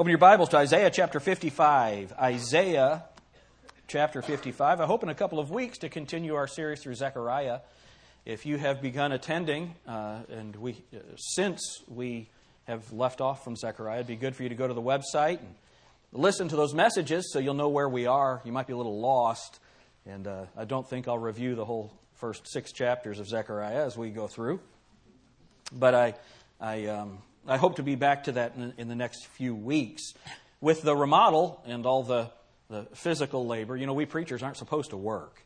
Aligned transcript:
Open 0.00 0.08
your 0.08 0.16
Bibles 0.16 0.48
to 0.48 0.56
Isaiah 0.56 0.88
chapter 0.88 1.20
55. 1.20 2.14
Isaiah 2.18 3.04
chapter 3.86 4.22
55. 4.22 4.80
I 4.80 4.86
hope 4.86 5.02
in 5.02 5.10
a 5.10 5.14
couple 5.14 5.38
of 5.38 5.50
weeks 5.50 5.76
to 5.80 5.90
continue 5.90 6.36
our 6.36 6.46
series 6.46 6.80
through 6.80 6.94
Zechariah. 6.94 7.60
If 8.24 8.46
you 8.46 8.56
have 8.56 8.80
begun 8.80 9.12
attending, 9.12 9.74
uh, 9.86 10.20
and 10.30 10.56
we 10.56 10.82
uh, 10.94 11.00
since 11.18 11.82
we 11.86 12.30
have 12.64 12.90
left 12.94 13.20
off 13.20 13.44
from 13.44 13.56
Zechariah, 13.56 13.96
it'd 13.96 14.06
be 14.06 14.16
good 14.16 14.34
for 14.34 14.42
you 14.42 14.48
to 14.48 14.54
go 14.54 14.66
to 14.66 14.72
the 14.72 14.80
website 14.80 15.40
and 15.40 15.54
listen 16.14 16.48
to 16.48 16.56
those 16.56 16.72
messages 16.72 17.30
so 17.30 17.38
you'll 17.38 17.52
know 17.52 17.68
where 17.68 17.86
we 17.86 18.06
are. 18.06 18.40
You 18.46 18.52
might 18.52 18.66
be 18.66 18.72
a 18.72 18.78
little 18.78 19.02
lost, 19.02 19.60
and 20.06 20.26
uh, 20.26 20.46
I 20.56 20.64
don't 20.64 20.88
think 20.88 21.08
I'll 21.08 21.18
review 21.18 21.56
the 21.56 21.66
whole 21.66 21.92
first 22.14 22.50
six 22.50 22.72
chapters 22.72 23.18
of 23.18 23.28
Zechariah 23.28 23.84
as 23.84 23.98
we 23.98 24.08
go 24.08 24.28
through. 24.28 24.60
But 25.70 25.94
I, 25.94 26.14
I 26.58 26.86
um, 26.86 27.18
I 27.46 27.56
hope 27.56 27.76
to 27.76 27.82
be 27.82 27.94
back 27.94 28.24
to 28.24 28.32
that 28.32 28.54
in, 28.56 28.74
in 28.76 28.88
the 28.88 28.94
next 28.94 29.26
few 29.26 29.54
weeks. 29.54 30.14
With 30.60 30.82
the 30.82 30.94
remodel 30.94 31.62
and 31.66 31.86
all 31.86 32.02
the, 32.02 32.30
the 32.68 32.86
physical 32.94 33.46
labor, 33.46 33.76
you 33.76 33.86
know, 33.86 33.94
we 33.94 34.04
preachers 34.04 34.42
aren't 34.42 34.58
supposed 34.58 34.90
to 34.90 34.96
work. 34.96 35.42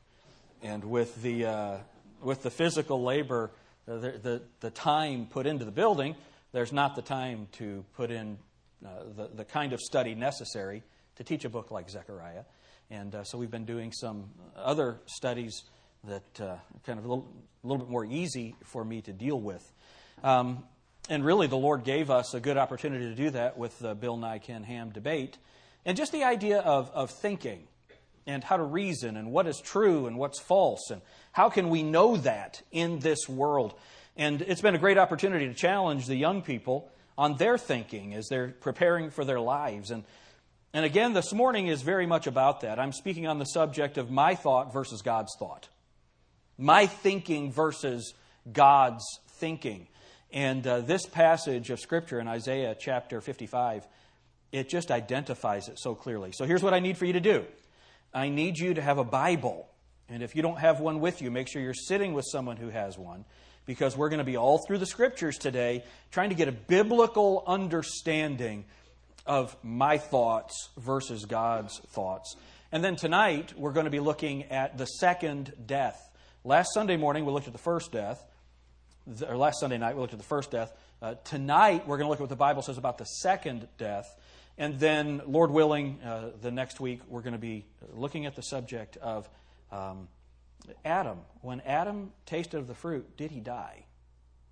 And 0.63 0.85
with 0.85 1.23
the, 1.23 1.47
uh, 1.47 1.77
with 2.21 2.43
the 2.43 2.51
physical 2.51 3.03
labor, 3.03 3.53
uh, 3.87 3.99
the, 3.99 4.11
the, 4.11 4.43
the, 4.61 4.71
time 4.71 5.27
put 5.27 5.47
into 5.47 5.65
the 5.65 5.71
building, 5.71 6.17
there's 6.53 6.73
not 6.73 6.97
the 6.97 7.03
time 7.03 7.49
to 7.53 7.85
put 7.97 8.11
in 8.11 8.39
uh, 8.85 8.89
the, 9.17 9.29
the 9.29 9.45
kind 9.45 9.73
of 9.73 9.81
study 9.81 10.15
necessary 10.15 10.83
to 11.17 11.25
teach 11.25 11.45
a 11.45 11.49
book 11.49 11.71
like 11.71 11.89
Zechariah. 11.89 12.45
And 12.91 13.15
uh, 13.15 13.25
so 13.25 13.39
we've 13.39 13.51
been 13.51 13.67
doing 13.67 13.93
some 13.93 14.31
other 14.57 15.01
studies 15.07 15.63
that 16.05 16.41
uh, 16.41 16.57
kind 16.85 16.99
of 16.99 17.05
a 17.05 17.09
little, 17.09 17.29
a 17.63 17.67
little, 17.67 17.85
bit 17.85 17.91
more 17.91 18.05
easy 18.05 18.57
for 18.65 18.85
me 18.85 19.01
to 19.03 19.13
deal 19.13 19.41
with. 19.41 19.63
Um, 20.23 20.65
and 21.09 21.25
really, 21.25 21.47
the 21.47 21.57
Lord 21.57 21.85
gave 21.85 22.11
us 22.11 22.33
a 22.33 22.41
good 22.41 22.57
opportunity 22.57 23.07
to 23.07 23.15
do 23.15 23.31
that 23.31 23.59
with 23.59 23.79
the 23.79 23.95
Bill 23.95 24.17
Nye 24.17 24.39
Ken 24.39 24.63
Ham 24.63 24.91
debate. 24.91 25.37
And 25.85 25.97
just 25.97 26.13
the 26.13 26.25
idea 26.25 26.61
of, 26.61 26.91
of 26.93 27.11
thinking 27.11 27.69
and 28.27 28.43
how 28.43 28.57
to 28.57 28.63
reason 28.63 29.17
and 29.17 29.31
what 29.31 29.47
is 29.47 29.61
true 29.61 30.07
and 30.07 30.17
what's 30.17 30.41
false 30.41 30.91
and 30.91 31.03
how 31.33 31.51
can 31.51 31.69
we 31.69 31.83
know 31.83 32.17
that 32.17 32.63
in 32.73 33.01
this 33.01 33.29
world. 33.29 33.75
And 34.17 34.41
it's 34.43 34.63
been 34.63 34.75
a 34.75 34.79
great 34.79 34.97
opportunity 34.97 35.47
to 35.47 35.55
challenge 35.55 36.07
the 36.07 36.17
young 36.17 36.41
people 36.41 36.91
on 37.19 37.37
their 37.37 37.59
thinking 37.59 38.15
as 38.15 38.29
they're 38.29 38.49
preparing 38.49 39.11
for 39.11 39.27
their 39.27 39.41
lives. 39.41 39.91
And, 39.91 40.05
and 40.73 40.87
again, 40.87 41.13
this 41.13 41.35
morning 41.35 41.67
is 41.67 41.83
very 41.83 42.07
much 42.07 42.27
about 42.27 42.63
that. 42.63 42.79
I'm 42.79 42.93
speaking 42.93 43.27
on 43.27 43.39
the 43.39 43.45
subject 43.45 43.99
of 43.99 44.11
my 44.11 44.35
thought 44.35 44.73
versus 44.73 45.03
God's 45.03 45.37
thought, 45.39 45.69
my 46.57 46.87
thinking 46.87 47.53
versus 47.53 48.15
God's 48.51 49.05
thinking. 49.29 49.89
And 50.35 50.67
uh, 50.67 50.81
this 50.81 51.07
passage 51.07 51.71
of 51.71 51.79
Scripture 51.79 52.19
in 52.19 52.27
Isaiah 52.27 52.77
chapter 52.77 53.21
55, 53.21 53.87
it 54.51 54.69
just 54.69 54.91
identifies 54.91 55.69
it 55.69 55.79
so 55.79 55.95
clearly. 55.95 56.33
So 56.33 56.45
here's 56.45 56.63
what 56.63 56.75
I 56.75 56.81
need 56.81 56.99
for 56.99 57.05
you 57.05 57.13
to 57.13 57.21
do 57.21 57.47
I 58.13 58.29
need 58.29 58.59
you 58.59 58.75
to 58.75 58.83
have 58.83 58.99
a 58.99 59.05
Bible. 59.05 59.69
And 60.09 60.23
if 60.23 60.35
you 60.37 60.43
don't 60.43 60.59
have 60.59 60.81
one 60.81 60.99
with 61.01 61.23
you, 61.23 61.31
make 61.31 61.49
sure 61.49 61.63
you're 61.63 61.73
sitting 61.73 62.13
with 62.13 62.27
someone 62.31 62.57
who 62.57 62.69
has 62.69 62.99
one, 62.99 63.25
because 63.65 63.97
we're 63.97 64.09
going 64.09 64.19
to 64.19 64.25
be 64.25 64.37
all 64.37 64.59
through 64.59 64.79
the 64.79 64.87
Scriptures 64.87 65.39
today 65.39 65.85
trying 66.11 66.31
to 66.31 66.35
get 66.35 66.49
a 66.49 66.53
biblical 66.53 67.45
understanding 67.47 68.65
of 69.25 69.57
my 69.63 69.99
thoughts 69.99 70.69
versus 70.77 71.27
God's 71.27 71.79
thoughts. 71.91 72.35
And 72.73 72.83
then 72.83 72.97
tonight, 72.97 73.55
we're 73.57 73.73
going 73.73 73.85
to 73.85 73.91
be 73.91 74.01
looking 74.01 74.45
at 74.51 74.79
the 74.79 74.87
second 74.87 75.53
death. 75.65 76.11
Last 76.43 76.75
Sunday 76.75 76.97
morning, 76.97 77.25
we 77.25 77.33
looked 77.33 77.47
at 77.47 77.53
the 77.53 77.59
first 77.59 77.93
death 77.93 78.23
or 79.27 79.37
last 79.37 79.61
Sunday 79.61 79.79
night, 79.79 79.95
we 79.95 80.01
looked 80.01 80.13
at 80.15 80.19
the 80.19 80.25
first 80.25 80.51
death. 80.51 80.73
Uh, 81.03 81.15
tonight, 81.25 81.87
we're 81.87 81.99
going 81.99 82.07
to 82.07 82.11
look 82.11 82.19
at 82.19 82.23
what 82.23 82.31
the 82.31 82.37
Bible 82.37 82.63
says 82.63 82.79
about 82.79 82.99
the 82.99 83.05
second 83.05 83.69
death. 83.79 84.07
And 84.57 84.79
then, 84.79 85.23
Lord 85.27 85.51
willing, 85.51 86.01
uh, 86.03 86.31
the 86.41 86.51
next 86.51 86.81
week, 86.81 87.01
we're 87.09 87.23
going 87.23 87.33
to 87.33 87.39
be 87.39 87.67
looking 87.93 88.27
at 88.27 88.37
the 88.37 88.43
subject 88.43 88.97
of 88.99 89.29
um, 89.73 90.09
Adam. 90.85 91.19
When 91.43 91.61
Adam 91.63 92.13
tasted 92.25 92.59
of 92.59 92.69
the 92.69 92.75
fruit, 92.75 93.17
did 93.17 93.31
he 93.31 93.41
die? 93.41 93.85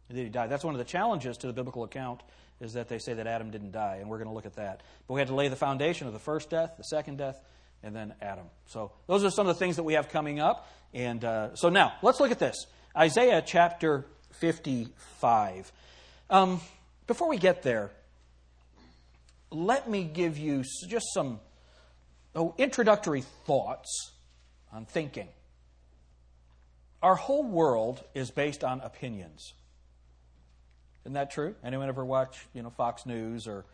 Did 0.08 0.24
he 0.24 0.28
die? 0.28 0.48
That's 0.48 0.64
one 0.64 0.74
of 0.74 0.78
the 0.78 0.84
challenges 0.84 1.38
to 1.38 1.46
the 1.46 1.52
biblical 1.52 1.84
account 1.84 2.20
is 2.60 2.74
that 2.74 2.88
they 2.88 2.98
say 2.98 3.14
that 3.14 3.26
Adam 3.26 3.50
didn't 3.50 3.72
die, 3.72 3.98
and 4.00 4.08
we're 4.08 4.18
going 4.18 4.28
to 4.28 4.34
look 4.34 4.46
at 4.46 4.54
that. 4.54 4.82
But 5.06 5.14
we 5.14 5.20
had 5.20 5.28
to 5.28 5.34
lay 5.34 5.48
the 5.48 5.56
foundation 5.56 6.06
of 6.06 6.12
the 6.12 6.18
first 6.18 6.50
death, 6.50 6.74
the 6.76 6.84
second 6.84 7.18
death, 7.18 7.40
and 7.82 7.96
then 7.96 8.14
Adam. 8.20 8.46
So 8.66 8.92
those 9.06 9.24
are 9.24 9.30
some 9.30 9.48
of 9.48 9.54
the 9.54 9.58
things 9.58 9.76
that 9.76 9.82
we 9.82 9.94
have 9.94 10.10
coming 10.10 10.38
up. 10.38 10.68
And 10.94 11.24
uh, 11.24 11.54
so 11.56 11.70
now, 11.70 11.94
let's 12.02 12.20
look 12.20 12.30
at 12.30 12.38
this. 12.38 12.66
Isaiah 12.96 13.42
chapter 13.44 14.06
55. 14.32 15.72
Um, 16.30 16.60
before 17.06 17.28
we 17.28 17.38
get 17.38 17.62
there, 17.62 17.90
let 19.50 19.88
me 19.88 20.04
give 20.04 20.38
you 20.38 20.64
just 20.88 21.06
some 21.12 21.40
oh, 22.34 22.54
introductory 22.58 23.22
thoughts 23.46 24.12
on 24.72 24.86
thinking. 24.86 25.28
Our 27.02 27.14
whole 27.14 27.44
world 27.44 28.02
is 28.14 28.30
based 28.30 28.62
on 28.64 28.80
opinions. 28.80 29.54
Isn't 31.04 31.14
that 31.14 31.32
true? 31.32 31.54
Anyone 31.64 31.88
ever 31.88 32.04
watch, 32.04 32.46
you 32.54 32.62
know, 32.62 32.70
Fox 32.70 33.06
News 33.06 33.48
or 33.48 33.64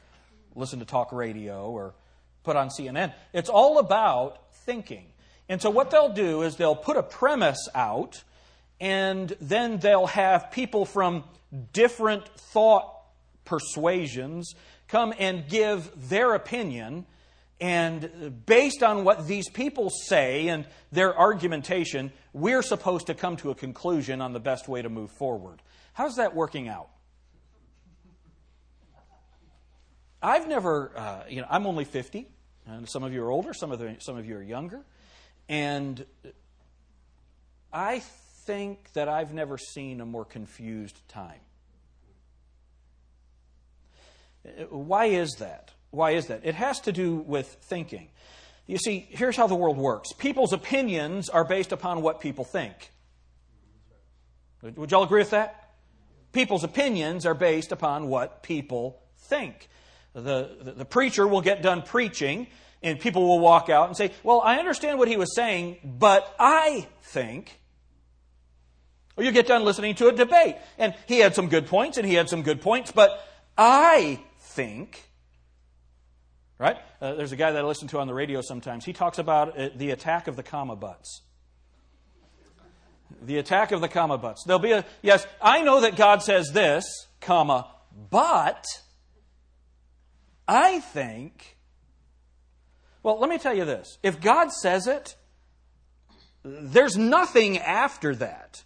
listen 0.55 0.79
to 0.79 0.87
talk 0.87 1.13
radio 1.13 1.71
or 1.71 1.95
put 2.43 2.57
on 2.57 2.71
CNN? 2.71 3.13
It's 3.35 3.51
all 3.51 3.79
about 3.79 4.53
thinking. 4.65 5.07
And 5.49 5.61
so 5.61 5.69
what 5.71 5.91
they'll 5.91 6.13
do 6.13 6.43
is 6.43 6.57
they'll 6.57 6.75
put 6.75 6.97
a 6.97 7.03
premise 7.03 7.69
out 7.75 8.23
and 8.81 9.35
then 9.41 9.79
they'll 9.79 10.07
have 10.07 10.51
people 10.51 10.85
from 10.85 11.25
different 11.73 12.29
thought 12.29 12.95
persuasions 13.45 14.55
come 14.87 15.13
and 15.19 15.49
give 15.49 15.91
their 16.09 16.35
opinion. 16.35 17.07
And 17.61 18.45
based 18.47 18.83
on 18.83 19.03
what 19.03 19.27
these 19.27 19.49
people 19.49 19.91
say 19.91 20.49
and 20.49 20.65
their 20.93 21.17
argumentation, 21.19 22.13
we're 22.33 22.63
supposed 22.63 23.09
to 23.09 23.15
come 23.15 23.37
to 23.39 23.51
a 23.51 23.55
conclusion 23.55 24.21
on 24.21 24.33
the 24.33 24.41
best 24.41 24.69
way 24.69 24.81
to 24.83 24.89
move 24.89 25.11
forward. 25.11 25.61
How's 25.93 26.17
that 26.17 26.35
working 26.35 26.69
out? 26.69 26.89
I've 30.23 30.49
never, 30.49 30.93
uh, 30.97 31.23
you 31.29 31.41
know, 31.41 31.47
I'm 31.51 31.67
only 31.67 31.85
50, 31.85 32.29
and 32.67 32.89
some 32.89 33.03
of 33.03 33.13
you 33.13 33.23
are 33.23 33.31
older, 33.31 33.55
some 33.55 33.73
of, 33.73 33.79
the, 33.79 33.97
some 34.01 34.17
of 34.17 34.27
you 34.27 34.37
are 34.37 34.43
younger. 34.43 34.85
And 35.49 36.05
I 37.73 38.03
think 38.49 38.95
that 38.95 39.11
I've 39.11 39.35
never 39.35 39.59
seen 39.59 40.01
a 40.01 40.07
more 40.07 40.25
confused 40.25 41.07
time. 41.07 41.41
Why 44.71 45.05
is 45.05 45.33
that? 45.41 45.73
Why 45.91 46.13
is 46.13 46.29
that? 46.29 46.41
It 46.45 46.55
has 46.55 46.81
to 46.81 46.93
do 46.93 47.17
with 47.17 47.47
thinking. 47.61 48.09
You 48.67 48.79
see, 48.79 49.07
here's 49.11 49.37
how 49.37 49.49
the 49.49 49.55
world 49.55 49.77
works 49.77 50.15
people's 50.15 50.55
opinions 50.55 51.29
are 51.29 51.45
based 51.45 51.73
upon 51.73 52.01
what 52.01 52.23
people 52.23 52.45
think. 52.45 52.91
Would 54.63 54.91
y'all 54.93 55.03
agree 55.03 55.21
with 55.21 55.31
that? 55.33 55.75
People's 56.33 56.65
opinions 56.65 57.27
are 57.27 57.35
based 57.35 57.71
upon 57.71 58.09
what 58.09 58.43
people 58.43 59.03
think. 59.29 59.69
The, 60.15 60.57
the, 60.63 60.73
the, 60.73 60.85
preacher 60.87 61.29
will 61.29 61.43
get 61.43 61.61
done 61.61 61.83
preaching, 61.83 62.47
and 62.83 62.99
people 62.99 63.29
will 63.29 63.41
walk 63.41 63.69
out 63.69 63.89
and 63.89 63.97
say, 63.97 64.11
Well, 64.23 64.41
I 64.41 64.57
understand 64.57 64.99
what 64.99 65.09
he 65.09 65.19
was 65.19 65.35
saying, 65.35 65.77
but 65.85 66.35
I 66.39 66.87
think. 67.03 67.58
Or 69.19 69.25
you 69.25 69.33
get 69.33 69.49
done 69.49 69.65
listening 69.65 69.97
to 69.97 70.07
a 70.07 70.13
debate. 70.13 70.55
And 70.79 70.95
he 71.09 71.19
had 71.19 71.35
some 71.35 71.49
good 71.49 71.67
points, 71.67 71.99
and 71.99 72.07
he 72.07 72.15
had 72.15 72.29
some 72.29 72.45
good 72.45 72.63
points, 72.63 72.93
but 72.93 73.21
I 73.59 74.21
think, 74.39 75.11
right? 76.57 76.77
Uh, 77.03 77.15
there's 77.15 77.33
a 77.33 77.37
guy 77.37 77.51
that 77.51 77.65
I 77.65 77.67
listen 77.67 77.89
to 77.89 77.99
on 77.99 78.07
the 78.07 78.15
radio 78.15 78.41
sometimes. 78.43 78.85
He 78.85 78.93
talks 78.93 79.19
about 79.19 79.59
uh, 79.59 79.71
the 79.75 79.91
attack 79.91 80.29
of 80.29 80.37
the 80.37 80.45
comma 80.45 80.77
butts. 80.77 81.23
The 83.21 83.39
attack 83.39 83.73
of 83.73 83.81
the 83.81 83.89
comma 83.89 84.19
butts. 84.19 84.45
There'll 84.45 84.61
be 84.61 84.71
a, 84.71 84.85
yes, 85.03 85.27
I 85.43 85.63
know 85.63 85.81
that 85.81 85.97
God 85.97 86.23
says 86.23 86.53
this, 86.53 86.85
comma, 87.21 87.69
but 88.11 88.65
I 90.47 90.79
think, 90.79 91.57
well, 93.03 93.19
let 93.19 93.29
me 93.29 93.39
tell 93.39 93.55
you 93.55 93.65
this. 93.65 93.99
If 94.05 94.21
God 94.21 94.53
says 94.53 94.87
it, 94.87 95.17
there's 96.45 96.97
nothing 96.97 97.59
after 97.59 98.15
that. 98.15 98.63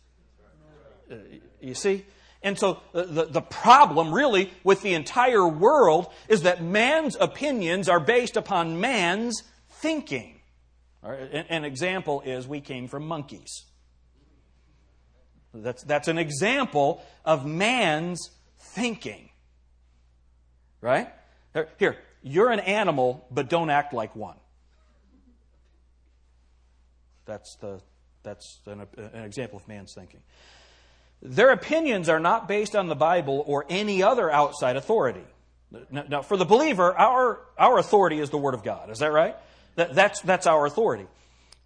Uh, 1.13 1.17
you 1.61 1.75
see? 1.75 2.05
And 2.43 2.59
so 2.59 2.81
uh, 2.95 3.03
the, 3.03 3.27
the 3.27 3.41
problem, 3.43 4.13
really, 4.13 4.51
with 4.65 4.83
the 4.83 4.95
entire 4.95 5.47
world 5.47 6.09
is 6.29 6.43
that 6.43 6.63
man's 6.63 7.17
opinions 7.21 7.89
are 7.89 8.01
based 8.01 8.37
upon 8.37 8.81
man's 8.81 9.43
thinking. 9.69 10.41
An 11.03 11.65
example 11.65 12.23
is 12.25 12.47
we 12.47 12.61
came 12.61 12.87
from 12.87 13.07
monkeys. 13.07 13.65
That's, 15.53 15.83
that's 15.83 16.09
an 16.09 16.17
example 16.17 17.03
of 17.25 17.45
man's 17.45 18.31
thinking. 18.59 19.31
Right? 20.81 21.09
Here, 21.79 21.99
you're 22.23 22.51
an 22.51 22.61
animal, 22.61 23.27
but 23.31 23.49
don't 23.49 23.69
act 23.69 23.93
like 23.93 24.15
one. 24.15 24.37
That's, 27.25 27.57
the, 27.61 27.81
that's 28.23 28.61
an, 28.67 28.87
an 28.97 29.25
example 29.25 29.59
of 29.59 29.69
man's 29.69 29.95
thinking. 29.95 30.21
Their 31.23 31.53
opinions 31.53 32.09
are 32.09 32.19
not 32.19 32.49
based 32.49 32.75
on 32.75 32.89
the 32.89 32.97
Bible 32.97 33.45
or 33.47 33.65
any 33.69 34.03
other 34.03 34.31
outside 34.31 34.77
authority. 34.77 35.25
Now, 35.91 36.05
now, 36.09 36.23
for 36.23 36.37
the 36.37 36.45
believer, 36.45 36.93
our, 36.93 37.41
our 37.57 37.79
authority 37.79 38.19
is 38.19 38.31
the 38.31 38.39
Word 38.39 38.55
of 38.55 38.65
God. 38.65 38.91
Is 38.91 38.99
that 38.99 39.13
right? 39.13 39.37
That, 39.77 39.95
that's, 39.95 40.21
that's 40.21 40.47
our 40.47 40.67
authority. 40.67 41.07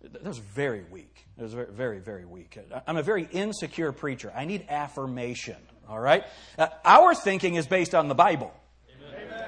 That 0.03 0.23
was 0.23 0.39
very 0.39 0.85
weak. 0.91 1.27
It 1.39 1.43
was 1.43 1.55
very, 1.55 1.71
very, 1.71 1.99
very 1.99 2.25
weak. 2.25 2.59
I'm 2.87 2.97
a 2.97 3.03
very 3.03 3.29
insecure 3.33 3.93
preacher. 3.93 4.33
I 4.35 4.45
need 4.45 4.67
affirmation. 4.69 5.57
All 5.89 5.99
right? 5.99 6.25
Uh, 6.59 6.69
our 6.85 7.15
thinking 7.15 7.55
is 7.55 7.67
based 7.67 7.95
on 7.95 8.09
the 8.09 8.15
Bible. 8.15 8.53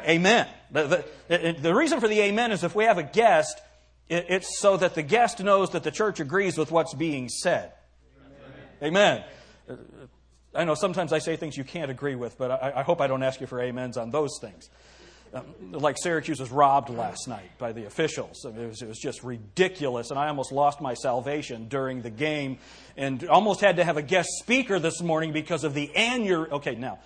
Amen. 0.07 0.09
amen. 0.09 0.49
The, 0.71 1.05
the, 1.29 1.57
the, 1.61 1.75
reason 1.75 2.01
for 2.01 2.09
the 2.09 2.21
amen 2.21 2.53
is 2.53 2.65
if 2.65 2.75
we 2.75 2.85
have 2.85 2.99
a 2.99 3.03
guest, 3.03 3.61
it, 4.09 4.27
it's 4.29 4.59
so 4.59 4.77
that 4.77 4.95
the 4.95 5.03
guest 5.03 5.41
knows 5.41 5.71
that 5.71 5.83
the 5.83 5.91
church 5.91 6.21
agrees 6.21 6.57
with 6.57 6.71
what's 6.71 6.95
being 6.95 7.29
said. 7.29 7.73
Amen. 8.83 8.97
amen. 8.97 9.25
I 10.55 10.65
know 10.65 10.75
sometimes 10.75 11.13
I 11.13 11.19
say 11.19 11.37
things 11.37 11.57
you 11.57 11.65
can't 11.65 11.91
agree 11.91 12.15
with, 12.15 12.39
but 12.39 12.51
I, 12.51 12.73
I 12.77 12.83
hope 12.83 13.01
I 13.01 13.07
don't 13.07 13.23
ask 13.23 13.41
you 13.41 13.47
for 13.47 13.63
amens 13.63 13.97
on 13.97 14.11
those 14.11 14.39
things. 14.41 14.69
Um, 15.35 15.45
like 15.73 15.97
Syracuse 15.99 16.41
was 16.41 16.51
robbed 16.51 16.89
last 16.89 17.29
night 17.29 17.51
by 17.59 17.73
the 17.73 17.85
officials. 17.85 18.47
I 18.47 18.51
mean, 18.51 18.63
it, 18.63 18.69
was, 18.69 18.83
it 18.83 18.89
was 18.89 18.99
just 18.99 19.23
ridiculous, 19.23 20.11
and 20.11 20.19
I 20.19 20.29
almost 20.29 20.53
lost 20.53 20.81
my 20.81 20.95
salvation 20.95 21.69
during 21.69 22.01
the 22.01 22.11
game 22.11 22.59
and 22.97 23.23
almost 23.29 23.61
had 23.61 23.77
to 23.77 23.85
have 23.85 23.99
a 23.99 24.03
guest 24.03 24.31
speaker 24.39 24.79
this 24.79 25.03
morning 25.03 25.33
because 25.33 25.65
of 25.65 25.75
the 25.75 25.95
annual. 25.95 26.47
Okay, 26.53 26.77
now, 26.77 27.01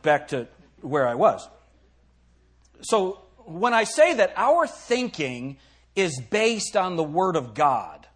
back 0.00 0.28
to 0.28 0.48
where 0.80 1.06
I 1.06 1.14
was. 1.14 1.46
So, 2.80 3.20
when 3.44 3.74
I 3.74 3.84
say 3.84 4.14
that 4.14 4.32
our 4.36 4.66
thinking 4.66 5.58
is 5.94 6.20
based 6.30 6.74
on 6.74 6.96
the 6.96 7.04
Word 7.04 7.36
of 7.36 7.52
God, 7.52 8.06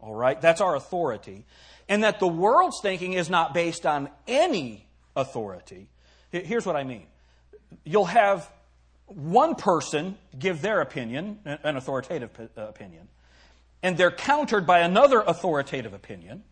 all 0.00 0.14
right, 0.14 0.40
that's 0.40 0.62
our 0.62 0.74
authority, 0.74 1.44
and 1.88 2.04
that 2.04 2.20
the 2.20 2.28
world's 2.28 2.80
thinking 2.82 3.14
is 3.14 3.30
not 3.30 3.54
based 3.54 3.86
on 3.86 4.10
any 4.26 4.86
authority, 5.16 5.88
here's 6.30 6.66
what 6.66 6.76
I 6.76 6.84
mean 6.84 7.06
you'll 7.84 8.06
have 8.06 8.50
one 9.06 9.54
person 9.54 10.16
give 10.38 10.60
their 10.62 10.80
opinion, 10.80 11.38
an 11.44 11.76
authoritative 11.76 12.30
uh, 12.56 12.62
opinion, 12.62 13.08
and 13.82 13.96
they're 13.96 14.10
countered 14.10 14.66
by 14.66 14.80
another 14.80 15.20
authoritative 15.20 15.94
opinion, 15.94 16.44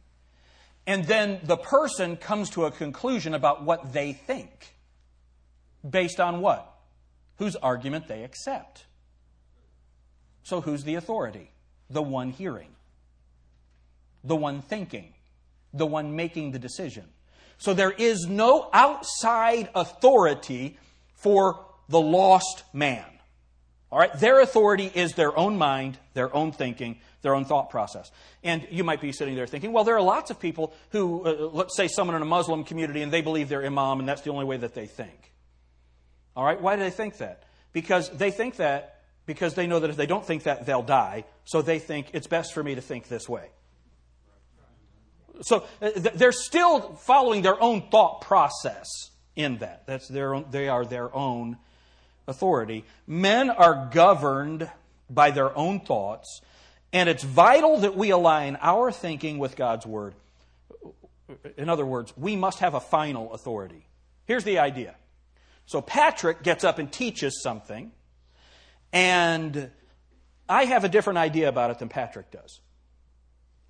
and 0.86 1.04
then 1.04 1.40
the 1.42 1.56
person 1.56 2.16
comes 2.16 2.50
to 2.50 2.64
a 2.64 2.70
conclusion 2.70 3.34
about 3.34 3.64
what 3.64 3.92
they 3.92 4.12
think. 4.12 4.74
Based 5.88 6.18
on 6.18 6.40
what? 6.40 6.72
Whose 7.38 7.56
argument 7.56 8.08
they 8.08 8.24
accept. 8.24 8.86
So, 10.42 10.60
who's 10.60 10.84
the 10.84 10.94
authority? 10.94 11.50
The 11.90 12.02
one 12.02 12.30
hearing, 12.30 12.70
the 14.24 14.36
one 14.36 14.62
thinking, 14.62 15.12
the 15.72 15.86
one 15.86 16.16
making 16.16 16.52
the 16.52 16.58
decision. 16.58 17.04
So, 17.58 17.74
there 17.74 17.90
is 17.90 18.26
no 18.28 18.68
outside 18.72 19.70
authority 19.74 20.78
for 21.14 21.64
the 21.88 22.00
lost 22.00 22.64
man. 22.72 23.04
All 23.90 23.98
right, 23.98 24.12
their 24.18 24.40
authority 24.40 24.90
is 24.92 25.14
their 25.14 25.36
own 25.38 25.56
mind, 25.56 25.96
their 26.12 26.34
own 26.34 26.52
thinking, 26.52 26.98
their 27.22 27.34
own 27.34 27.44
thought 27.44 27.70
process. 27.70 28.10
And 28.42 28.66
you 28.70 28.84
might 28.84 29.00
be 29.00 29.12
sitting 29.12 29.36
there 29.36 29.46
thinking, 29.46 29.72
well, 29.72 29.84
there 29.84 29.96
are 29.96 30.02
lots 30.02 30.30
of 30.30 30.40
people 30.40 30.74
who, 30.90 31.24
uh, 31.24 31.50
let's 31.52 31.76
say, 31.76 31.88
someone 31.88 32.16
in 32.16 32.22
a 32.22 32.26
Muslim 32.26 32.64
community, 32.64 33.02
and 33.02 33.12
they 33.12 33.22
believe 33.22 33.48
they're 33.48 33.64
imam, 33.64 34.00
and 34.00 34.08
that's 34.08 34.22
the 34.22 34.30
only 34.30 34.44
way 34.44 34.56
that 34.56 34.74
they 34.74 34.86
think. 34.86 35.32
All 36.34 36.44
right, 36.44 36.60
why 36.60 36.76
do 36.76 36.82
they 36.82 36.90
think 36.90 37.19
that? 37.19 37.44
Because 37.72 38.10
they 38.10 38.30
think 38.30 38.56
that 38.56 38.96
because 39.26 39.54
they 39.54 39.66
know 39.66 39.80
that 39.80 39.90
if 39.90 39.96
they 39.96 40.06
don't 40.06 40.24
think 40.24 40.44
that, 40.44 40.66
they'll 40.66 40.82
die. 40.82 41.24
So 41.44 41.60
they 41.60 41.78
think 41.78 42.10
it's 42.12 42.28
best 42.28 42.54
for 42.54 42.62
me 42.62 42.76
to 42.76 42.80
think 42.80 43.08
this 43.08 43.28
way. 43.28 43.50
So 45.42 45.64
uh, 45.82 45.90
they're 45.94 46.32
still 46.32 46.94
following 46.94 47.42
their 47.42 47.60
own 47.60 47.88
thought 47.90 48.22
process 48.22 48.88
in 49.34 49.58
that. 49.58 49.86
That's 49.86 50.08
their 50.08 50.34
own, 50.34 50.46
they 50.50 50.68
are 50.68 50.84
their 50.84 51.14
own 51.14 51.58
authority. 52.26 52.84
Men 53.06 53.50
are 53.50 53.88
governed 53.92 54.70
by 55.08 55.30
their 55.30 55.56
own 55.56 55.80
thoughts, 55.80 56.40
and 56.92 57.08
it's 57.08 57.22
vital 57.22 57.80
that 57.80 57.96
we 57.96 58.10
align 58.10 58.56
our 58.60 58.90
thinking 58.90 59.38
with 59.38 59.56
God's 59.56 59.86
word. 59.86 60.14
In 61.56 61.68
other 61.68 61.86
words, 61.86 62.12
we 62.16 62.36
must 62.36 62.60
have 62.60 62.74
a 62.74 62.80
final 62.80 63.32
authority. 63.34 63.86
Here's 64.26 64.44
the 64.44 64.58
idea. 64.58 64.94
So 65.66 65.80
Patrick 65.80 66.42
gets 66.42 66.64
up 66.64 66.78
and 66.78 66.90
teaches 66.90 67.42
something, 67.42 67.92
and 68.92 69.70
I 70.48 70.64
have 70.64 70.84
a 70.84 70.88
different 70.88 71.18
idea 71.18 71.48
about 71.48 71.70
it 71.70 71.78
than 71.78 71.88
Patrick 71.88 72.30
does. 72.30 72.60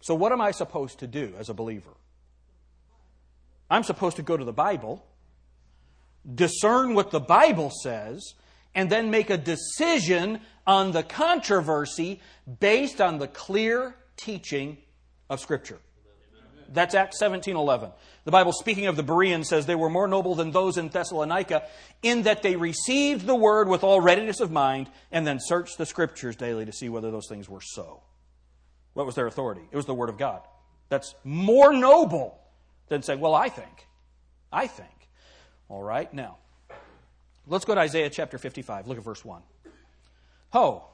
So, 0.07 0.15
what 0.15 0.31
am 0.31 0.41
I 0.41 0.53
supposed 0.53 1.01
to 1.01 1.09
do 1.09 1.35
as 1.37 1.49
a 1.49 1.53
believer? 1.53 1.91
I'm 3.69 3.83
supposed 3.83 4.19
to 4.19 4.23
go 4.23 4.37
to 4.37 4.45
the 4.45 4.53
Bible 4.53 5.05
discern 6.33 6.95
what 6.95 7.11
the 7.11 7.19
Bible 7.19 7.73
says, 7.83 8.35
and 8.73 8.89
then 8.89 9.11
make 9.11 9.31
a 9.31 9.37
decision 9.37 10.39
on 10.65 10.93
the 10.93 11.03
controversy 11.03 12.21
based 12.61 13.01
on 13.01 13.19
the 13.19 13.27
clear 13.27 13.97
teaching 14.17 14.79
of 15.29 15.41
Scripture. 15.41 15.81
That's 16.69 16.95
Acts 16.95 17.19
17:11. 17.19 17.93
The 18.23 18.31
Bible 18.31 18.53
speaking 18.53 18.87
of 18.87 18.95
the 18.95 19.03
Bereans 19.03 19.49
says 19.49 19.67
they 19.67 19.75
were 19.75 19.91
more 19.91 20.07
noble 20.07 20.37
than 20.37 20.53
those 20.53 20.79
in 20.79 20.89
Thessalonica 20.89 21.67
in 22.05 22.23
that 22.23 22.45
they 22.45 22.55
received 22.55 23.27
the 23.27 23.35
word 23.35 23.67
with 23.67 23.83
all 23.83 24.01
readiness 24.01 24.39
of 24.39 24.53
mind 24.53 24.89
and 25.11 25.27
then 25.27 25.41
searched 25.41 25.79
the 25.79 25.87
scriptures 25.87 26.37
daily 26.37 26.65
to 26.65 26.73
see 26.73 26.89
whether 26.89 27.11
those 27.11 27.27
things 27.29 27.49
were 27.49 27.61
so. 27.61 28.05
What 28.97 29.05
was 29.05 29.15
their 29.15 29.27
authority? 29.27 29.61
It 29.71 29.77
was 29.77 29.85
the 29.85 29.93
word 29.93 30.09
of 30.09 30.17
God. 30.17 30.41
That's 30.89 31.15
more 31.23 31.75
noble 31.75 32.41
than 32.89 33.03
saying, 33.03 33.21
"Well, 33.21 33.35
I 33.35 33.51
think." 33.51 33.87
I 34.51 34.69
think. 34.69 35.11
All 35.69 35.83
right, 35.83 36.11
now, 36.15 36.39
let's 37.47 37.67
go 37.67 37.75
to 37.75 37.81
Isaiah 37.83 38.09
chapter 38.09 38.39
55. 38.39 38.87
Look 38.87 38.97
at 38.97 39.05
verse 39.05 39.23
1. 39.23 39.43
Ho, 40.53 40.87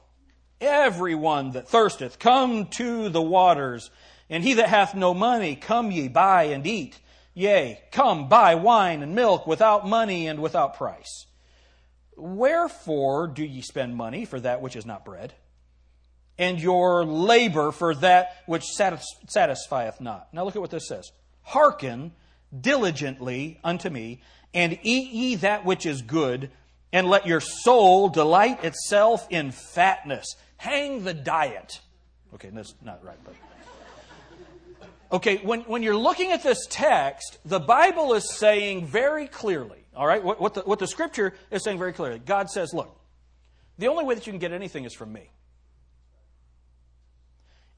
everyone 0.59 1.51
that 1.51 1.69
thirsteth, 1.69 2.19
come 2.19 2.65
to 2.71 3.07
the 3.07 3.21
waters, 3.21 3.89
and 4.29 4.43
he 4.43 4.55
that 4.55 4.67
hath 4.67 4.95
no 4.95 5.13
money, 5.13 5.55
come 5.55 5.89
ye, 5.89 6.09
buy 6.09 6.43
and 6.43 6.67
eat. 6.67 6.99
Yea, 7.33 7.81
come, 7.93 8.27
buy 8.27 8.55
wine 8.55 9.01
and 9.01 9.15
milk 9.15 9.47
without 9.47 9.87
money 9.87 10.27
and 10.27 10.41
without 10.41 10.73
price. 10.73 11.25
Wherefore 12.17 13.27
do 13.27 13.45
ye 13.45 13.61
spend 13.61 13.95
money 13.95 14.25
for 14.25 14.41
that 14.41 14.61
which 14.61 14.75
is 14.75 14.85
not 14.85 15.05
bread, 15.05 15.35
and 16.37 16.59
your 16.59 17.05
labor 17.05 17.71
for 17.71 17.95
that 17.95 18.37
which 18.45 18.65
satisfieth 18.65 20.01
not? 20.01 20.33
Now 20.33 20.43
look 20.43 20.55
at 20.55 20.61
what 20.61 20.71
this 20.71 20.87
says. 20.87 21.11
Hearken 21.41 22.11
diligently 22.59 23.59
unto 23.63 23.89
me, 23.89 24.21
and 24.53 24.77
eat 24.83 25.11
ye 25.11 25.35
that 25.35 25.65
which 25.65 25.85
is 25.85 26.01
good, 26.01 26.51
and 26.91 27.07
let 27.07 27.25
your 27.25 27.39
soul 27.39 28.09
delight 28.09 28.63
itself 28.63 29.27
in 29.29 29.51
fatness. 29.51 30.35
Hang 30.57 31.03
the 31.03 31.13
diet. 31.13 31.79
Okay, 32.35 32.49
that's 32.51 32.75
not 32.83 33.03
right, 33.03 33.17
but. 33.23 33.33
Okay, 35.11 35.37
when, 35.37 35.61
when 35.61 35.83
you're 35.83 35.95
looking 35.95 36.31
at 36.31 36.41
this 36.41 36.65
text, 36.69 37.37
the 37.45 37.59
Bible 37.59 38.13
is 38.13 38.33
saying 38.33 38.87
very 38.87 39.27
clearly, 39.27 39.77
all 39.95 40.07
right, 40.07 40.23
what, 40.23 40.41
what, 40.41 40.55
the, 40.55 40.61
what 40.61 40.79
the 40.79 40.87
scripture 40.87 41.35
is 41.51 41.63
saying 41.63 41.77
very 41.77 41.93
clearly. 41.93 42.17
God 42.17 42.49
says, 42.49 42.73
look, 42.73 42.99
the 43.77 43.87
only 43.87 44.03
way 44.05 44.15
that 44.15 44.25
you 44.25 44.33
can 44.33 44.39
get 44.39 44.51
anything 44.51 44.85
is 44.85 44.93
from 44.95 45.13
me. 45.13 45.29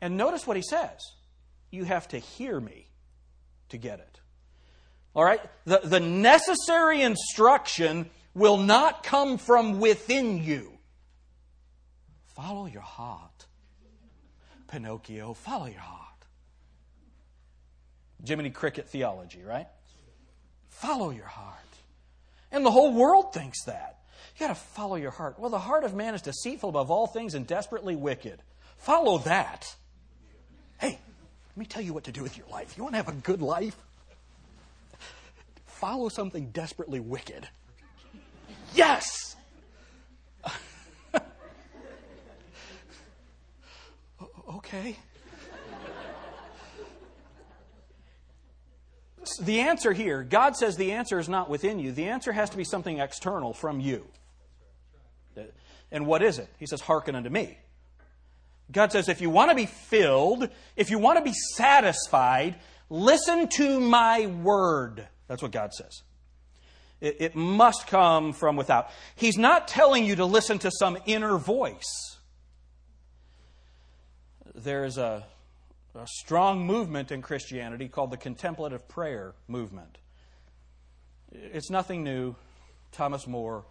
And 0.01 0.17
notice 0.17 0.45
what 0.45 0.57
he 0.57 0.63
says 0.63 0.99
you 1.71 1.83
have 1.83 2.07
to 2.09 2.19
hear 2.19 2.59
me 2.59 2.87
to 3.69 3.77
get 3.77 3.99
it. 3.99 4.19
All 5.13 5.23
right? 5.23 5.41
The, 5.65 5.81
the 5.83 5.99
necessary 5.99 7.01
instruction 7.01 8.09
will 8.33 8.57
not 8.57 9.03
come 9.03 9.37
from 9.37 9.79
within 9.79 10.43
you. 10.43 10.71
Follow 12.35 12.65
your 12.65 12.81
heart. 12.81 13.45
Pinocchio, 14.67 15.33
follow 15.33 15.67
your 15.67 15.79
heart. 15.79 16.01
Jiminy 18.25 18.49
Cricket 18.49 18.89
theology, 18.89 19.43
right? 19.43 19.67
Follow 20.69 21.11
your 21.11 21.27
heart. 21.27 21.55
And 22.51 22.65
the 22.65 22.71
whole 22.71 22.93
world 22.93 23.33
thinks 23.33 23.63
that. 23.65 23.99
You 24.35 24.47
got 24.47 24.53
to 24.53 24.55
follow 24.55 24.95
your 24.95 25.11
heart. 25.11 25.39
Well, 25.39 25.49
the 25.49 25.59
heart 25.59 25.85
of 25.85 25.93
man 25.95 26.13
is 26.13 26.21
deceitful 26.21 26.69
above 26.69 26.91
all 26.91 27.07
things 27.07 27.35
and 27.35 27.47
desperately 27.47 27.95
wicked. 27.95 28.41
Follow 28.77 29.19
that. 29.19 29.75
Hey, 30.79 30.99
let 31.49 31.57
me 31.57 31.65
tell 31.65 31.81
you 31.81 31.93
what 31.93 32.05
to 32.05 32.11
do 32.11 32.23
with 32.23 32.37
your 32.37 32.47
life. 32.47 32.75
You 32.77 32.83
want 32.83 32.93
to 32.93 32.97
have 32.97 33.09
a 33.09 33.13
good 33.13 33.41
life? 33.41 33.75
follow 35.75 36.09
something 36.09 36.49
desperately 36.49 36.99
wicked. 36.99 37.47
Yes! 38.73 39.35
okay. 44.49 44.95
The 49.41 49.59
answer 49.59 49.93
here, 49.93 50.23
God 50.23 50.55
says 50.55 50.77
the 50.77 50.93
answer 50.93 51.19
is 51.19 51.29
not 51.29 51.49
within 51.49 51.77
you. 51.77 51.91
The 51.91 52.05
answer 52.05 52.31
has 52.31 52.49
to 52.51 52.57
be 52.57 52.63
something 52.63 52.99
external 52.99 53.53
from 53.53 53.79
you. 53.79 54.07
And 55.91 56.07
what 56.07 56.23
is 56.23 56.39
it? 56.39 56.49
He 56.57 56.65
says, 56.65 56.81
Hearken 56.81 57.15
unto 57.15 57.29
me. 57.29 57.59
God 58.71 58.91
says, 58.91 59.09
if 59.09 59.21
you 59.21 59.29
want 59.29 59.51
to 59.51 59.55
be 59.55 59.67
filled, 59.67 60.49
if 60.75 60.89
you 60.89 60.97
want 60.97 61.17
to 61.17 61.23
be 61.23 61.33
satisfied, 61.55 62.55
listen 62.89 63.47
to 63.57 63.79
my 63.79 64.25
word. 64.25 65.07
That's 65.27 65.41
what 65.41 65.51
God 65.51 65.73
says. 65.73 66.01
It, 67.01 67.17
it 67.19 67.35
must 67.35 67.87
come 67.87 68.33
from 68.33 68.55
without. 68.55 68.89
He's 69.15 69.37
not 69.37 69.67
telling 69.67 70.05
you 70.05 70.15
to 70.15 70.25
listen 70.25 70.59
to 70.59 70.71
some 70.71 70.97
inner 71.05 71.37
voice. 71.37 72.17
There 74.55 74.85
is 74.85 74.97
a, 74.97 75.23
a 75.93 76.07
strong 76.07 76.65
movement 76.65 77.11
in 77.11 77.21
Christianity 77.21 77.87
called 77.87 78.11
the 78.11 78.17
contemplative 78.17 78.87
prayer 78.87 79.33
movement. 79.47 79.97
It's 81.31 81.69
nothing 81.69 82.03
new. 82.03 82.35
Thomas 82.91 83.27
More, 83.27 83.65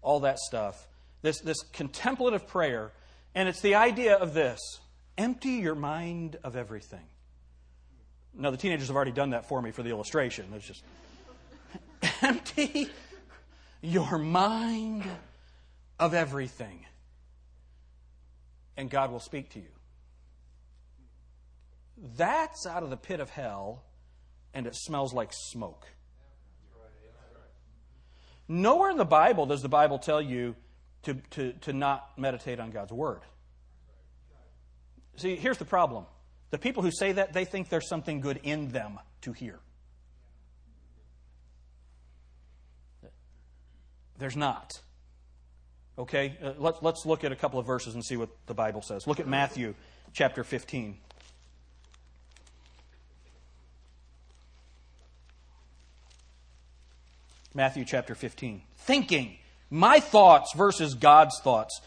all 0.00 0.20
that 0.20 0.38
stuff. 0.38 0.88
This, 1.20 1.40
this 1.40 1.60
contemplative 1.72 2.48
prayer, 2.48 2.90
and 3.34 3.48
it's 3.48 3.60
the 3.60 3.74
idea 3.74 4.16
of 4.16 4.34
this 4.34 4.80
empty 5.16 5.52
your 5.52 5.74
mind 5.74 6.36
of 6.42 6.56
everything. 6.56 7.06
Now, 8.34 8.50
the 8.50 8.56
teenagers 8.56 8.88
have 8.88 8.96
already 8.96 9.12
done 9.12 9.30
that 9.30 9.46
for 9.46 9.60
me 9.60 9.72
for 9.72 9.82
the 9.82 9.90
illustration. 9.90 10.46
It's 10.54 10.66
just 10.66 10.82
empty 12.22 12.88
your 13.82 14.16
mind 14.16 15.04
of 15.98 16.14
everything, 16.14 16.86
and 18.76 18.88
God 18.88 19.12
will 19.12 19.20
speak 19.20 19.50
to 19.50 19.58
you. 19.58 19.68
That's 22.16 22.66
out 22.66 22.82
of 22.82 22.90
the 22.90 22.96
pit 22.96 23.20
of 23.20 23.30
hell, 23.30 23.84
and 24.54 24.66
it 24.66 24.74
smells 24.74 25.12
like 25.12 25.32
smoke. 25.32 25.86
Nowhere 28.48 28.90
in 28.90 28.96
the 28.96 29.04
Bible 29.04 29.46
does 29.46 29.62
the 29.62 29.68
Bible 29.68 29.98
tell 29.98 30.20
you 30.20 30.56
to, 31.04 31.14
to, 31.30 31.52
to 31.52 31.72
not 31.72 32.18
meditate 32.18 32.60
on 32.60 32.70
God's 32.70 32.92
Word. 32.92 33.20
See, 35.16 35.36
here's 35.36 35.58
the 35.58 35.64
problem. 35.64 36.06
The 36.50 36.58
people 36.58 36.82
who 36.82 36.90
say 36.90 37.12
that, 37.12 37.32
they 37.32 37.44
think 37.44 37.68
there's 37.68 37.88
something 37.88 38.20
good 38.20 38.40
in 38.42 38.68
them 38.68 38.98
to 39.22 39.32
hear. 39.32 39.58
There's 44.18 44.36
not. 44.36 44.80
Okay? 45.98 46.36
Uh, 46.42 46.52
let's, 46.58 46.78
let's 46.82 47.06
look 47.06 47.24
at 47.24 47.32
a 47.32 47.36
couple 47.36 47.58
of 47.58 47.66
verses 47.66 47.94
and 47.94 48.04
see 48.04 48.16
what 48.16 48.28
the 48.46 48.54
Bible 48.54 48.82
says. 48.82 49.06
Look 49.06 49.18
at 49.18 49.26
Matthew 49.26 49.74
chapter 50.12 50.44
15. 50.44 50.98
Matthew 57.54 57.84
chapter 57.84 58.14
15. 58.14 58.62
Thinking. 58.76 59.38
My 59.72 60.00
thoughts 60.00 60.52
versus 60.54 60.94
God's 60.94 61.40
thoughts. 61.40 61.80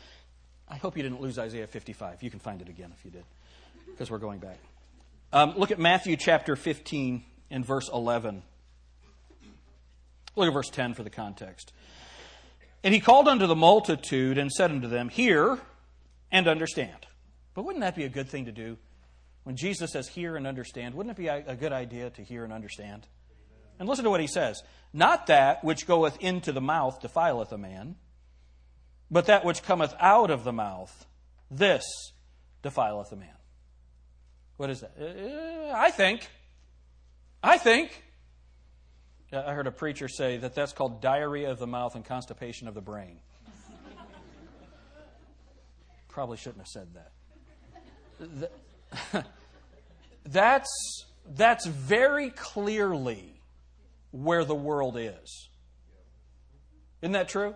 I 0.67 0.77
hope 0.77 0.97
you 0.97 1.03
didn't 1.03 1.21
lose 1.21 1.37
Isaiah 1.37 1.67
55. 1.67 2.23
You 2.23 2.31
can 2.31 2.39
find 2.39 2.59
it 2.59 2.67
again 2.67 2.91
if 2.97 3.05
you 3.05 3.11
did, 3.11 3.23
because 3.85 4.09
we're 4.09 4.17
going 4.17 4.39
back. 4.39 4.57
Um, 5.31 5.53
look 5.55 5.69
at 5.69 5.77
Matthew 5.77 6.17
chapter 6.17 6.55
15 6.55 7.23
and 7.51 7.63
verse 7.63 7.87
11. 7.93 8.41
Look 10.35 10.47
at 10.47 10.53
verse 10.53 10.69
10 10.71 10.95
for 10.95 11.03
the 11.03 11.11
context. 11.11 11.73
And 12.83 12.91
he 12.91 12.99
called 12.99 13.27
unto 13.27 13.45
the 13.45 13.55
multitude 13.55 14.39
and 14.39 14.51
said 14.51 14.71
unto 14.71 14.87
them, 14.87 15.09
Hear 15.09 15.59
and 16.31 16.47
understand. 16.47 17.05
But 17.53 17.65
wouldn't 17.65 17.81
that 17.81 17.95
be 17.95 18.05
a 18.05 18.09
good 18.09 18.29
thing 18.29 18.45
to 18.45 18.51
do? 18.51 18.77
When 19.43 19.55
Jesus 19.57 19.91
says, 19.91 20.07
Hear 20.07 20.37
and 20.37 20.47
understand, 20.47 20.95
wouldn't 20.95 21.15
it 21.15 21.21
be 21.21 21.27
a 21.27 21.55
good 21.55 21.71
idea 21.71 22.09
to 22.09 22.23
hear 22.23 22.43
and 22.43 22.51
understand? 22.51 23.05
And 23.79 23.89
listen 23.89 24.05
to 24.05 24.09
what 24.09 24.21
he 24.21 24.27
says 24.27 24.61
Not 24.93 25.27
that 25.27 25.63
which 25.63 25.87
goeth 25.87 26.17
into 26.19 26.51
the 26.51 26.61
mouth 26.61 27.01
defileth 27.01 27.51
a 27.51 27.57
man, 27.57 27.95
but 29.11 29.27
that 29.27 29.45
which 29.45 29.63
cometh 29.63 29.93
out 29.99 30.31
of 30.31 30.43
the 30.43 30.53
mouth, 30.53 31.05
this 31.51 31.83
defileth 32.63 33.11
a 33.11 33.15
man. 33.15 33.29
What 34.57 34.69
is 34.69 34.81
that? 34.81 34.91
Uh, 34.99 35.73
I 35.75 35.91
think. 35.91 36.27
I 37.43 37.57
think. 37.57 38.03
I 39.33 39.53
heard 39.53 39.67
a 39.67 39.71
preacher 39.71 40.07
say 40.07 40.37
that 40.37 40.55
that's 40.55 40.71
called 40.71 41.01
diarrhea 41.01 41.51
of 41.51 41.59
the 41.59 41.67
mouth 41.67 41.95
and 41.95 42.05
constipation 42.05 42.67
of 42.67 42.73
the 42.73 42.81
brain. 42.81 43.19
Probably 46.07 46.37
shouldn't 46.37 46.59
have 46.59 46.67
said 46.67 46.87
that. 46.93 47.11
That's, 50.25 51.05
that's 51.35 51.67
very 51.67 52.31
clearly 52.31 53.34
where 54.15 54.45
the 54.45 54.55
world 54.55 54.97
is. 54.97 55.49
Isn't 57.01 57.13
that 57.13 57.29
true? 57.29 57.53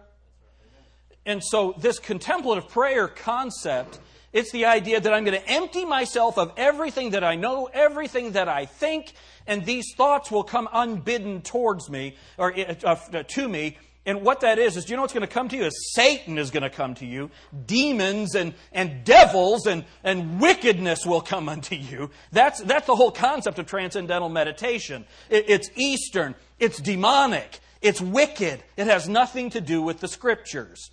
And 1.25 1.43
so, 1.43 1.73
this 1.77 1.99
contemplative 1.99 2.69
prayer 2.69 3.07
concept, 3.07 3.99
it's 4.33 4.51
the 4.51 4.65
idea 4.65 4.99
that 4.99 5.13
I'm 5.13 5.23
going 5.23 5.39
to 5.39 5.49
empty 5.49 5.85
myself 5.85 6.37
of 6.37 6.53
everything 6.57 7.11
that 7.11 7.23
I 7.23 7.35
know, 7.35 7.69
everything 7.71 8.33
that 8.33 8.47
I 8.47 8.65
think, 8.65 9.13
and 9.47 9.65
these 9.65 9.93
thoughts 9.95 10.31
will 10.31 10.43
come 10.43 10.67
unbidden 10.71 11.41
towards 11.41 11.89
me, 11.89 12.15
or 12.37 12.53
uh, 12.57 12.75
uh 12.83 13.23
to 13.23 13.49
me, 13.49 13.77
and 14.09 14.23
what 14.23 14.39
that 14.39 14.57
is, 14.57 14.75
is 14.75 14.85
do 14.85 14.89
you 14.91 14.95
know 14.95 15.03
what's 15.03 15.13
going 15.13 15.21
to 15.21 15.31
come 15.31 15.49
to 15.49 15.55
you? 15.55 15.65
Is 15.65 15.93
Satan 15.93 16.39
is 16.39 16.49
going 16.49 16.63
to 16.63 16.69
come 16.71 16.95
to 16.95 17.05
you. 17.05 17.29
Demons 17.67 18.33
and, 18.33 18.55
and 18.71 19.03
devils 19.03 19.67
and, 19.67 19.85
and 20.03 20.41
wickedness 20.41 21.05
will 21.05 21.21
come 21.21 21.47
unto 21.55 21.75
you. 21.75 22.09
That's, 22.31 22.59
that's 22.59 22.87
the 22.87 22.95
whole 22.95 23.11
concept 23.11 23.59
of 23.59 23.67
transcendental 23.67 24.27
meditation. 24.27 25.05
It, 25.29 25.47
it's 25.47 25.69
Eastern. 25.75 26.33
It's 26.57 26.79
demonic. 26.79 27.59
It's 27.83 28.01
wicked. 28.01 28.63
It 28.77 28.87
has 28.87 29.07
nothing 29.07 29.51
to 29.51 29.61
do 29.61 29.83
with 29.83 29.99
the 29.99 30.07
scriptures. 30.07 30.89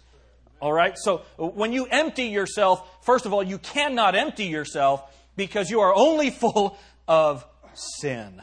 All 0.60 0.74
right? 0.74 0.94
So 0.98 1.22
when 1.38 1.72
you 1.72 1.86
empty 1.86 2.24
yourself, 2.24 3.02
first 3.02 3.24
of 3.24 3.32
all, 3.32 3.42
you 3.42 3.56
cannot 3.56 4.14
empty 4.14 4.44
yourself 4.44 5.02
because 5.36 5.70
you 5.70 5.80
are 5.80 5.94
only 5.94 6.28
full 6.28 6.76
of 7.08 7.46
sin. 7.72 8.42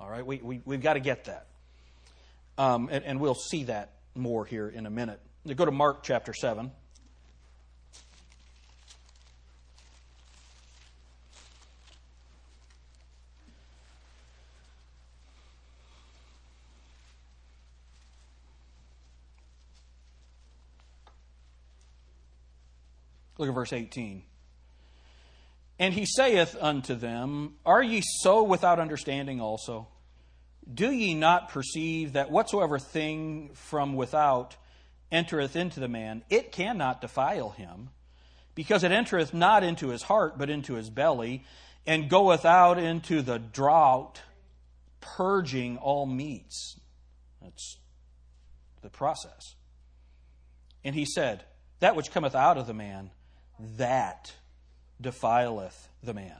All 0.00 0.10
right? 0.10 0.26
We, 0.26 0.38
we, 0.38 0.62
we've 0.64 0.82
got 0.82 0.94
to 0.94 1.00
get 1.00 1.26
that. 1.26 1.46
Um, 2.56 2.88
and, 2.90 3.04
and 3.04 3.20
we'll 3.20 3.34
see 3.34 3.64
that 3.64 3.94
more 4.14 4.44
here 4.44 4.68
in 4.68 4.86
a 4.86 4.90
minute. 4.90 5.20
Go 5.56 5.64
to 5.64 5.72
Mark 5.72 6.02
chapter 6.02 6.32
7. 6.32 6.70
Look 23.36 23.48
at 23.48 23.54
verse 23.54 23.72
18. 23.72 24.22
And 25.78 25.92
he 25.92 26.06
saith 26.06 26.56
unto 26.60 26.94
them, 26.94 27.54
Are 27.66 27.82
ye 27.82 28.00
so 28.20 28.44
without 28.44 28.78
understanding 28.78 29.40
also? 29.40 29.88
Do 30.72 30.90
ye 30.90 31.14
not 31.14 31.50
perceive 31.50 32.14
that 32.14 32.30
whatsoever 32.30 32.78
thing 32.78 33.50
from 33.54 33.94
without 33.94 34.56
entereth 35.12 35.56
into 35.56 35.80
the 35.80 35.88
man, 35.88 36.22
it 36.30 36.52
cannot 36.52 37.00
defile 37.00 37.50
him, 37.50 37.90
because 38.54 38.82
it 38.82 38.92
entereth 38.92 39.34
not 39.34 39.62
into 39.62 39.88
his 39.88 40.02
heart, 40.02 40.38
but 40.38 40.50
into 40.50 40.74
his 40.74 40.90
belly, 40.90 41.44
and 41.86 42.08
goeth 42.08 42.44
out 42.44 42.78
into 42.78 43.20
the 43.20 43.38
drought, 43.38 44.22
purging 45.00 45.76
all 45.76 46.06
meats? 46.06 46.80
That's 47.42 47.78
the 48.82 48.90
process. 48.90 49.54
And 50.82 50.94
he 50.94 51.04
said, 51.04 51.44
That 51.80 51.96
which 51.96 52.10
cometh 52.10 52.34
out 52.34 52.56
of 52.56 52.66
the 52.66 52.74
man, 52.74 53.10
that 53.76 54.32
defileth 55.00 55.88
the 56.02 56.14
man. 56.14 56.38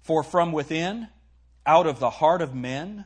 For 0.00 0.22
from 0.22 0.52
within, 0.52 1.08
out 1.66 1.86
of 1.86 1.98
the 1.98 2.10
heart 2.10 2.42
of 2.42 2.54
men, 2.54 3.04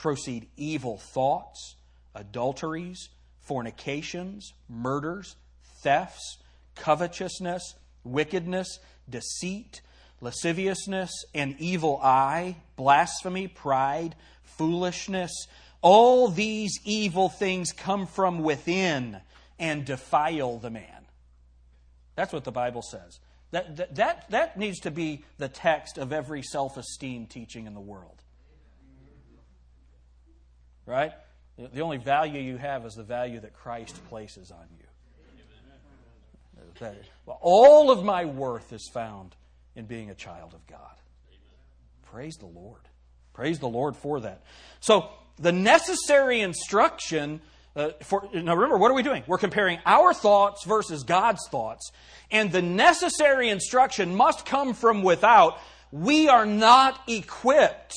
proceed 0.00 0.48
evil 0.56 0.96
thoughts, 0.96 1.76
adulteries, 2.14 3.10
fornications, 3.42 4.54
murders, 4.66 5.36
thefts, 5.82 6.38
covetousness, 6.74 7.74
wickedness, 8.02 8.78
deceit, 9.08 9.82
lasciviousness, 10.22 11.10
an 11.34 11.54
evil 11.58 12.00
eye, 12.02 12.56
blasphemy, 12.76 13.46
pride, 13.46 14.16
foolishness. 14.42 15.46
All 15.82 16.28
these 16.28 16.80
evil 16.84 17.28
things 17.28 17.70
come 17.72 18.06
from 18.06 18.42
within 18.42 19.18
and 19.58 19.84
defile 19.84 20.56
the 20.56 20.70
man. 20.70 21.04
That's 22.14 22.32
what 22.32 22.44
the 22.44 22.52
Bible 22.52 22.82
says. 22.82 23.20
That, 23.50 23.76
that, 23.76 23.94
that, 23.96 24.30
that 24.30 24.58
needs 24.58 24.80
to 24.80 24.90
be 24.90 25.24
the 25.36 25.48
text 25.48 25.98
of 25.98 26.10
every 26.10 26.42
self 26.42 26.78
esteem 26.78 27.26
teaching 27.26 27.66
in 27.66 27.74
the 27.74 27.80
world 27.80 28.22
right? 30.90 31.12
The 31.56 31.80
only 31.82 31.98
value 31.98 32.40
you 32.40 32.56
have 32.56 32.84
is 32.84 32.94
the 32.94 33.04
value 33.04 33.40
that 33.40 33.54
Christ 33.54 34.00
places 34.08 34.50
on 34.50 34.66
you. 34.78 34.84
All 37.40 37.90
of 37.90 38.04
my 38.04 38.24
worth 38.24 38.72
is 38.72 38.90
found 38.92 39.36
in 39.76 39.84
being 39.84 40.10
a 40.10 40.14
child 40.14 40.52
of 40.54 40.66
God. 40.66 40.96
Praise 42.02 42.36
the 42.36 42.46
Lord. 42.46 42.80
Praise 43.34 43.58
the 43.60 43.68
Lord 43.68 43.94
for 43.96 44.20
that. 44.20 44.42
So, 44.80 45.08
the 45.38 45.52
necessary 45.52 46.40
instruction 46.40 47.40
uh, 47.76 47.90
for, 48.02 48.28
now 48.34 48.54
remember, 48.54 48.76
what 48.78 48.90
are 48.90 48.94
we 48.94 49.04
doing? 49.04 49.22
We're 49.28 49.38
comparing 49.38 49.78
our 49.86 50.12
thoughts 50.12 50.64
versus 50.64 51.04
God's 51.04 51.46
thoughts. 51.50 51.92
And 52.30 52.50
the 52.50 52.62
necessary 52.62 53.48
instruction 53.48 54.16
must 54.16 54.44
come 54.44 54.74
from 54.74 55.02
without. 55.02 55.58
We 55.92 56.28
are 56.28 56.46
not 56.46 57.00
equipped 57.06 57.94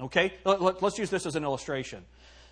Okay? 0.00 0.32
Let's 0.44 0.98
use 0.98 1.10
this 1.10 1.26
as 1.26 1.36
an 1.36 1.44
illustration. 1.44 2.04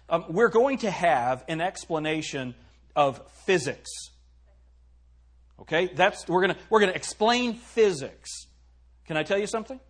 um, 0.08 0.24
we're 0.28 0.48
going 0.48 0.78
to 0.78 0.90
have 0.90 1.44
an 1.48 1.60
explanation 1.60 2.54
of 2.94 3.20
physics. 3.44 3.90
Okay? 5.60 5.86
That's, 5.86 6.26
we're 6.28 6.46
going 6.46 6.56
we're 6.70 6.80
going 6.80 6.92
to 6.92 6.96
explain 6.96 7.54
physics. 7.54 8.46
Can 9.06 9.16
I 9.16 9.22
tell 9.22 9.38
you 9.38 9.46
something? 9.46 9.80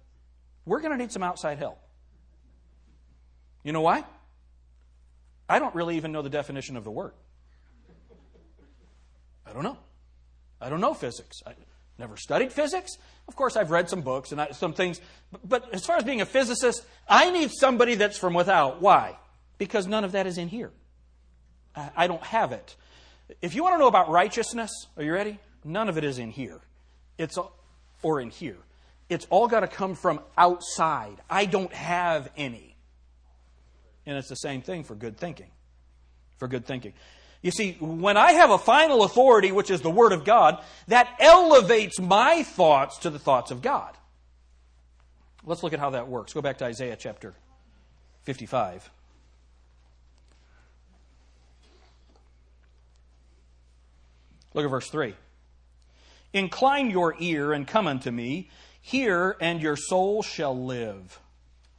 We're 0.64 0.80
going 0.80 0.92
to 0.92 0.98
need 0.98 1.12
some 1.12 1.22
outside 1.22 1.58
help. 1.58 1.78
You 3.62 3.72
know 3.72 3.80
why? 3.80 4.04
I 5.48 5.58
don't 5.58 5.74
really 5.74 5.96
even 5.96 6.12
know 6.12 6.22
the 6.22 6.30
definition 6.30 6.76
of 6.76 6.84
the 6.84 6.90
word. 6.90 7.12
I 9.46 9.52
don't 9.52 9.62
know. 9.62 9.78
I 10.60 10.68
don't 10.68 10.80
know 10.80 10.94
physics. 10.94 11.42
I 11.46 11.52
never 11.98 12.16
studied 12.16 12.52
physics. 12.52 12.96
Of 13.28 13.36
course, 13.36 13.56
I've 13.56 13.70
read 13.70 13.88
some 13.88 14.02
books 14.02 14.32
and 14.32 14.40
I, 14.40 14.50
some 14.50 14.72
things. 14.72 15.00
But 15.44 15.72
as 15.72 15.84
far 15.84 15.96
as 15.96 16.04
being 16.04 16.20
a 16.20 16.26
physicist, 16.26 16.84
I 17.08 17.30
need 17.30 17.50
somebody 17.50 17.94
that's 17.94 18.18
from 18.18 18.34
without. 18.34 18.80
Why? 18.80 19.16
Because 19.58 19.86
none 19.86 20.04
of 20.04 20.12
that 20.12 20.26
is 20.26 20.38
in 20.38 20.48
here. 20.48 20.70
I 21.96 22.06
don't 22.06 22.22
have 22.22 22.52
it. 22.52 22.74
If 23.42 23.54
you 23.54 23.62
want 23.62 23.74
to 23.74 23.78
know 23.78 23.88
about 23.88 24.08
righteousness, 24.08 24.70
are 24.96 25.02
you 25.02 25.12
ready? 25.12 25.38
None 25.64 25.88
of 25.88 25.98
it 25.98 26.04
is 26.04 26.18
in 26.18 26.30
here. 26.30 26.60
It's 27.18 27.36
all 27.36 27.52
or 28.02 28.20
in 28.20 28.30
here. 28.30 28.58
It's 29.08 29.26
all 29.30 29.48
got 29.48 29.60
to 29.60 29.68
come 29.68 29.94
from 29.94 30.20
outside. 30.36 31.16
I 31.28 31.46
don't 31.46 31.72
have 31.72 32.30
any. 32.36 32.76
And 34.04 34.16
it's 34.16 34.28
the 34.28 34.36
same 34.36 34.62
thing 34.62 34.84
for 34.84 34.94
good 34.94 35.16
thinking. 35.16 35.50
For 36.38 36.48
good 36.48 36.66
thinking. 36.66 36.92
You 37.46 37.52
see, 37.52 37.76
when 37.78 38.16
I 38.16 38.32
have 38.32 38.50
a 38.50 38.58
final 38.58 39.04
authority, 39.04 39.52
which 39.52 39.70
is 39.70 39.80
the 39.80 39.88
Word 39.88 40.10
of 40.10 40.24
God, 40.24 40.60
that 40.88 41.08
elevates 41.20 42.00
my 42.00 42.42
thoughts 42.42 42.98
to 42.98 43.10
the 43.10 43.20
thoughts 43.20 43.52
of 43.52 43.62
God. 43.62 43.96
Let's 45.44 45.62
look 45.62 45.72
at 45.72 45.78
how 45.78 45.90
that 45.90 46.08
works. 46.08 46.32
Go 46.32 46.42
back 46.42 46.58
to 46.58 46.64
Isaiah 46.64 46.96
chapter 46.98 47.34
55. 48.24 48.90
Look 54.52 54.64
at 54.64 54.68
verse 54.68 54.90
3. 54.90 55.14
Incline 56.32 56.90
your 56.90 57.14
ear 57.20 57.52
and 57.52 57.64
come 57.64 57.86
unto 57.86 58.10
me. 58.10 58.50
Hear, 58.80 59.36
and 59.40 59.62
your 59.62 59.76
soul 59.76 60.24
shall 60.24 60.60
live. 60.60 61.20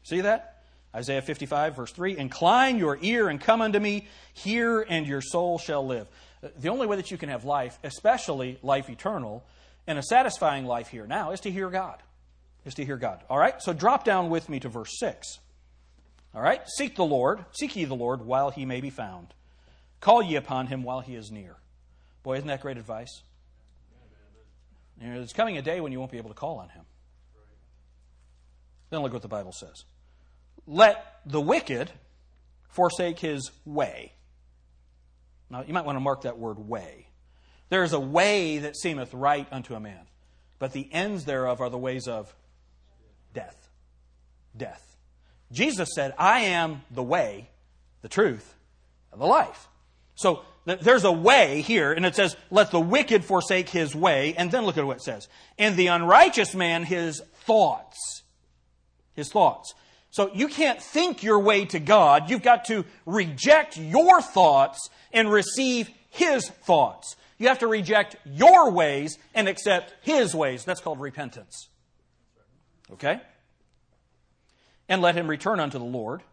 See 0.04 0.22
that? 0.22 0.57
Isaiah 0.98 1.22
55, 1.22 1.76
verse 1.76 1.92
3 1.92 2.18
Incline 2.18 2.80
your 2.80 2.98
ear 3.02 3.30
and 3.30 3.40
come 3.40 3.62
unto 3.62 3.80
me, 3.80 4.08
hear, 4.34 4.82
and 4.82 5.06
your 5.06 5.22
soul 5.22 5.60
shall 5.60 5.86
live. 5.86 6.08
Uh, 6.44 6.48
the 6.60 6.70
only 6.70 6.88
way 6.88 6.96
that 6.96 7.12
you 7.12 7.18
can 7.18 7.30
have 7.30 7.46
life, 7.46 7.78
especially 7.84 8.58
life 8.64 8.90
eternal, 8.90 9.46
and 9.86 10.00
a 10.00 10.04
satisfying 10.04 10.66
life 10.66 10.88
here 10.88 11.06
now, 11.06 11.32
is 11.32 11.42
to 11.42 11.52
hear 11.52 11.70
God. 11.70 12.02
Is 12.66 12.74
to 12.76 12.86
hear 12.86 12.98
God. 12.98 13.24
All 13.30 13.38
right? 13.38 13.62
So 13.62 13.74
drop 13.74 14.06
down 14.06 14.32
with 14.32 14.50
me 14.50 14.60
to 14.60 14.70
verse 14.70 14.98
6. 15.00 15.38
All 16.34 16.42
right? 16.42 16.62
Seek 16.68 16.96
the 16.96 17.06
Lord, 17.06 17.46
seek 17.52 17.76
ye 17.76 17.86
the 17.86 17.96
Lord 17.96 18.26
while 18.26 18.50
he 18.50 18.66
may 18.66 18.82
be 18.82 18.90
found. 18.90 19.28
Call 20.02 20.24
ye 20.24 20.36
upon 20.36 20.66
him 20.68 20.82
while 20.82 21.02
he 21.02 21.14
is 21.16 21.32
near. 21.32 21.58
Boy, 22.24 22.38
isn't 22.38 22.48
that 22.48 22.62
great 22.62 22.78
advice? 22.78 23.22
You 25.00 25.10
know, 25.10 25.18
there's 25.18 25.34
coming 25.34 25.58
a 25.58 25.62
day 25.62 25.80
when 25.80 25.92
you 25.92 26.00
won't 26.00 26.12
be 26.12 26.18
able 26.18 26.32
to 26.32 26.36
call 26.36 26.58
on 26.58 26.70
him. 26.70 26.84
Then 28.90 29.02
look 29.02 29.14
what 29.14 29.22
the 29.22 29.28
Bible 29.28 29.52
says 29.52 29.86
let 30.68 31.22
the 31.26 31.42
wicked 31.42 31.90
forsake 32.70 33.20
his 33.20 33.50
way. 33.66 34.14
Now, 35.50 35.64
you 35.66 35.74
might 35.74 35.86
want 35.86 35.96
to 35.96 36.02
mark 36.02 36.24
that 36.24 36.38
word 36.38 36.60
way. 36.60 37.08
There 37.70 37.84
is 37.84 37.94
a 37.94 38.00
way 38.00 38.60
that 38.60 38.78
seemeth 38.78 39.14
right 39.14 39.48
unto 39.52 39.74
a 39.74 39.80
man, 39.80 40.08
but 40.60 40.74
the 40.74 40.90
ends 40.92 41.26
thereof 41.26 41.62
are 41.62 41.70
the 41.70 41.78
ways 41.78 42.08
of 42.08 42.36
death. 43.34 43.70
Death. 44.56 44.96
Jesus 45.52 45.90
said, 45.96 46.14
I 46.18 46.42
am 46.42 46.82
the 46.92 47.04
way, 47.04 47.50
the 48.02 48.10
truth, 48.10 48.56
and 49.12 49.22
the 49.22 49.26
life. 49.26 49.68
So 50.16 50.44
there's 50.66 51.04
a 51.04 51.12
way 51.12 51.62
here, 51.62 51.94
and 51.94 52.06
it 52.06 52.16
says, 52.16 52.36
Let 52.50 52.72
the 52.72 52.80
wicked 52.80 53.24
forsake 53.24 53.70
his 53.70 53.96
way. 53.96 54.34
And 54.36 54.52
then 54.52 54.66
look 54.66 54.78
at 54.78 54.86
what 54.86 54.98
it 54.98 55.04
says. 55.04 55.28
And 55.58 55.78
the 55.78 55.88
unrighteous 55.88 56.54
man 56.56 56.84
his 56.84 57.22
thoughts. 57.46 58.24
His 59.14 59.30
thoughts. 59.32 59.74
So 60.10 60.32
you 60.34 60.48
can't 60.48 60.82
think 60.82 61.24
your 61.24 61.40
way 61.40 61.66
to 61.66 61.80
God. 61.80 62.30
You've 62.30 62.42
got 62.42 62.66
to 62.66 62.86
reject 63.06 63.78
your 63.78 64.22
thoughts 64.22 64.90
and 65.12 65.32
receive 65.32 65.90
His 66.10 66.50
thoughts. 66.50 67.16
You 67.38 67.50
have 67.50 67.60
to 67.60 67.68
reject 67.68 68.16
your 68.26 68.72
ways 68.72 69.18
and 69.36 69.48
accept 69.48 69.94
His 70.02 70.34
ways. 70.34 70.64
That's 70.64 70.82
called 70.82 71.00
repentance. 71.00 71.70
Okay? 72.94 73.22
And 74.90 75.02
let 75.02 75.16
him 75.16 75.30
return 75.30 75.60
unto 75.60 75.78
the 75.78 75.86
Lord, 75.86 76.24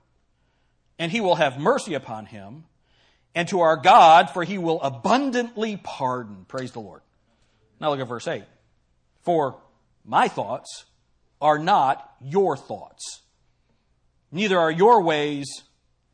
and 0.99 1.11
He 1.11 1.21
will 1.21 1.35
have 1.35 1.59
mercy 1.59 1.95
upon 1.95 2.27
him, 2.27 2.65
and 3.35 3.49
to 3.49 3.61
our 3.61 3.77
God, 3.77 4.31
for 4.31 4.45
He 4.45 4.59
will 4.59 4.81
abundantly 4.81 5.77
pardon. 5.77 6.45
Praise 6.47 6.71
the 6.71 6.81
Lord. 6.81 7.03
Now 7.81 7.91
look 7.91 8.01
at 8.01 8.07
verse 8.07 8.29
8. 8.29 8.45
For 9.23 9.57
my 10.05 10.29
thoughts 10.29 10.85
are 11.41 11.59
not 11.59 12.09
your 12.21 12.57
thoughts 12.57 13.24
Neither 14.35 14.59
are 14.59 14.71
your 14.71 15.01
ways 15.01 15.47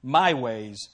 my 0.03 0.35
ways, 0.35 0.89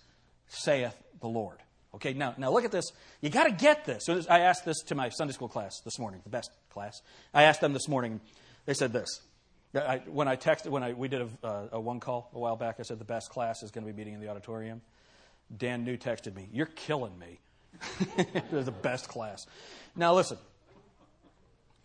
saith 0.49 0.97
the 1.21 1.29
Lord. 1.29 1.59
Okay, 1.95 2.13
now, 2.13 2.35
now 2.37 2.53
look 2.53 2.65
at 2.65 2.73
this. 2.73 2.93
You 3.21 3.31
got 3.31 3.45
to 3.45 3.53
get 3.53 3.85
this. 3.85 4.05
So 4.05 4.21
I 4.29 4.41
asked 4.41 4.65
this 4.65 4.83
to 4.89 4.95
my 4.95 5.09
Sunday 5.09 5.33
school 5.33 5.49
class 5.49 5.81
this 5.85 5.99
morning, 5.99 6.21
the 6.25 6.31
best 6.31 6.51
class. 6.71 7.01
I 7.33 7.45
asked 7.45 7.61
them 7.61 7.73
this 7.73 7.89
morning. 7.89 8.21
They 8.67 8.75
said 8.75 8.93
this. 8.93 9.21
I, 9.75 10.03
when 10.07 10.29
I 10.29 10.37
texted, 10.37 10.69
when 10.69 10.83
I, 10.83 10.93
we 10.93 11.09
did 11.09 11.23
a, 11.23 11.47
uh, 11.47 11.69
a 11.73 11.81
one 11.81 12.01
call 12.01 12.31
a 12.35 12.39
while 12.39 12.57
back, 12.57 12.77
I 12.79 12.83
said 12.83 12.99
the 12.99 13.05
best 13.05 13.31
class 13.31 13.63
is 13.63 13.71
going 13.71 13.87
to 13.87 13.93
be 13.93 13.97
meeting 13.97 14.15
in 14.15 14.21
the 14.21 14.29
auditorium. 14.29 14.81
Dan 15.55 15.85
New 15.85 15.97
texted 15.97 16.35
me, 16.35 16.49
"You're 16.53 16.67
killing 16.67 17.17
me." 17.19 17.39
the 18.51 18.73
best 18.73 19.09
class. 19.09 19.47
Now 19.95 20.15
listen. 20.15 20.39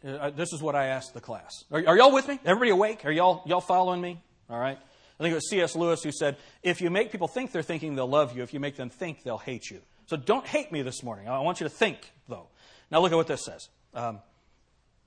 Uh, 0.06 0.30
this 0.32 0.54
is 0.54 0.62
what 0.62 0.74
I 0.74 0.88
asked 0.88 1.14
the 1.14 1.22
class. 1.22 1.66
Are, 1.70 1.84
are 1.86 1.98
y'all 1.98 2.14
with 2.14 2.28
me? 2.28 2.40
Everybody 2.46 2.72
awake? 2.72 3.06
Are 3.06 3.12
y'all 3.12 3.44
y'all 3.46 3.62
following 3.62 4.00
me? 4.00 4.22
All 4.50 4.60
right. 4.60 4.80
I 5.22 5.24
think 5.26 5.34
it 5.34 5.36
was 5.36 5.50
C.S. 5.52 5.76
Lewis 5.76 6.02
who 6.02 6.12
said, 6.12 6.38
if 6.64 6.82
you 6.82 6.90
make 6.90 7.12
people 7.12 7.28
think 7.28 7.52
they're 7.52 7.62
thinking, 7.62 7.94
they'll 7.94 8.10
love 8.10 8.36
you. 8.36 8.42
If 8.42 8.56
you 8.56 8.60
make 8.60 8.76
them 8.76 8.90
think, 8.90 9.22
they'll 9.22 9.38
hate 9.38 9.70
you. 9.70 9.82
So 10.08 10.18
don't 10.18 10.48
hate 10.48 10.72
me 10.72 10.82
this 10.82 11.04
morning. 11.04 11.28
I 11.28 11.38
want 11.42 11.60
you 11.60 11.66
to 11.66 11.70
think, 11.70 12.12
though. 12.28 12.48
Now 12.90 13.02
look 13.02 13.12
at 13.12 13.16
what 13.16 13.28
this 13.28 13.46
says. 13.46 13.70
Um, 13.94 14.18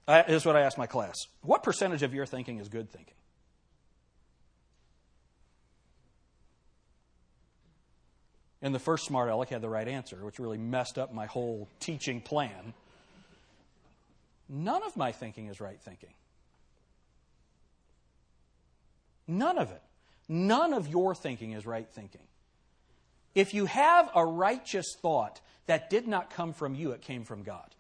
I, 0.07 0.23
this 0.23 0.37
is 0.37 0.47
what 0.47 0.55
I 0.55 0.61
asked 0.61 0.79
my 0.79 0.87
class. 0.87 1.17
What 1.43 1.65
percentage 1.65 2.05
of 2.05 2.15
your 2.15 2.27
thinking 2.27 2.61
is 2.61 2.69
good 2.69 2.93
thinking? 2.93 3.15
And 8.63 8.73
the 8.73 8.79
first 8.79 9.07
smart 9.07 9.29
aleck 9.31 9.49
had 9.49 9.63
the 9.63 9.69
right 9.69 9.89
answer, 9.89 10.25
which 10.25 10.39
really 10.39 10.59
messed 10.59 10.97
up 10.97 11.13
my 11.13 11.27
whole 11.27 11.69
teaching 11.81 12.21
plan. 12.21 12.73
None 14.49 14.85
of 14.85 14.97
my 14.97 15.11
thinking 15.11 15.49
is 15.49 15.61
right 15.61 15.81
thinking. 15.81 16.15
None 19.27 19.59
of 19.59 19.73
it. 19.73 19.83
None 20.29 20.73
of 20.73 20.89
your 20.89 21.15
thinking 21.15 21.53
is 21.53 21.67
right 21.67 21.89
thinking. 21.89 22.23
If 23.35 23.53
you 23.53 23.67
have 23.67 24.11
a 24.15 24.25
righteous 24.25 24.87
thought 25.03 25.41
that 25.67 25.91
did 25.91 26.07
not 26.07 26.31
come 26.31 26.53
from 26.53 26.75
you, 26.75 26.93
it 26.93 27.03
came 27.03 27.25
from 27.25 27.43
God. 27.43 27.75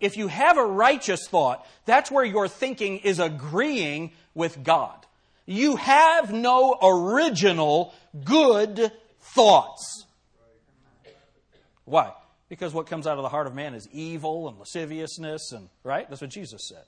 If 0.00 0.16
you 0.16 0.28
have 0.28 0.58
a 0.58 0.66
righteous 0.66 1.26
thought, 1.28 1.66
that's 1.86 2.10
where 2.10 2.24
your 2.24 2.48
thinking 2.48 2.98
is 2.98 3.18
agreeing 3.18 4.12
with 4.34 4.62
God. 4.62 5.06
You 5.46 5.76
have 5.76 6.32
no 6.32 6.76
original 6.82 7.94
good 8.24 8.90
thoughts. 9.20 10.04
Why? 11.84 12.12
Because 12.48 12.74
what 12.74 12.86
comes 12.86 13.06
out 13.06 13.18
of 13.18 13.22
the 13.22 13.28
heart 13.28 13.46
of 13.46 13.54
man 13.54 13.74
is 13.74 13.88
evil 13.92 14.48
and 14.48 14.58
lasciviousness 14.58 15.52
and 15.52 15.68
right? 15.82 16.08
That's 16.08 16.20
what 16.20 16.30
Jesus 16.30 16.68
said. 16.68 16.84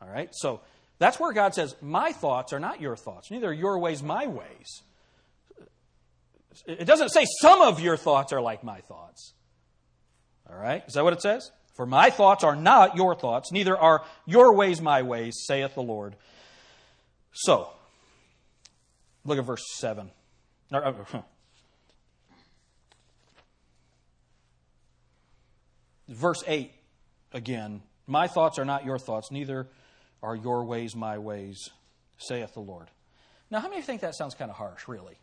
All 0.00 0.08
right? 0.08 0.28
So 0.32 0.60
that's 0.98 1.18
where 1.18 1.32
God 1.32 1.54
says, 1.54 1.74
My 1.80 2.12
thoughts 2.12 2.52
are 2.52 2.60
not 2.60 2.80
your 2.80 2.96
thoughts, 2.96 3.30
neither 3.30 3.48
are 3.48 3.54
your 3.54 3.78
ways 3.78 4.02
my 4.02 4.26
ways. 4.26 4.82
It 6.66 6.84
doesn't 6.84 7.08
say 7.08 7.26
some 7.40 7.62
of 7.62 7.80
your 7.80 7.96
thoughts 7.96 8.32
are 8.32 8.40
like 8.40 8.62
my 8.62 8.80
thoughts. 8.80 9.34
All 10.48 10.56
right? 10.56 10.84
Is 10.86 10.94
that 10.94 11.02
what 11.02 11.12
it 11.12 11.20
says? 11.20 11.50
For 11.74 11.86
my 11.86 12.10
thoughts 12.10 12.44
are 12.44 12.54
not 12.54 12.96
your 12.96 13.16
thoughts, 13.16 13.50
neither 13.50 13.76
are 13.76 14.04
your 14.26 14.54
ways 14.54 14.80
my 14.80 15.02
ways, 15.02 15.42
saith 15.46 15.74
the 15.74 15.82
Lord. 15.82 16.14
So, 17.32 17.68
look 19.24 19.38
at 19.38 19.44
verse 19.44 19.64
7. 19.78 20.10
Uh, 20.72 20.92
verse 26.08 26.44
8 26.46 26.70
again. 27.32 27.82
My 28.06 28.28
thoughts 28.28 28.58
are 28.58 28.64
not 28.64 28.84
your 28.84 28.98
thoughts, 28.98 29.32
neither 29.32 29.66
are 30.24 30.34
your 30.34 30.64
ways 30.64 30.96
my 30.96 31.18
ways, 31.18 31.68
saith 32.16 32.54
the 32.54 32.60
Lord. 32.60 32.90
Now, 33.50 33.60
how 33.60 33.68
many 33.68 33.76
of 33.76 33.82
you 33.82 33.86
think 33.86 34.00
that 34.00 34.14
sounds 34.14 34.34
kind 34.34 34.50
of 34.50 34.56
harsh, 34.56 34.88
really? 34.88 35.18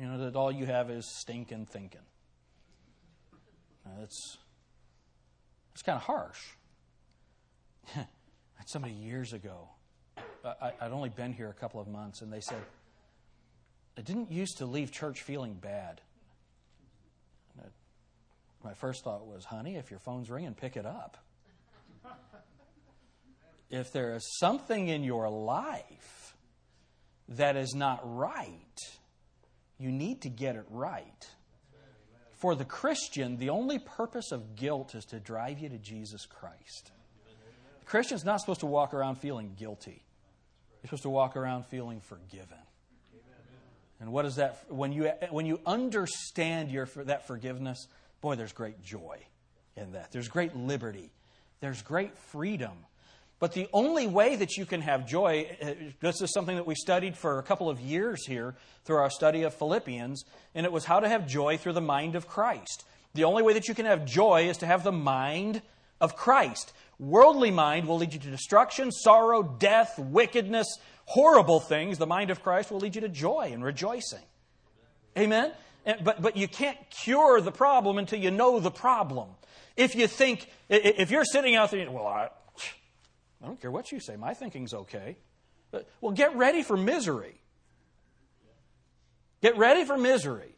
You 0.00 0.06
know, 0.06 0.18
that 0.18 0.34
all 0.34 0.50
you 0.50 0.64
have 0.66 0.90
is 0.90 1.06
stinking 1.06 1.66
thinking. 1.66 2.00
That's, 3.98 4.38
it's 5.74 5.82
kind 5.82 5.96
of 5.96 6.02
harsh. 6.02 6.40
I 7.96 8.06
had 8.54 8.68
somebody 8.68 8.94
years 8.94 9.34
ago, 9.34 9.68
I, 10.42 10.72
would 10.82 10.92
only 10.92 11.10
been 11.10 11.34
here 11.34 11.50
a 11.50 11.54
couple 11.60 11.80
of 11.80 11.86
months, 11.86 12.22
and 12.22 12.32
they 12.32 12.40
said, 12.40 12.62
I 13.98 14.00
didn't 14.00 14.32
used 14.32 14.58
to 14.58 14.66
leave 14.66 14.90
church 14.90 15.20
feeling 15.22 15.54
bad. 15.54 16.00
My 18.64 18.72
first 18.72 19.04
thought 19.04 19.26
was, 19.26 19.44
honey, 19.44 19.76
if 19.76 19.90
your 19.90 20.00
phone's 20.00 20.30
ringing, 20.30 20.54
pick 20.54 20.78
it 20.78 20.86
up. 20.86 21.18
If 23.74 23.92
there 23.92 24.14
is 24.14 24.38
something 24.38 24.88
in 24.88 25.02
your 25.02 25.28
life 25.28 26.36
that 27.28 27.56
is 27.56 27.74
not 27.74 28.00
right, 28.04 28.78
you 29.78 29.90
need 29.90 30.22
to 30.22 30.28
get 30.28 30.56
it 30.56 30.66
right. 30.70 31.28
For 32.32 32.54
the 32.54 32.64
Christian, 32.64 33.38
the 33.38 33.50
only 33.50 33.78
purpose 33.78 34.30
of 34.30 34.54
guilt 34.54 34.94
is 34.94 35.04
to 35.06 35.18
drive 35.18 35.58
you 35.58 35.68
to 35.70 35.78
Jesus 35.78 36.26
Christ. 36.26 36.92
The 37.80 37.86
Christian's 37.86 38.24
not 38.24 38.40
supposed 38.40 38.60
to 38.60 38.66
walk 38.66 38.94
around 38.94 39.16
feeling 39.16 39.54
guilty. 39.58 40.04
You're 40.82 40.88
supposed 40.88 41.04
to 41.04 41.10
walk 41.10 41.36
around 41.36 41.66
feeling 41.66 42.00
forgiven. 42.00 42.58
And 44.00 44.12
what 44.12 44.26
is 44.26 44.36
that? 44.36 44.64
When 44.68 44.92
you, 44.92 45.10
when 45.30 45.46
you 45.46 45.60
understand 45.64 46.70
your, 46.70 46.86
that 46.96 47.26
forgiveness, 47.26 47.88
boy, 48.20 48.34
there's 48.34 48.52
great 48.52 48.82
joy 48.82 49.18
in 49.76 49.92
that. 49.92 50.12
There's 50.12 50.28
great 50.28 50.54
liberty. 50.54 51.10
There's 51.60 51.80
great 51.80 52.18
freedom. 52.18 52.72
But 53.44 53.52
the 53.52 53.68
only 53.74 54.06
way 54.06 54.36
that 54.36 54.56
you 54.56 54.64
can 54.64 54.80
have 54.80 55.06
joy, 55.06 55.54
uh, 55.60 55.74
this 56.00 56.22
is 56.22 56.32
something 56.32 56.56
that 56.56 56.66
we 56.66 56.74
studied 56.74 57.14
for 57.14 57.38
a 57.38 57.42
couple 57.42 57.68
of 57.68 57.78
years 57.78 58.24
here 58.24 58.54
through 58.86 58.96
our 58.96 59.10
study 59.10 59.42
of 59.42 59.52
Philippians, 59.52 60.24
and 60.54 60.64
it 60.64 60.72
was 60.72 60.86
how 60.86 60.98
to 60.98 61.06
have 61.10 61.26
joy 61.26 61.58
through 61.58 61.74
the 61.74 61.82
mind 61.82 62.16
of 62.16 62.26
Christ. 62.26 62.86
The 63.12 63.24
only 63.24 63.42
way 63.42 63.52
that 63.52 63.68
you 63.68 63.74
can 63.74 63.84
have 63.84 64.06
joy 64.06 64.48
is 64.48 64.56
to 64.56 64.66
have 64.66 64.82
the 64.82 64.92
mind 64.92 65.60
of 66.00 66.16
Christ. 66.16 66.72
Worldly 66.98 67.50
mind 67.50 67.86
will 67.86 67.98
lead 67.98 68.14
you 68.14 68.18
to 68.18 68.30
destruction, 68.30 68.90
sorrow, 68.90 69.42
death, 69.42 69.98
wickedness, 69.98 70.78
horrible 71.04 71.60
things. 71.60 71.98
The 71.98 72.06
mind 72.06 72.30
of 72.30 72.42
Christ 72.42 72.70
will 72.70 72.80
lead 72.80 72.94
you 72.94 73.02
to 73.02 73.10
joy 73.10 73.50
and 73.52 73.62
rejoicing. 73.62 74.24
Amen? 75.18 75.52
But, 76.02 76.22
but 76.22 76.38
you 76.38 76.48
can't 76.48 76.78
cure 76.88 77.42
the 77.42 77.52
problem 77.52 77.98
until 77.98 78.20
you 78.20 78.30
know 78.30 78.58
the 78.58 78.70
problem. 78.70 79.28
If 79.76 79.94
you 79.94 80.06
think, 80.06 80.48
if 80.70 81.10
you're 81.10 81.26
sitting 81.26 81.56
out 81.56 81.72
there, 81.72 81.90
well, 81.90 82.06
I, 82.06 82.30
I 83.44 83.46
don't 83.46 83.60
care 83.60 83.70
what 83.70 83.92
you 83.92 84.00
say, 84.00 84.16
my 84.16 84.32
thinking's 84.32 84.72
okay. 84.72 85.16
But, 85.70 85.88
well, 86.00 86.12
get 86.12 86.34
ready 86.34 86.62
for 86.62 86.76
misery. 86.76 87.40
Get 89.42 89.58
ready 89.58 89.84
for 89.84 89.98
misery. 89.98 90.56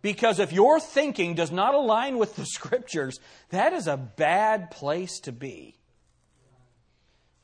Because 0.00 0.38
if 0.38 0.52
your 0.52 0.80
thinking 0.80 1.34
does 1.34 1.52
not 1.52 1.74
align 1.74 2.16
with 2.16 2.34
the 2.36 2.46
scriptures, 2.46 3.20
that 3.50 3.74
is 3.74 3.86
a 3.86 3.96
bad 3.96 4.70
place 4.70 5.20
to 5.20 5.32
be. 5.32 5.76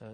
Uh, 0.00 0.06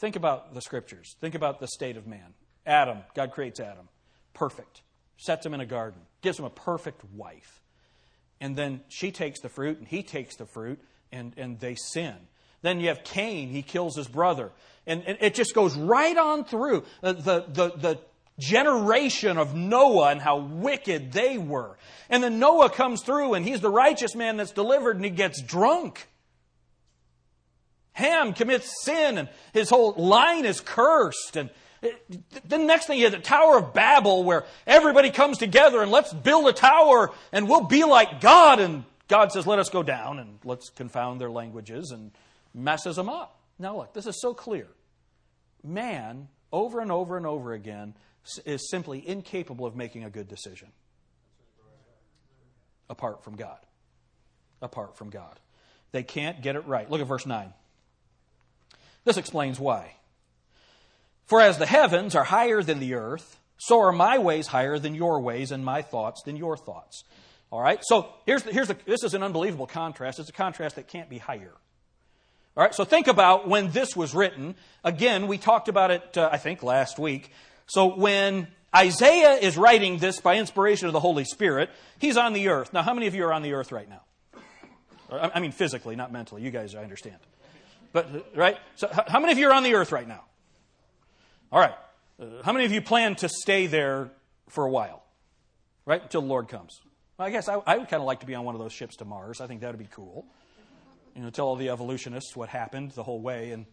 think 0.00 0.16
about 0.16 0.54
the 0.54 0.60
scriptures. 0.60 1.16
Think 1.20 1.34
about 1.34 1.58
the 1.58 1.66
state 1.66 1.96
of 1.96 2.06
man. 2.06 2.34
Adam, 2.64 2.98
God 3.14 3.32
creates 3.32 3.58
Adam. 3.58 3.88
Perfect 4.32 4.82
sets 5.16 5.44
him 5.44 5.52
in 5.52 5.60
a 5.60 5.66
garden, 5.66 6.00
gives 6.22 6.38
him 6.38 6.46
a 6.46 6.50
perfect 6.50 7.04
wife. 7.14 7.60
And 8.40 8.56
then 8.56 8.80
she 8.88 9.12
takes 9.12 9.40
the 9.40 9.50
fruit, 9.50 9.78
and 9.78 9.86
he 9.86 10.02
takes 10.02 10.36
the 10.36 10.46
fruit, 10.46 10.80
and, 11.12 11.34
and 11.36 11.60
they 11.60 11.74
sin. 11.74 12.16
Then 12.62 12.80
you 12.80 12.88
have 12.88 13.04
Cain, 13.04 13.48
he 13.48 13.62
kills 13.62 13.96
his 13.96 14.08
brother. 14.08 14.50
And, 14.86 15.02
and 15.06 15.18
it 15.20 15.34
just 15.34 15.54
goes 15.54 15.76
right 15.76 16.16
on 16.16 16.44
through 16.44 16.84
the, 17.00 17.12
the, 17.12 17.44
the, 17.48 17.68
the 17.76 17.98
generation 18.38 19.38
of 19.38 19.54
Noah 19.54 20.10
and 20.10 20.20
how 20.20 20.38
wicked 20.38 21.12
they 21.12 21.38
were. 21.38 21.76
And 22.08 22.22
then 22.22 22.38
Noah 22.38 22.70
comes 22.70 23.02
through, 23.02 23.34
and 23.34 23.46
he's 23.46 23.60
the 23.60 23.70
righteous 23.70 24.14
man 24.14 24.36
that's 24.36 24.52
delivered, 24.52 24.96
and 24.96 25.04
he 25.04 25.10
gets 25.10 25.40
drunk. 25.42 26.08
Ham 27.92 28.32
commits 28.32 28.82
sin, 28.84 29.18
and 29.18 29.28
his 29.52 29.70
whole 29.70 29.92
line 29.92 30.44
is 30.44 30.60
cursed. 30.60 31.36
And 31.36 31.50
uh, 31.82 31.88
the 32.46 32.58
next 32.58 32.86
thing 32.86 32.98
you 32.98 33.04
have 33.04 33.12
the 33.12 33.18
Tower 33.18 33.58
of 33.58 33.74
Babel 33.74 34.24
where 34.24 34.44
everybody 34.66 35.10
comes 35.10 35.38
together 35.38 35.82
and 35.82 35.90
let's 35.90 36.12
build 36.12 36.46
a 36.48 36.52
tower 36.52 37.10
and 37.32 37.48
we'll 37.48 37.64
be 37.64 37.84
like 37.84 38.20
God. 38.20 38.60
And 38.60 38.84
God 39.08 39.32
says, 39.32 39.46
let 39.46 39.58
us 39.58 39.70
go 39.70 39.82
down 39.82 40.18
and 40.18 40.38
let's 40.44 40.70
confound 40.70 41.20
their 41.20 41.30
languages 41.30 41.90
and 41.90 42.12
messes 42.54 42.96
them 42.96 43.08
up. 43.08 43.40
Now, 43.58 43.76
look, 43.76 43.94
this 43.94 44.06
is 44.06 44.20
so 44.20 44.34
clear. 44.34 44.66
Man, 45.62 46.28
over 46.52 46.80
and 46.80 46.90
over 46.90 47.16
and 47.16 47.26
over 47.26 47.52
again, 47.52 47.94
is 48.44 48.70
simply 48.70 49.06
incapable 49.06 49.66
of 49.66 49.76
making 49.76 50.04
a 50.04 50.10
good 50.10 50.28
decision 50.28 50.68
apart 52.88 53.22
from 53.24 53.36
God. 53.36 53.58
Apart 54.60 54.96
from 54.98 55.10
God. 55.10 55.38
They 55.92 56.02
can't 56.02 56.42
get 56.42 56.56
it 56.56 56.66
right. 56.66 56.90
Look 56.90 57.00
at 57.00 57.06
verse 57.06 57.24
9. 57.24 57.54
This 59.04 59.16
explains 59.16 59.58
why. 59.58 59.94
For 61.26 61.40
as 61.40 61.58
the 61.58 61.66
heavens 61.66 62.14
are 62.14 62.24
higher 62.24 62.62
than 62.62 62.80
the 62.80 62.94
earth, 62.94 63.38
so 63.56 63.80
are 63.80 63.92
my 63.92 64.18
ways 64.18 64.48
higher 64.48 64.78
than 64.78 64.94
your 64.94 65.20
ways, 65.20 65.52
and 65.52 65.64
my 65.64 65.82
thoughts 65.82 66.22
than 66.24 66.36
your 66.36 66.56
thoughts. 66.56 67.04
All 67.50 67.60
right? 67.60 67.80
So 67.82 68.08
here's, 68.26 68.42
the, 68.42 68.52
here's 68.52 68.68
the, 68.68 68.76
this 68.86 69.02
is 69.04 69.14
an 69.14 69.22
unbelievable 69.22 69.66
contrast. 69.66 70.18
It's 70.18 70.28
a 70.28 70.32
contrast 70.32 70.76
that 70.76 70.88
can't 70.88 71.08
be 71.08 71.18
higher. 71.18 71.52
All 72.60 72.66
right? 72.66 72.74
So 72.74 72.84
think 72.84 73.06
about 73.06 73.48
when 73.48 73.70
this 73.70 73.96
was 73.96 74.14
written. 74.14 74.54
Again, 74.84 75.28
we 75.28 75.38
talked 75.38 75.68
about 75.68 75.90
it, 75.90 76.18
uh, 76.18 76.28
I 76.30 76.36
think, 76.36 76.62
last 76.62 76.98
week. 76.98 77.32
So 77.64 77.96
when 77.96 78.48
Isaiah 78.76 79.36
is 79.36 79.56
writing 79.56 79.96
this 79.96 80.20
by 80.20 80.36
inspiration 80.36 80.86
of 80.86 80.92
the 80.92 81.00
Holy 81.00 81.24
Spirit, 81.24 81.70
he's 81.98 82.18
on 82.18 82.34
the 82.34 82.48
earth. 82.48 82.74
Now, 82.74 82.82
how 82.82 82.92
many 82.92 83.06
of 83.06 83.14
you 83.14 83.24
are 83.24 83.32
on 83.32 83.40
the 83.40 83.54
earth 83.54 83.72
right 83.72 83.88
now? 83.88 84.02
I 85.10 85.40
mean, 85.40 85.52
physically, 85.52 85.96
not 85.96 86.12
mentally. 86.12 86.42
You 86.42 86.50
guys, 86.50 86.74
I 86.74 86.82
understand. 86.82 87.16
But, 87.94 88.36
right? 88.36 88.58
So, 88.76 88.90
how 89.08 89.20
many 89.20 89.32
of 89.32 89.38
you 89.38 89.48
are 89.48 89.54
on 89.54 89.62
the 89.62 89.72
earth 89.76 89.90
right 89.90 90.06
now? 90.06 90.24
All 91.50 91.60
right. 91.60 91.74
Uh, 92.20 92.42
how 92.44 92.52
many 92.52 92.66
of 92.66 92.72
you 92.72 92.82
plan 92.82 93.14
to 93.16 93.30
stay 93.30 93.68
there 93.68 94.10
for 94.50 94.66
a 94.66 94.70
while? 94.70 95.02
Right? 95.86 96.02
Until 96.02 96.20
the 96.20 96.28
Lord 96.28 96.48
comes. 96.48 96.78
Well, 97.16 97.26
I 97.26 97.30
guess 97.30 97.48
I, 97.48 97.54
I 97.54 97.78
would 97.78 97.88
kind 97.88 98.02
of 98.02 98.06
like 98.06 98.20
to 98.20 98.26
be 98.26 98.34
on 98.34 98.44
one 98.44 98.54
of 98.54 98.60
those 98.60 98.74
ships 98.74 98.96
to 98.96 99.06
Mars. 99.06 99.40
I 99.40 99.46
think 99.46 99.62
that 99.62 99.70
would 99.70 99.78
be 99.78 99.88
cool. 99.90 100.26
You 101.14 101.22
know, 101.22 101.30
tell 101.30 101.46
all 101.46 101.56
the 101.56 101.70
evolutionists 101.70 102.36
what 102.36 102.48
happened 102.48 102.92
the 102.92 103.02
whole 103.02 103.20
way, 103.20 103.52
and 103.52 103.66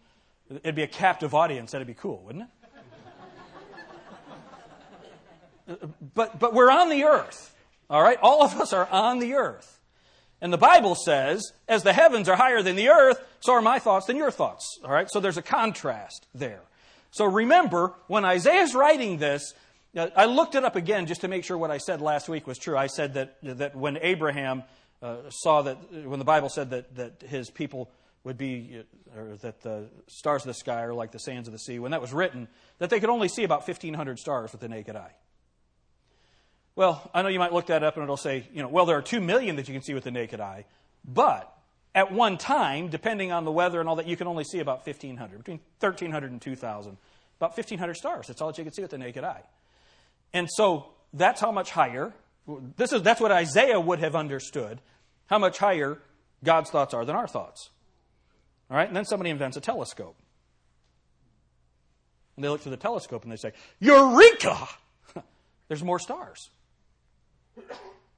it'd 0.49 0.75
be 0.75 0.83
a 0.83 0.87
captive 0.87 1.33
audience. 1.33 1.71
That'd 1.71 1.87
be 1.87 1.93
cool, 1.93 2.23
wouldn't 2.25 2.45
it? 5.67 5.79
but, 6.13 6.39
but 6.39 6.53
we're 6.53 6.71
on 6.71 6.89
the 6.89 7.03
earth. 7.03 7.53
All 7.89 8.01
right? 8.01 8.17
All 8.21 8.43
of 8.43 8.59
us 8.59 8.73
are 8.73 8.87
on 8.87 9.19
the 9.19 9.35
earth. 9.35 9.79
And 10.41 10.53
the 10.53 10.57
Bible 10.57 10.95
says, 10.95 11.51
as 11.67 11.83
the 11.83 11.93
heavens 11.93 12.29
are 12.29 12.35
higher 12.35 12.61
than 12.61 12.75
the 12.75 12.89
earth, 12.89 13.25
so 13.39 13.53
are 13.53 13.61
my 13.61 13.79
thoughts 13.79 14.05
than 14.05 14.17
your 14.17 14.31
thoughts. 14.31 14.79
All 14.83 14.91
right? 14.91 15.09
So 15.09 15.19
there's 15.19 15.37
a 15.37 15.41
contrast 15.41 16.27
there. 16.33 16.61
So 17.11 17.25
remember, 17.25 17.93
when 18.07 18.25
Isaiah's 18.25 18.75
writing 18.75 19.17
this, 19.17 19.53
uh, 19.95 20.09
I 20.15 20.25
looked 20.25 20.55
it 20.55 20.63
up 20.63 20.75
again 20.75 21.07
just 21.07 21.21
to 21.21 21.27
make 21.27 21.43
sure 21.43 21.57
what 21.57 21.71
I 21.71 21.77
said 21.79 22.01
last 22.01 22.29
week 22.29 22.45
was 22.45 22.57
true. 22.57 22.77
I 22.77 22.87
said 22.87 23.15
that, 23.15 23.37
that 23.41 23.75
when 23.75 23.97
Abraham 24.01 24.63
uh, 25.01 25.29
saw 25.29 25.61
that, 25.63 25.77
when 26.05 26.19
the 26.19 26.25
Bible 26.25 26.49
said 26.49 26.69
that, 26.71 26.95
that 26.95 27.23
his 27.27 27.49
people 27.49 27.91
would 28.23 28.37
be, 28.37 28.83
uh, 29.15 29.19
or 29.19 29.35
that 29.37 29.61
the 29.61 29.89
stars 30.07 30.43
of 30.43 30.47
the 30.47 30.53
sky 30.53 30.83
are 30.83 30.93
like 30.93 31.11
the 31.11 31.19
sands 31.19 31.47
of 31.47 31.51
the 31.51 31.59
sea, 31.59 31.79
when 31.79 31.91
that 31.91 32.01
was 32.01 32.13
written, 32.13 32.47
that 32.79 32.89
they 32.89 32.99
could 32.99 33.09
only 33.09 33.27
see 33.27 33.43
about 33.43 33.67
1,500 33.67 34.19
stars 34.19 34.51
with 34.51 34.61
the 34.61 34.69
naked 34.69 34.95
eye. 34.95 35.13
Well, 36.75 37.09
I 37.13 37.21
know 37.21 37.29
you 37.29 37.39
might 37.39 37.53
look 37.53 37.67
that 37.67 37.83
up 37.83 37.95
and 37.95 38.03
it'll 38.03 38.17
say, 38.17 38.47
you 38.53 38.61
know, 38.61 38.67
well, 38.67 38.85
there 38.85 38.97
are 38.97 39.01
2 39.01 39.19
million 39.19 39.55
that 39.55 39.67
you 39.67 39.73
can 39.73 39.81
see 39.81 39.93
with 39.93 40.03
the 40.03 40.11
naked 40.11 40.39
eye, 40.39 40.65
but 41.05 41.51
at 41.95 42.11
one 42.11 42.37
time, 42.37 42.89
depending 42.89 43.31
on 43.31 43.45
the 43.45 43.51
weather 43.51 43.79
and 43.79 43.89
all 43.89 43.95
that, 43.95 44.07
you 44.07 44.15
can 44.15 44.27
only 44.27 44.43
see 44.43 44.59
about 44.59 44.85
1,500, 44.85 45.39
between 45.39 45.59
1,300 45.79 46.31
and 46.31 46.39
2,000. 46.39 46.97
About 47.37 47.51
1,500 47.51 47.95
stars. 47.95 48.27
That's 48.27 48.41
all 48.41 48.47
that 48.49 48.57
you 48.57 48.63
can 48.63 48.73
see 48.73 48.83
with 48.83 48.91
the 48.91 48.97
naked 48.97 49.23
eye. 49.23 49.41
And 50.33 50.47
so 50.51 50.89
that's 51.13 51.41
how 51.41 51.51
much 51.51 51.71
higher, 51.71 52.13
this 52.77 52.93
is, 52.93 53.01
that's 53.01 53.19
what 53.19 53.31
Isaiah 53.31 53.79
would 53.79 53.99
have 53.99 54.15
understood, 54.15 54.79
how 55.27 55.37
much 55.37 55.57
higher 55.57 55.99
God's 56.43 56.69
thoughts 56.69 56.93
are 56.93 57.03
than 57.05 57.15
our 57.15 57.27
thoughts. 57.27 57.69
All 58.69 58.77
right? 58.77 58.87
And 58.87 58.95
then 58.95 59.05
somebody 59.05 59.29
invents 59.29 59.57
a 59.57 59.61
telescope. 59.61 60.15
And 62.35 62.43
they 62.43 62.49
look 62.49 62.61
through 62.61 62.71
the 62.71 62.77
telescope 62.77 63.23
and 63.23 63.31
they 63.31 63.37
say, 63.37 63.51
Eureka! 63.79 64.67
There's 65.67 65.83
more 65.83 65.99
stars. 65.99 66.49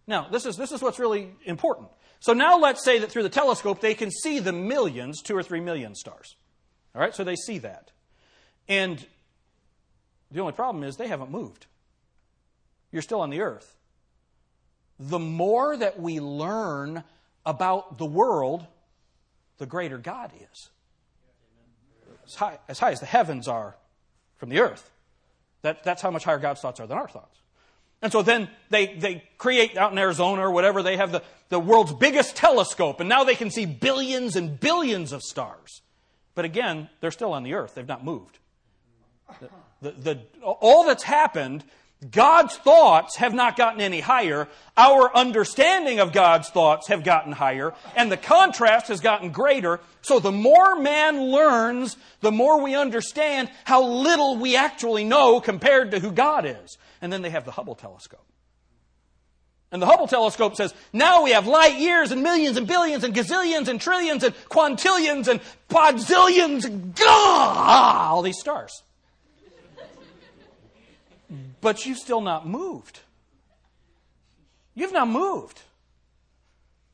Now, 0.06 0.28
this 0.30 0.46
is, 0.46 0.58
this 0.58 0.72
is 0.72 0.82
what's 0.82 1.00
really 1.00 1.32
important. 1.46 1.88
So 2.20 2.34
now 2.34 2.60
let's 2.60 2.84
say 2.84 3.00
that 3.00 3.12
through 3.12 3.24
the 3.24 3.30
telescope 3.30 3.80
they 3.80 3.94
can 3.94 4.12
see 4.12 4.40
the 4.40 4.52
millions, 4.52 5.22
two 5.22 5.36
or 5.36 5.44
three 5.44 5.62
million 5.62 5.96
stars. 5.96 6.36
All 6.94 7.02
right, 7.02 7.16
so 7.16 7.24
they 7.24 7.36
see 7.36 7.60
that. 7.60 7.92
And 8.68 9.04
the 10.32 10.42
only 10.42 10.54
problem 10.54 10.84
is 10.84 10.98
they 10.98 11.08
haven't 11.08 11.32
moved. 11.32 11.68
You're 12.92 13.02
still 13.02 13.22
on 13.22 13.30
the 13.30 13.42
earth. 13.42 13.78
The 15.00 15.20
more 15.20 15.78
that 15.78 16.00
we 16.00 16.20
learn 16.20 17.04
about 17.46 17.98
the 17.98 18.06
world, 18.06 18.66
the 19.58 19.66
greater 19.66 19.98
God 19.98 20.32
is. 20.52 20.70
As 22.26 22.36
high, 22.36 22.60
as 22.68 22.80
high 22.80 22.92
as 22.92 23.00
the 23.00 23.06
heavens 23.06 23.48
are 23.48 23.76
from 24.38 24.50
the 24.50 24.60
earth, 24.60 24.92
that, 25.62 25.84
that's 25.84 26.02
how 26.02 26.12
much 26.12 26.24
higher 26.24 26.40
God's 26.40 26.62
thoughts 26.62 26.80
are 26.80 26.88
than 26.88 26.98
our 26.98 27.08
thoughts. 27.08 27.40
And 28.02 28.12
so 28.12 28.22
then 28.22 28.50
they, 28.70 28.96
they 28.96 29.24
create 29.38 29.78
out 29.78 29.92
in 29.92 29.98
Arizona 29.98 30.46
or 30.46 30.52
whatever, 30.52 30.82
they 30.84 30.98
have 30.98 31.12
the, 31.12 31.22
the 31.50 31.60
world's 31.60 31.94
biggest 31.94 32.36
telescope, 32.36 33.00
and 33.00 33.10
now 33.10 33.24
they 33.24 33.36
can 33.36 33.52
see 33.52 33.66
billions 33.66 34.36
and 34.36 34.60
billions 34.60 35.12
of 35.12 35.22
stars. 35.22 35.82
But 36.34 36.46
again, 36.46 36.90
they're 37.02 37.12
still 37.12 37.34
on 37.34 37.44
the 37.44 37.56
earth, 37.56 37.76
they've 37.76 37.88
not 37.88 38.06
moved. 38.06 38.40
The, 39.40 39.50
the, 39.82 39.92
the, 39.92 40.20
all 40.42 40.86
that's 40.86 41.04
happened 41.04 41.64
God's 42.10 42.56
thoughts 42.56 43.18
have 43.18 43.34
not 43.34 43.58
gotten 43.58 43.82
any 43.82 44.00
higher. 44.00 44.48
Our 44.78 45.14
understanding 45.14 46.00
of 46.00 46.14
God's 46.14 46.50
thoughts 46.50 46.88
have 46.88 47.04
gotten 47.04 47.34
higher, 47.34 47.74
and 47.94 48.10
the 48.10 48.16
contrast 48.16 48.88
has 48.88 49.02
gotten 49.02 49.32
greater. 49.32 49.82
So 50.02 50.20
the 50.20 50.32
more 50.32 50.80
man 50.80 51.22
learns, 51.22 51.98
the 52.22 52.32
more 52.32 52.62
we 52.62 52.74
understand 52.74 53.52
how 53.66 53.84
little 53.84 54.38
we 54.38 54.56
actually 54.56 55.04
know 55.04 55.42
compared 55.42 55.92
to 55.92 56.00
who 56.00 56.12
God 56.12 56.46
is. 56.46 56.78
And 57.02 57.12
then 57.12 57.22
they 57.22 57.32
have 57.32 57.44
the 57.44 57.52
Hubble 57.52 57.76
telescope. 57.76 58.26
And 59.72 59.82
the 59.82 59.86
Hubble 59.86 60.08
telescope 60.08 60.56
says, 60.56 60.74
now 60.94 61.24
we 61.24 61.32
have 61.32 61.48
light 61.48 61.80
years 61.80 62.12
and 62.12 62.24
millions 62.24 62.56
and 62.56 62.66
billions 62.66 63.04
and 63.04 63.14
gazillions 63.14 63.68
and 63.68 63.80
trillions 63.80 64.24
and 64.24 64.34
quintillions 64.50 65.28
and 65.28 65.42
podzillions, 65.70 66.96
gah, 66.96 68.10
all 68.10 68.22
these 68.22 68.40
stars 68.40 68.84
but 71.62 71.86
you've 71.86 71.98
still 71.98 72.22
not 72.22 72.48
moved. 72.48 73.00
You've 74.74 74.94
not 74.94 75.10
moved. 75.10 75.62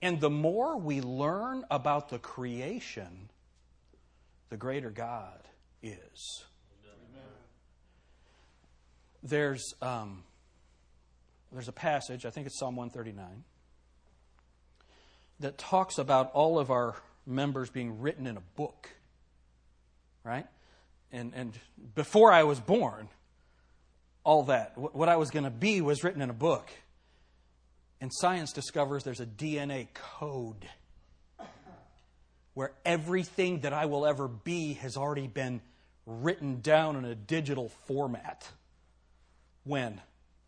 And 0.02 0.20
the 0.20 0.30
more 0.30 0.78
we 0.78 1.02
learn 1.02 1.66
about 1.72 2.10
the 2.10 2.20
creation, 2.20 3.30
the 4.50 4.58
greater 4.58 4.90
God 4.90 5.48
is. 5.82 6.44
There's, 9.24 9.74
um, 9.82 10.24
there's 11.52 11.68
a 11.68 11.72
passage, 11.72 12.26
I 12.26 12.30
think 12.30 12.46
it's 12.46 12.60
Psalm 12.60 12.76
139, 12.76 13.44
that 15.40 15.58
talks 15.58 15.98
about 15.98 16.32
all 16.34 16.60
of 16.60 16.70
our 16.70 16.96
members 17.26 17.72
being 17.72 18.00
written 18.00 18.28
in 18.28 18.38
a 18.38 18.44
book. 18.56 18.90
Right? 20.24 20.46
And, 21.12 21.34
and 21.36 21.54
before 21.96 22.32
I 22.32 22.44
was 22.44 22.60
born, 22.60 23.10
all 24.26 24.44
that. 24.44 24.74
What 24.76 25.08
I 25.08 25.16
was 25.16 25.30
going 25.30 25.46
to 25.46 25.52
be 25.52 25.80
was 25.80 26.04
written 26.04 26.22
in 26.22 26.30
a 26.30 26.34
book. 26.34 26.70
And 28.02 28.12
science 28.14 28.52
discovers 28.52 29.04
there's 29.06 29.22
a 29.22 29.26
DNA 29.26 29.88
code 29.94 30.68
where 32.56 32.74
everything 32.84 33.62
that 33.62 33.72
I 33.72 33.86
will 33.86 34.06
ever 34.06 34.28
be 34.28 34.74
has 34.74 34.98
already 34.98 35.28
been 35.28 35.62
written 36.06 36.60
down 36.62 36.98
in 36.98 37.06
a 37.06 37.16
digital 37.16 37.70
format. 37.86 38.50
When? 39.64 40.02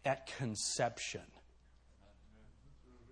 At 0.04 0.28
conception. 0.38 1.22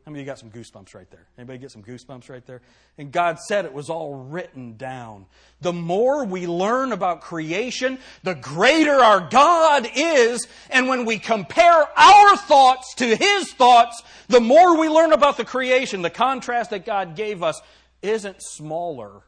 Many 0.06 0.20
of 0.20 0.26
you 0.28 0.32
got 0.32 0.38
some 0.38 0.52
goosebumps 0.52 0.94
right 0.94 1.10
there? 1.10 1.26
Anybody 1.36 1.58
get 1.58 1.72
some 1.72 1.82
goosebumps 1.82 2.30
right 2.30 2.46
there? 2.46 2.62
And 3.00 3.12
God 3.12 3.40
said 3.40 3.66
it 3.66 3.74
was 3.74 3.90
all 3.90 4.14
written 4.14 4.78
down. 4.78 5.26
The 5.62 5.74
more 5.74 6.26
we 6.26 6.46
learn 6.46 6.92
about 6.92 7.22
creation, 7.22 7.98
the 8.22 8.36
greater 8.36 8.94
our 8.94 9.28
God 9.28 9.90
is. 9.96 10.48
And 10.70 10.88
when 10.88 11.06
we 11.06 11.18
compare 11.18 11.88
our 11.98 12.38
thoughts 12.38 12.94
to 12.96 13.16
His 13.16 13.52
thoughts, 13.54 14.04
the 14.28 14.40
more 14.40 14.78
we 14.78 14.90
learn 14.90 15.12
about 15.12 15.38
the 15.38 15.46
creation, 15.46 16.04
the 16.04 16.12
contrast 16.12 16.70
that 16.70 16.86
God 16.86 17.16
gave 17.16 17.42
us 17.42 17.60
isn't 18.04 18.44
smaller, 18.44 19.24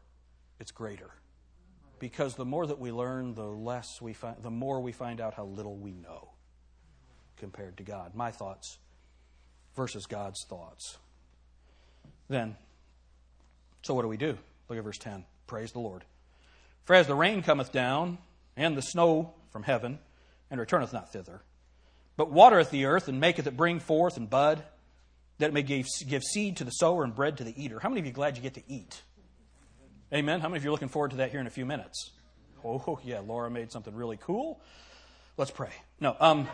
it's 0.60 0.70
greater. 0.70 1.10
Because 1.98 2.36
the 2.36 2.44
more 2.44 2.68
that 2.68 2.78
we 2.78 2.92
learn, 2.92 3.34
the 3.34 3.42
less 3.42 4.00
we 4.00 4.12
find, 4.12 4.36
the 4.42 4.50
more 4.50 4.80
we 4.80 4.92
find 4.92 5.20
out 5.20 5.34
how 5.34 5.44
little 5.44 5.76
we 5.76 5.90
know 5.90 6.28
compared 7.36 7.78
to 7.78 7.82
God. 7.82 8.14
My 8.14 8.30
thoughts 8.30 8.78
versus 9.74 10.06
God's 10.06 10.44
thoughts. 10.48 10.98
Then, 12.28 12.56
so 13.82 13.94
what 13.94 14.02
do 14.02 14.08
we 14.08 14.16
do? 14.16 14.36
Look 14.68 14.78
at 14.78 14.84
verse 14.84 14.98
10. 14.98 15.24
Praise 15.46 15.72
the 15.72 15.78
Lord. 15.78 16.04
For 16.84 16.94
as 16.94 17.06
the 17.06 17.14
rain 17.14 17.42
cometh 17.42 17.72
down, 17.72 18.18
and 18.56 18.76
the 18.76 18.82
snow 18.82 19.34
from 19.50 19.62
heaven, 19.62 19.98
and 20.50 20.58
returneth 20.58 20.92
not 20.92 21.12
thither, 21.12 21.42
but 22.16 22.30
watereth 22.30 22.70
the 22.70 22.86
earth, 22.86 23.08
and 23.08 23.20
maketh 23.20 23.46
it 23.46 23.56
bring 23.56 23.80
forth 23.80 24.16
and 24.16 24.28
bud, 24.28 24.62
that 25.38 25.48
it 25.48 25.52
may 25.54 25.62
give, 25.62 25.86
give 26.08 26.22
seed 26.22 26.56
to 26.56 26.64
the 26.64 26.70
sower 26.70 27.04
and 27.04 27.14
bread 27.14 27.36
to 27.38 27.44
the 27.44 27.62
eater. 27.62 27.78
How 27.78 27.88
many 27.88 28.00
of 28.00 28.06
you 28.06 28.12
glad 28.12 28.36
you 28.36 28.42
get 28.42 28.54
to 28.54 28.62
eat? 28.66 29.02
Amen. 30.12 30.40
How 30.40 30.48
many 30.48 30.58
of 30.58 30.64
you 30.64 30.70
are 30.70 30.72
looking 30.72 30.88
forward 30.88 31.12
to 31.12 31.18
that 31.18 31.30
here 31.30 31.40
in 31.40 31.46
a 31.46 31.50
few 31.50 31.66
minutes? 31.66 32.10
Oh, 32.64 32.98
yeah, 33.04 33.20
Laura 33.20 33.50
made 33.50 33.70
something 33.70 33.94
really 33.94 34.16
cool. 34.16 34.60
Let's 35.36 35.52
pray. 35.52 35.70
No, 36.00 36.16
um, 36.18 36.48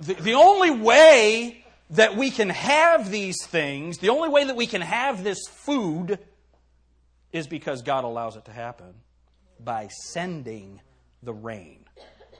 the, 0.00 0.14
the 0.14 0.34
only 0.34 0.70
way 0.70 1.64
that 1.90 2.16
we 2.16 2.30
can 2.30 2.50
have 2.50 3.10
these 3.10 3.36
things, 3.46 3.98
the 3.98 4.10
only 4.10 4.28
way 4.28 4.44
that 4.44 4.56
we 4.56 4.66
can 4.66 4.82
have 4.82 5.24
this 5.24 5.40
food 5.48 6.18
is 7.32 7.46
because 7.46 7.82
God 7.82 8.04
allows 8.04 8.36
it 8.36 8.44
to 8.46 8.52
happen 8.52 8.94
by 9.60 9.88
sending 9.88 10.80
the 11.22 11.32
rain, 11.32 11.84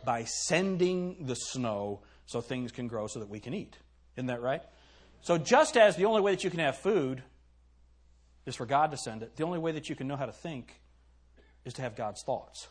by 0.05 0.25
sending 0.25 1.27
the 1.27 1.35
snow 1.35 2.01
so 2.27 2.41
things 2.41 2.73
can 2.73 2.89
grow 2.89 3.07
so 3.07 3.21
that 3.21 3.29
we 3.29 3.41
can 3.41 3.55
eat. 3.55 3.77
Isn't 4.17 4.27
that 4.27 4.43
right? 4.43 4.63
So, 5.21 5.39
just 5.39 5.77
as 5.77 5.97
the 5.97 6.05
only 6.05 6.21
way 6.21 6.33
that 6.33 6.45
you 6.45 6.51
can 6.51 6.61
have 6.61 6.77
food 6.77 7.23
is 8.47 8.55
for 8.55 8.67
God 8.67 8.91
to 8.93 8.97
send 8.97 9.23
it, 9.23 9.37
the 9.37 9.45
only 9.45 9.59
way 9.59 9.73
that 9.73 9.89
you 9.89 9.97
can 9.97 10.07
know 10.07 10.17
how 10.17 10.27
to 10.27 10.33
think 10.33 10.81
is 11.65 11.75
to 11.75 11.83
have 11.83 11.97
God's 11.97 12.23
thoughts. 12.25 12.69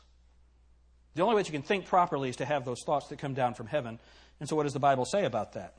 The 1.15 1.23
only 1.23 1.35
way 1.35 1.41
that 1.41 1.47
you 1.47 1.51
can 1.51 1.63
think 1.63 1.85
properly 1.85 2.29
is 2.29 2.35
to 2.37 2.45
have 2.45 2.63
those 2.63 2.83
thoughts 2.85 3.07
that 3.07 3.17
come 3.19 3.33
down 3.33 3.55
from 3.55 3.67
heaven 3.67 3.99
and 4.39 4.47
so, 4.47 4.55
what 4.55 4.63
does 4.63 4.73
the 4.73 4.79
Bible 4.79 5.05
say 5.05 5.25
about 5.25 5.53
that? 5.53 5.73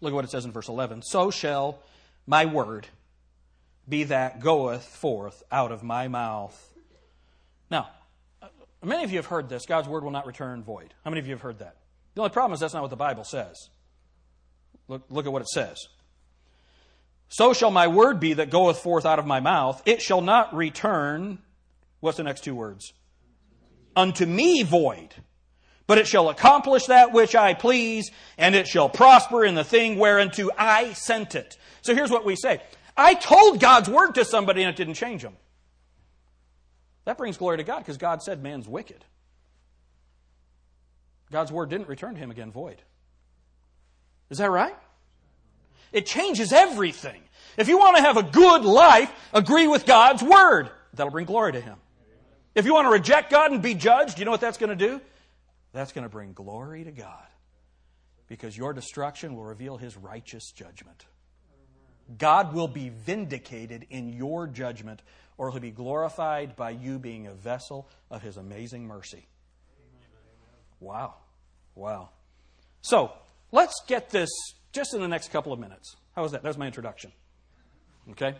Look 0.00 0.12
at 0.12 0.14
what 0.14 0.24
it 0.24 0.30
says 0.30 0.44
in 0.44 0.52
verse 0.52 0.68
11. 0.68 1.02
So 1.02 1.30
shall 1.30 1.80
my 2.26 2.46
word 2.46 2.86
be 3.88 4.04
that 4.04 4.40
goeth 4.40 4.84
forth 4.84 5.42
out 5.50 5.72
of 5.72 5.82
my 5.82 6.08
mouth. 6.08 6.74
Now, 7.70 7.88
uh, 8.42 8.48
many 8.82 9.02
of 9.04 9.10
you 9.10 9.16
have 9.16 9.26
heard 9.26 9.48
this 9.48 9.66
God's 9.66 9.88
word 9.88 10.04
will 10.04 10.10
not 10.10 10.26
return 10.26 10.62
void. 10.62 10.94
How 11.04 11.10
many 11.10 11.20
of 11.20 11.26
you 11.26 11.32
have 11.32 11.40
heard 11.40 11.58
that? 11.60 11.76
The 12.14 12.20
only 12.22 12.32
problem 12.32 12.54
is 12.54 12.60
that's 12.60 12.74
not 12.74 12.82
what 12.82 12.90
the 12.90 12.96
Bible 12.96 13.24
says. 13.24 13.70
Look, 14.88 15.04
look 15.10 15.26
at 15.26 15.32
what 15.32 15.42
it 15.42 15.48
says. 15.48 15.76
So 17.28 17.52
shall 17.52 17.70
my 17.70 17.88
word 17.88 18.20
be 18.20 18.34
that 18.34 18.50
goeth 18.50 18.78
forth 18.78 19.04
out 19.04 19.18
of 19.18 19.26
my 19.26 19.40
mouth. 19.40 19.82
It 19.84 20.00
shall 20.00 20.22
not 20.22 20.54
return. 20.54 21.38
What's 22.00 22.16
the 22.16 22.22
next 22.24 22.42
two 22.42 22.54
words? 22.54 22.92
Unto 23.94 24.24
me 24.24 24.62
void 24.62 25.14
but 25.88 25.98
it 25.98 26.06
shall 26.06 26.28
accomplish 26.28 26.86
that 26.86 27.12
which 27.12 27.34
I 27.34 27.54
please, 27.54 28.12
and 28.36 28.54
it 28.54 28.68
shall 28.68 28.88
prosper 28.88 29.44
in 29.44 29.56
the 29.56 29.64
thing 29.64 29.98
whereunto 29.98 30.50
I 30.56 30.92
sent 30.92 31.34
it. 31.34 31.56
So 31.80 31.94
here's 31.94 32.10
what 32.10 32.26
we 32.26 32.36
say. 32.36 32.62
I 32.96 33.14
told 33.14 33.58
God's 33.58 33.88
word 33.88 34.14
to 34.16 34.24
somebody 34.24 34.62
and 34.62 34.70
it 34.70 34.76
didn't 34.76 34.94
change 34.94 35.22
them. 35.22 35.36
That 37.06 37.16
brings 37.16 37.38
glory 37.38 37.56
to 37.56 37.64
God 37.64 37.78
because 37.78 37.96
God 37.96 38.22
said 38.22 38.42
man's 38.42 38.68
wicked. 38.68 39.02
God's 41.32 41.50
word 41.50 41.70
didn't 41.70 41.88
return 41.88 42.14
to 42.14 42.20
him 42.20 42.30
again 42.30 42.52
void. 42.52 42.82
Is 44.28 44.38
that 44.38 44.50
right? 44.50 44.76
It 45.90 46.04
changes 46.04 46.52
everything. 46.52 47.22
If 47.56 47.68
you 47.68 47.78
want 47.78 47.96
to 47.96 48.02
have 48.02 48.18
a 48.18 48.22
good 48.22 48.62
life, 48.62 49.10
agree 49.32 49.66
with 49.66 49.86
God's 49.86 50.22
word. 50.22 50.68
That'll 50.92 51.10
bring 51.10 51.24
glory 51.24 51.52
to 51.52 51.60
him. 51.62 51.76
If 52.54 52.66
you 52.66 52.74
want 52.74 52.86
to 52.86 52.90
reject 52.90 53.30
God 53.30 53.52
and 53.52 53.62
be 53.62 53.72
judged, 53.72 54.18
you 54.18 54.26
know 54.26 54.30
what 54.30 54.42
that's 54.42 54.58
going 54.58 54.76
to 54.76 54.88
do? 54.88 55.00
That's 55.78 55.92
going 55.92 56.02
to 56.02 56.08
bring 56.08 56.32
glory 56.32 56.82
to 56.82 56.90
God 56.90 57.28
because 58.26 58.58
your 58.58 58.72
destruction 58.72 59.36
will 59.36 59.44
reveal 59.44 59.76
his 59.76 59.96
righteous 59.96 60.50
judgment. 60.50 61.06
God 62.18 62.52
will 62.52 62.66
be 62.66 62.88
vindicated 62.88 63.86
in 63.88 64.08
your 64.12 64.48
judgment, 64.48 65.02
or 65.36 65.52
he'll 65.52 65.60
be 65.60 65.70
glorified 65.70 66.56
by 66.56 66.70
you 66.70 66.98
being 66.98 67.28
a 67.28 67.32
vessel 67.32 67.88
of 68.10 68.22
his 68.22 68.36
amazing 68.36 68.88
mercy. 68.88 69.28
Wow. 70.80 71.14
Wow. 71.76 72.08
So, 72.80 73.12
let's 73.52 73.80
get 73.86 74.10
this 74.10 74.30
just 74.72 74.94
in 74.94 75.00
the 75.00 75.06
next 75.06 75.30
couple 75.30 75.52
of 75.52 75.60
minutes. 75.60 75.94
How 76.16 76.22
was 76.22 76.32
that? 76.32 76.42
That 76.42 76.48
was 76.48 76.58
my 76.58 76.66
introduction. 76.66 77.12
Okay? 78.10 78.34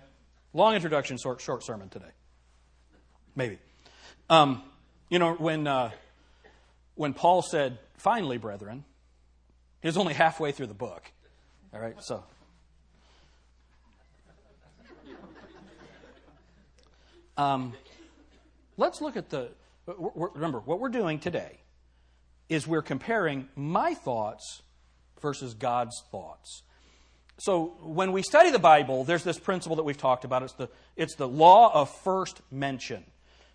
Long 0.54 0.74
introduction, 0.74 1.18
short, 1.22 1.40
short 1.40 1.64
sermon 1.64 1.88
today. 1.88 2.10
Maybe. 3.36 3.60
Um, 4.28 4.60
you 5.08 5.20
know, 5.20 5.34
when. 5.34 5.68
Uh, 5.68 5.92
when 6.98 7.14
Paul 7.14 7.42
said, 7.42 7.78
finally, 7.96 8.38
brethren, 8.38 8.84
he 9.80 9.86
was 9.86 9.96
only 9.96 10.14
halfway 10.14 10.50
through 10.50 10.66
the 10.66 10.74
book. 10.74 11.12
All 11.72 11.80
right, 11.80 11.94
so. 12.02 12.24
Um, 17.36 17.72
let's 18.76 19.00
look 19.00 19.16
at 19.16 19.30
the. 19.30 19.50
Remember, 19.86 20.58
what 20.58 20.80
we're 20.80 20.88
doing 20.88 21.20
today 21.20 21.58
is 22.48 22.66
we're 22.66 22.82
comparing 22.82 23.48
my 23.54 23.94
thoughts 23.94 24.62
versus 25.20 25.54
God's 25.54 26.02
thoughts. 26.10 26.64
So 27.38 27.76
when 27.80 28.10
we 28.10 28.22
study 28.22 28.50
the 28.50 28.58
Bible, 28.58 29.04
there's 29.04 29.22
this 29.22 29.38
principle 29.38 29.76
that 29.76 29.84
we've 29.84 29.96
talked 29.96 30.24
about. 30.24 30.42
It's 30.42 30.54
the, 30.54 30.68
it's 30.96 31.14
the 31.14 31.28
law 31.28 31.72
of 31.72 31.94
first 32.02 32.40
mention. 32.50 33.04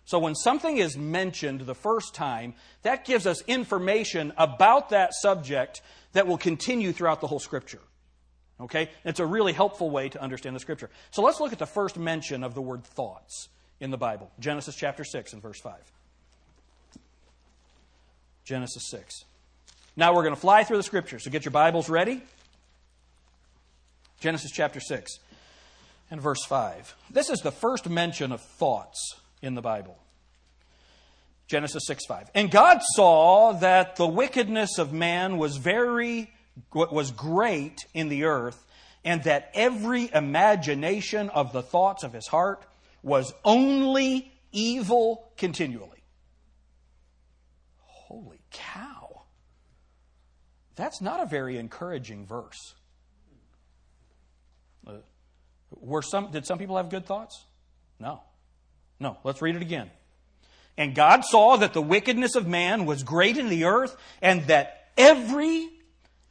So 0.04 0.18
when 0.18 0.34
something 0.34 0.76
is 0.76 0.96
mentioned 0.96 1.62
the 1.62 1.74
first 1.74 2.14
time, 2.14 2.54
that 2.82 3.04
gives 3.04 3.26
us 3.26 3.42
information 3.46 4.32
about 4.36 4.90
that 4.90 5.14
subject 5.14 5.80
that 6.12 6.26
will 6.26 6.38
continue 6.38 6.92
throughout 6.92 7.20
the 7.20 7.26
whole 7.26 7.40
scripture. 7.40 7.80
Okay? 8.60 8.90
It's 9.04 9.20
a 9.20 9.26
really 9.26 9.52
helpful 9.52 9.90
way 9.90 10.10
to 10.10 10.20
understand 10.20 10.54
the 10.54 10.60
scripture. 10.60 10.90
So 11.10 11.22
let's 11.22 11.40
look 11.40 11.52
at 11.52 11.58
the 11.58 11.66
first 11.66 11.98
mention 11.98 12.44
of 12.44 12.54
the 12.54 12.60
word 12.60 12.84
thoughts 12.84 13.48
in 13.80 13.90
the 13.90 13.96
Bible. 13.96 14.30
Genesis 14.38 14.76
chapter 14.76 15.04
6 15.04 15.32
and 15.32 15.42
verse 15.42 15.60
5. 15.60 15.74
Genesis 18.44 18.88
6. 18.90 19.24
Now 19.96 20.14
we're 20.14 20.22
going 20.22 20.34
to 20.34 20.40
fly 20.40 20.64
through 20.64 20.76
the 20.76 20.82
scriptures, 20.82 21.24
so 21.24 21.30
get 21.30 21.44
your 21.44 21.52
Bibles 21.52 21.88
ready. 21.88 22.20
Genesis 24.20 24.50
chapter 24.50 24.80
6 24.80 25.18
and 26.10 26.20
verse 26.20 26.44
5. 26.44 26.94
This 27.10 27.30
is 27.30 27.40
the 27.40 27.52
first 27.52 27.88
mention 27.88 28.32
of 28.32 28.42
thoughts 28.42 29.16
in 29.44 29.54
the 29.54 29.62
Bible. 29.62 29.98
Genesis 31.46 31.86
6 31.86 32.06
5. 32.06 32.30
And 32.34 32.50
God 32.50 32.80
saw 32.94 33.52
that 33.52 33.96
the 33.96 34.06
wickedness 34.06 34.78
of 34.78 34.92
man 34.92 35.38
was 35.38 35.56
very 35.56 36.32
was 36.72 37.10
great 37.10 37.84
in 37.94 38.08
the 38.08 38.24
earth, 38.24 38.64
and 39.04 39.24
that 39.24 39.50
every 39.54 40.08
imagination 40.14 41.28
of 41.30 41.52
the 41.52 41.62
thoughts 41.62 42.04
of 42.04 42.12
his 42.12 42.28
heart 42.28 42.64
was 43.02 43.32
only 43.44 44.32
evil 44.52 45.28
continually. 45.36 46.04
Holy 47.80 48.40
cow. 48.52 49.22
That's 50.76 51.00
not 51.00 51.20
a 51.20 51.26
very 51.26 51.58
encouraging 51.58 52.24
verse. 52.24 52.74
Uh, 54.86 54.98
were 55.70 56.02
some, 56.02 56.30
did 56.30 56.46
some 56.46 56.58
people 56.58 56.76
have 56.76 56.88
good 56.88 57.04
thoughts? 57.04 57.44
No. 57.98 58.22
No. 59.04 59.18
Let's 59.22 59.42
read 59.42 59.54
it 59.54 59.60
again. 59.60 59.90
And 60.78 60.94
God 60.94 61.26
saw 61.26 61.58
that 61.58 61.74
the 61.74 61.82
wickedness 61.82 62.36
of 62.36 62.46
man 62.46 62.86
was 62.86 63.02
great 63.02 63.36
in 63.36 63.50
the 63.50 63.64
earth, 63.64 63.94
and 64.22 64.46
that 64.46 64.88
every 64.96 65.68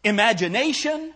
imagination 0.03 1.13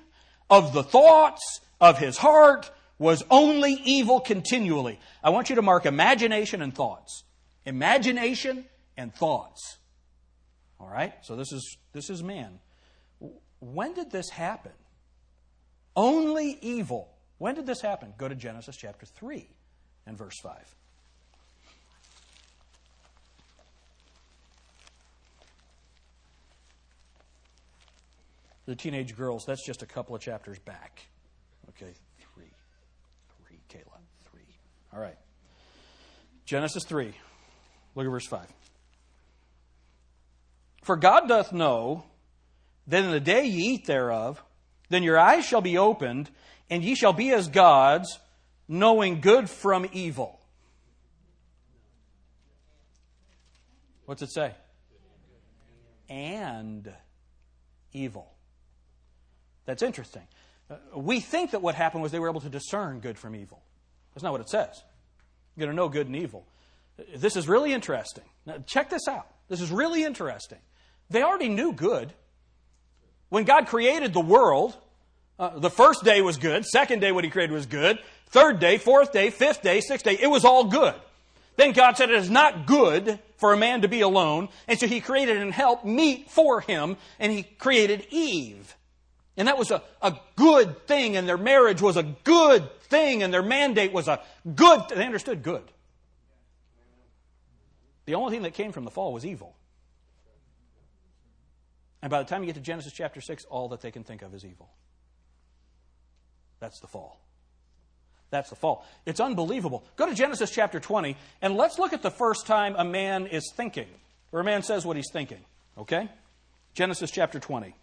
of 0.51 0.71
the 0.71 0.83
thoughts 0.83 1.59
of 1.81 1.97
his 1.97 2.15
heart 2.15 2.69
was 2.99 3.23
only 3.31 3.73
evil 3.83 4.19
continually. 4.19 4.99
I 5.23 5.31
want 5.31 5.49
you 5.49 5.55
to 5.55 5.63
mark 5.63 5.87
imagination 5.87 6.61
and 6.61 6.75
thoughts. 6.75 7.23
Imagination 7.65 8.65
and 8.95 9.11
thoughts. 9.13 9.77
All 10.79 10.87
right? 10.87 11.13
So 11.23 11.35
this 11.35 11.51
is 11.51 11.77
this 11.91 12.11
is 12.11 12.21
man. 12.21 12.59
When 13.59 13.95
did 13.95 14.11
this 14.11 14.29
happen? 14.29 14.73
Only 15.95 16.59
evil. 16.61 17.09
When 17.39 17.55
did 17.55 17.65
this 17.65 17.81
happen? 17.81 18.13
Go 18.15 18.27
to 18.27 18.35
Genesis 18.35 18.77
chapter 18.77 19.07
3 19.07 19.49
and 20.05 20.15
verse 20.15 20.39
5. 20.43 20.75
The 28.67 28.75
teenage 28.75 29.15
girls, 29.15 29.45
that's 29.45 29.65
just 29.65 29.81
a 29.81 29.85
couple 29.85 30.13
of 30.13 30.21
chapters 30.21 30.59
back. 30.59 31.01
Okay, 31.69 31.93
three. 32.19 32.51
Three, 33.47 33.59
Kayla. 33.69 33.97
Three. 34.29 34.41
All 34.93 34.99
right. 34.99 35.17
Genesis 36.45 36.83
3. 36.83 37.13
Look 37.95 38.05
at 38.05 38.09
verse 38.09 38.27
5. 38.27 38.45
For 40.83 40.97
God 40.97 41.29
doth 41.29 41.53
know 41.53 42.03
that 42.87 43.03
in 43.03 43.11
the 43.11 43.21
day 43.21 43.45
ye 43.45 43.73
eat 43.73 43.85
thereof, 43.85 44.43
then 44.89 45.01
your 45.01 45.17
eyes 45.17 45.45
shall 45.45 45.61
be 45.61 45.77
opened, 45.77 46.29
and 46.69 46.83
ye 46.83 46.95
shall 46.95 47.13
be 47.13 47.31
as 47.31 47.47
gods, 47.47 48.19
knowing 48.67 49.21
good 49.21 49.49
from 49.49 49.87
evil. 49.93 50.39
What's 54.05 54.21
it 54.21 54.31
say? 54.31 54.53
And 56.09 56.91
evil. 57.93 58.36
That's 59.67 59.83
interesting. 59.83 60.23
Uh, 60.69 60.77
we 60.95 61.19
think 61.19 61.51
that 61.51 61.61
what 61.61 61.75
happened 61.75 62.01
was 62.01 62.11
they 62.11 62.19
were 62.19 62.29
able 62.29 62.41
to 62.41 62.49
discern 62.49 62.99
good 62.99 63.19
from 63.19 63.35
evil. 63.35 63.61
That's 64.15 64.23
not 64.23 64.31
what 64.31 64.41
it 64.41 64.49
says. 64.49 64.81
You're 65.55 65.67
going 65.67 65.75
to 65.75 65.75
know 65.75 65.89
good 65.89 66.07
and 66.07 66.15
evil. 66.15 66.47
This 67.15 67.35
is 67.35 67.47
really 67.47 67.73
interesting. 67.73 68.23
Now, 68.45 68.57
check 68.65 68.89
this 68.89 69.07
out. 69.07 69.27
This 69.49 69.61
is 69.61 69.69
really 69.69 70.03
interesting. 70.03 70.57
They 71.09 71.21
already 71.21 71.49
knew 71.49 71.73
good. 71.73 72.11
When 73.29 73.43
God 73.43 73.67
created 73.67 74.13
the 74.13 74.21
world, 74.21 74.75
uh, 75.37 75.59
the 75.59 75.69
first 75.69 76.03
day 76.03 76.21
was 76.21 76.37
good, 76.37 76.65
second 76.65 76.99
day 76.99 77.11
what 77.11 77.23
he 77.23 77.29
created 77.29 77.53
was 77.53 77.65
good, 77.65 77.99
third 78.27 78.59
day, 78.59 78.77
fourth 78.77 79.11
day, 79.11 79.29
fifth 79.29 79.61
day, 79.61 79.81
sixth 79.81 80.05
day, 80.05 80.17
it 80.19 80.27
was 80.27 80.45
all 80.45 80.65
good. 80.65 80.95
Then 81.57 81.73
God 81.73 81.97
said 81.97 82.09
it 82.09 82.15
is 82.15 82.29
not 82.29 82.65
good 82.65 83.19
for 83.37 83.53
a 83.53 83.57
man 83.57 83.81
to 83.81 83.87
be 83.87 84.01
alone, 84.01 84.49
and 84.67 84.79
so 84.79 84.87
he 84.87 85.01
created 85.01 85.37
and 85.37 85.53
helped 85.53 85.85
meet 85.85 86.29
for 86.29 86.61
him, 86.61 86.97
and 87.19 87.31
he 87.31 87.43
created 87.43 88.07
Eve. 88.09 88.75
And 89.37 89.47
that 89.47 89.57
was 89.57 89.69
a, 89.69 89.83
a 90.01 90.15
good 90.35 90.87
thing, 90.87 91.15
and 91.15 91.27
their 91.27 91.37
marriage 91.37 91.81
was 91.81 91.95
a 91.95 92.03
good 92.03 92.69
thing, 92.81 93.21
and 93.21 93.31
their 93.31 93.43
mandate 93.43 93.93
was 93.93 94.07
a 94.07 94.19
good, 94.55 94.81
they 94.89 95.05
understood 95.05 95.43
good. 95.43 95.63
The 98.05 98.15
only 98.15 98.33
thing 98.33 98.43
that 98.43 98.55
came 98.55 98.71
from 98.71 98.83
the 98.83 98.91
fall 98.91 99.13
was 99.13 99.25
evil. 99.25 99.55
And 102.01 102.09
by 102.09 102.23
the 102.23 102.29
time 102.29 102.41
you 102.41 102.47
get 102.47 102.55
to 102.55 102.61
Genesis 102.61 102.93
chapter 102.93 103.21
6, 103.21 103.45
all 103.45 103.69
that 103.69 103.81
they 103.81 103.91
can 103.91 104.03
think 104.03 104.23
of 104.23 104.33
is 104.33 104.43
evil. 104.43 104.69
That's 106.59 106.79
the 106.79 106.87
fall. 106.87 107.19
That's 108.29 108.49
the 108.49 108.55
fall. 108.55 108.85
It's 109.05 109.19
unbelievable. 109.19 109.83
Go 109.95 110.07
to 110.07 110.15
Genesis 110.15 110.51
chapter 110.51 110.79
20, 110.79 111.15
and 111.41 111.55
let's 111.55 111.77
look 111.77 111.93
at 111.93 112.01
the 112.01 112.11
first 112.11 112.47
time 112.47 112.75
a 112.77 112.83
man 112.83 113.27
is 113.27 113.51
thinking, 113.55 113.87
or 114.31 114.39
a 114.39 114.43
man 114.43 114.63
says 114.63 114.85
what 114.85 114.97
he's 114.97 115.11
thinking. 115.11 115.39
Okay? 115.77 116.09
Genesis 116.73 117.11
chapter 117.11 117.39
20. 117.39 117.75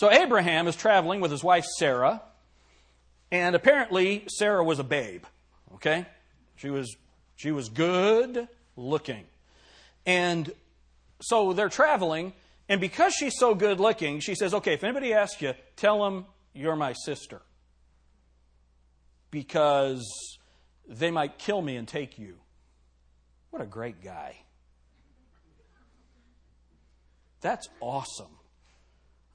So 0.00 0.10
Abraham 0.10 0.66
is 0.66 0.76
traveling 0.76 1.20
with 1.20 1.30
his 1.30 1.44
wife 1.44 1.66
Sarah, 1.76 2.22
and 3.30 3.54
apparently 3.54 4.24
Sarah 4.28 4.64
was 4.64 4.78
a 4.78 4.82
babe. 4.82 5.24
Okay? 5.74 6.06
She 6.56 6.70
was 6.70 6.96
she 7.36 7.50
was 7.52 7.68
good 7.68 8.48
looking. 8.78 9.26
And 10.06 10.50
so 11.20 11.52
they're 11.52 11.68
traveling, 11.68 12.32
and 12.66 12.80
because 12.80 13.12
she's 13.12 13.34
so 13.36 13.54
good 13.54 13.78
looking, 13.78 14.20
she 14.20 14.34
says, 14.34 14.54
Okay, 14.54 14.72
if 14.72 14.84
anybody 14.84 15.12
asks 15.12 15.42
you, 15.42 15.52
tell 15.76 16.02
them 16.02 16.24
you're 16.54 16.76
my 16.76 16.94
sister. 16.94 17.42
Because 19.30 20.10
they 20.88 21.10
might 21.10 21.36
kill 21.36 21.60
me 21.60 21.76
and 21.76 21.86
take 21.86 22.18
you. 22.18 22.38
What 23.50 23.60
a 23.60 23.66
great 23.66 24.02
guy. 24.02 24.36
That's 27.42 27.68
awesome. 27.82 28.39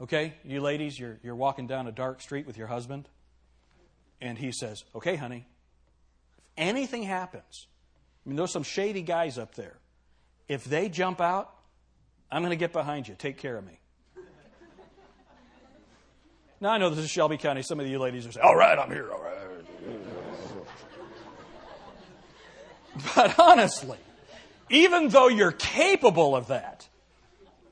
Okay, 0.02 0.34
you 0.44 0.60
ladies, 0.60 1.00
you're, 1.00 1.20
you're 1.24 1.36
walking 1.36 1.68
down 1.68 1.88
a 1.88 1.92
dark 1.92 2.22
street 2.22 2.46
with 2.46 2.58
your 2.58 2.68
husband, 2.68 3.08
and 4.20 4.38
he 4.38 4.52
says, 4.52 4.84
Okay, 4.94 5.16
honey, 5.16 5.48
if 6.38 6.44
anything 6.58 7.04
happens, 7.04 7.68
I 8.26 8.30
mean, 8.30 8.36
there's 8.36 8.52
some 8.52 8.64
shady 8.64 9.02
guys 9.02 9.38
up 9.38 9.56
there. 9.56 9.78
If 10.50 10.66
they 10.66 10.90
jump 10.90 11.22
out, 11.22 11.54
I'm 12.30 12.42
going 12.42 12.52
to 12.52 12.58
get 12.58 12.74
behind 12.74 13.08
you. 13.08 13.16
Take 13.18 13.38
care 13.38 13.56
of 13.56 13.66
me. 13.66 13.80
now, 16.60 16.72
I 16.72 16.78
know 16.78 16.90
this 16.90 17.00
is 17.00 17.10
Shelby 17.10 17.38
County. 17.38 17.62
Some 17.62 17.80
of 17.80 17.88
you 17.88 18.00
ladies 18.00 18.28
are 18.28 18.32
saying, 18.32 18.46
all 18.46 18.56
right, 18.56 18.78
I'm 18.78 18.92
here, 18.92 19.12
all 19.12 19.22
right. 19.22 19.32
But 23.14 23.38
honestly, 23.38 23.98
even 24.70 25.10
though 25.10 25.28
you're 25.28 25.52
capable 25.52 26.34
of 26.34 26.48
that, 26.48 26.88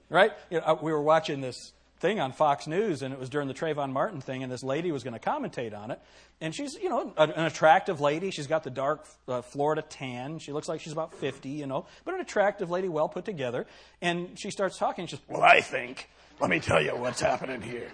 right? 0.10 0.34
You 0.50 0.60
know, 0.60 0.78
we 0.82 0.92
were 0.92 1.02
watching 1.02 1.40
this 1.40 1.72
thing 2.04 2.20
on 2.20 2.34
Fox 2.34 2.68
News, 2.68 3.02
and 3.02 3.14
it 3.14 3.20
was 3.20 3.30
during 3.30 3.48
the 3.48 3.54
Trayvon 3.54 3.94
Martin 3.94 4.20
thing, 4.20 4.44
and 4.44 4.52
this 4.52 4.62
lady 4.62 4.92
was 4.92 5.04
going 5.04 5.18
to 5.18 5.20
commentate 5.20 5.74
on 5.74 5.90
it. 5.90 6.02
And 6.42 6.54
she's, 6.54 6.76
you 6.76 6.90
know, 6.90 7.14
an 7.18 7.46
attractive 7.46 8.02
lady. 8.02 8.30
She's 8.30 8.46
got 8.46 8.66
the 8.66 8.70
dark 8.70 9.08
uh, 9.26 9.42
Florida 9.42 9.82
tan. 9.82 10.40
She 10.40 10.52
looks 10.52 10.68
like 10.68 10.82
she's 10.82 10.92
about 10.92 11.14
50, 11.14 11.48
you 11.48 11.66
know, 11.66 11.86
but 12.04 12.14
an 12.14 12.20
attractive 12.20 12.70
lady, 12.70 12.90
well 12.90 13.08
put 13.08 13.24
together. 13.24 13.66
And 14.02 14.38
she 14.38 14.52
starts 14.52 14.78
talking. 14.78 15.08
She's, 15.08 15.22
well, 15.30 15.44
I 15.44 15.62
think, 15.62 16.10
let 16.42 16.50
me 16.50 16.60
tell 16.60 16.84
you 16.84 16.92
what's 16.92 17.22
happening 17.22 17.62
here. 17.62 17.90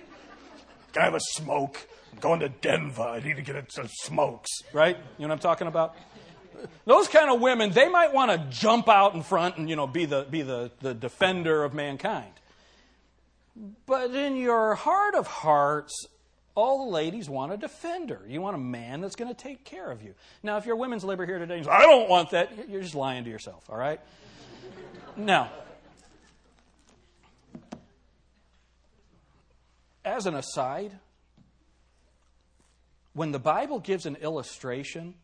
Can 0.93 1.03
I 1.03 1.05
have 1.05 1.13
a 1.13 1.19
smoke? 1.19 1.77
I'm 2.11 2.19
going 2.19 2.39
to 2.39 2.49
Denver. 2.49 3.03
I 3.03 3.19
need 3.19 3.35
to 3.35 3.43
get 3.43 3.71
some 3.71 3.87
smokes. 3.87 4.49
Right? 4.73 4.97
You 4.97 5.27
know 5.27 5.27
what 5.27 5.33
I'm 5.33 5.39
talking 5.39 5.67
about? 5.67 5.95
Those 6.85 7.07
kind 7.07 7.29
of 7.29 7.39
women, 7.41 7.69
they 7.69 7.87
might 7.87 8.11
want 8.11 8.31
to 8.31 8.39
jump 8.49 8.89
out 8.89 9.13
in 9.13 9.21
front 9.21 9.57
and, 9.57 9.69
you 9.69 9.75
know, 9.75 9.85
be 9.85 10.05
the, 10.05 10.25
be 10.27 10.41
the, 10.41 10.71
the 10.81 10.95
defender 10.95 11.63
of 11.63 11.75
mankind. 11.75 12.31
But 13.85 14.11
in 14.11 14.37
your 14.37 14.75
heart 14.75 15.15
of 15.15 15.27
hearts, 15.27 16.07
all 16.55 16.85
the 16.85 16.91
ladies 16.91 17.29
want 17.29 17.51
a 17.51 17.57
defender. 17.57 18.21
You 18.27 18.41
want 18.41 18.55
a 18.55 18.59
man 18.59 19.01
that's 19.01 19.15
going 19.15 19.33
to 19.33 19.39
take 19.39 19.65
care 19.65 19.91
of 19.91 20.01
you. 20.01 20.13
Now, 20.43 20.57
if 20.57 20.65
you're 20.65 20.77
women's 20.77 21.03
labor 21.03 21.25
here 21.25 21.39
today, 21.39 21.61
say, 21.61 21.69
I 21.69 21.81
don't 21.81 22.09
want 22.09 22.31
that. 22.31 22.69
You're 22.69 22.81
just 22.81 22.95
lying 22.95 23.25
to 23.25 23.29
yourself, 23.29 23.69
all 23.69 23.77
right? 23.77 23.99
now, 25.17 25.49
as 30.05 30.25
an 30.25 30.35
aside, 30.35 30.97
when 33.13 33.31
the 33.31 33.39
Bible 33.39 33.79
gives 33.79 34.05
an 34.05 34.15
illustration 34.17 35.15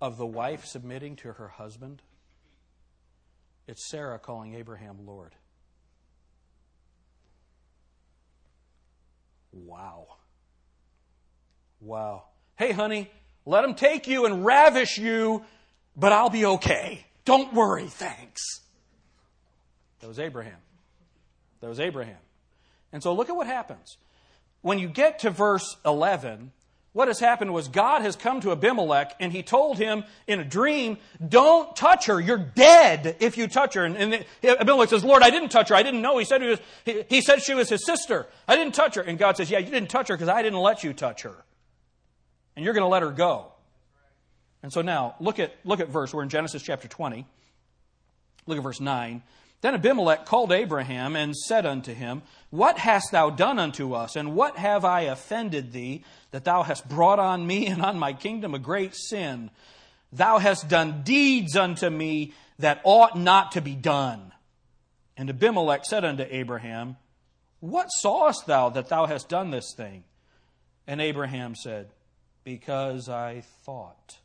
of 0.00 0.16
the 0.16 0.26
wife 0.26 0.64
submitting 0.64 1.16
to 1.16 1.32
her 1.34 1.48
husband, 1.48 2.00
it's 3.66 3.90
Sarah 3.90 4.18
calling 4.18 4.54
Abraham 4.54 5.06
Lord. 5.06 5.34
Wow. 9.54 10.06
Wow. 11.80 12.24
Hey, 12.56 12.72
honey, 12.72 13.10
Let 13.46 13.62
them 13.62 13.74
take 13.74 14.06
you 14.06 14.24
and 14.24 14.44
ravish 14.44 14.96
you, 14.96 15.44
but 15.94 16.12
I'll 16.12 16.30
be 16.30 16.46
okay. 16.46 17.04
Don't 17.26 17.52
worry, 17.52 17.86
thanks. 17.86 18.42
That 20.00 20.08
was 20.08 20.18
Abraham. 20.18 20.56
That 21.60 21.68
was 21.68 21.80
Abraham. 21.80 22.16
And 22.92 23.02
so 23.02 23.12
look 23.12 23.28
at 23.28 23.36
what 23.36 23.46
happens. 23.46 23.98
When 24.62 24.78
you 24.78 24.88
get 24.88 25.18
to 25.20 25.30
verse 25.30 25.76
11, 25.84 26.52
what 26.94 27.08
has 27.08 27.18
happened 27.18 27.52
was 27.52 27.66
God 27.66 28.02
has 28.02 28.14
come 28.14 28.40
to 28.42 28.52
Abimelech 28.52 29.16
and 29.18 29.32
he 29.32 29.42
told 29.42 29.78
him 29.78 30.04
in 30.28 30.38
a 30.38 30.44
dream, 30.44 30.96
Don't 31.28 31.74
touch 31.74 32.06
her. 32.06 32.20
You're 32.20 32.38
dead 32.38 33.16
if 33.18 33.36
you 33.36 33.48
touch 33.48 33.74
her. 33.74 33.84
And, 33.84 33.96
and 33.96 34.24
Abimelech 34.44 34.90
says, 34.90 35.02
Lord, 35.02 35.24
I 35.24 35.30
didn't 35.30 35.48
touch 35.48 35.70
her. 35.70 35.74
I 35.74 35.82
didn't 35.82 36.02
know. 36.02 36.18
He 36.18 36.24
said, 36.24 36.40
was, 36.40 36.60
he, 36.84 37.04
he 37.08 37.20
said 37.20 37.42
she 37.42 37.52
was 37.52 37.68
his 37.68 37.84
sister. 37.84 38.28
I 38.46 38.54
didn't 38.54 38.76
touch 38.76 38.94
her. 38.94 39.02
And 39.02 39.18
God 39.18 39.36
says, 39.36 39.50
Yeah, 39.50 39.58
you 39.58 39.70
didn't 39.70 39.90
touch 39.90 40.06
her 40.06 40.14
because 40.14 40.28
I 40.28 40.40
didn't 40.42 40.60
let 40.60 40.84
you 40.84 40.92
touch 40.92 41.22
her. 41.22 41.34
And 42.54 42.64
you're 42.64 42.74
going 42.74 42.84
to 42.84 42.88
let 42.88 43.02
her 43.02 43.10
go. 43.10 43.50
And 44.62 44.72
so 44.72 44.80
now, 44.80 45.16
look 45.18 45.40
at, 45.40 45.52
look 45.64 45.80
at 45.80 45.88
verse. 45.88 46.14
We're 46.14 46.22
in 46.22 46.28
Genesis 46.28 46.62
chapter 46.62 46.86
20. 46.86 47.26
Look 48.46 48.56
at 48.56 48.62
verse 48.62 48.80
9. 48.80 49.20
Then 49.64 49.76
Abimelech 49.76 50.26
called 50.26 50.52
Abraham 50.52 51.16
and 51.16 51.34
said 51.34 51.64
unto 51.64 51.94
him, 51.94 52.20
What 52.50 52.76
hast 52.76 53.12
thou 53.12 53.30
done 53.30 53.58
unto 53.58 53.94
us, 53.94 54.14
and 54.14 54.34
what 54.34 54.58
have 54.58 54.84
I 54.84 55.04
offended 55.04 55.72
thee, 55.72 56.04
that 56.32 56.44
thou 56.44 56.64
hast 56.64 56.86
brought 56.86 57.18
on 57.18 57.46
me 57.46 57.68
and 57.68 57.80
on 57.82 57.98
my 57.98 58.12
kingdom 58.12 58.54
a 58.54 58.58
great 58.58 58.94
sin? 58.94 59.50
Thou 60.12 60.36
hast 60.36 60.68
done 60.68 61.00
deeds 61.02 61.56
unto 61.56 61.88
me 61.88 62.34
that 62.58 62.82
ought 62.84 63.18
not 63.18 63.52
to 63.52 63.62
be 63.62 63.74
done. 63.74 64.34
And 65.16 65.30
Abimelech 65.30 65.86
said 65.86 66.04
unto 66.04 66.26
Abraham, 66.28 66.98
What 67.60 67.86
sawest 67.86 68.46
thou 68.46 68.68
that 68.68 68.90
thou 68.90 69.06
hast 69.06 69.30
done 69.30 69.50
this 69.50 69.72
thing? 69.74 70.04
And 70.86 71.00
Abraham 71.00 71.54
said, 71.54 71.88
Because 72.44 73.08
I 73.08 73.40
thought. 73.64 74.18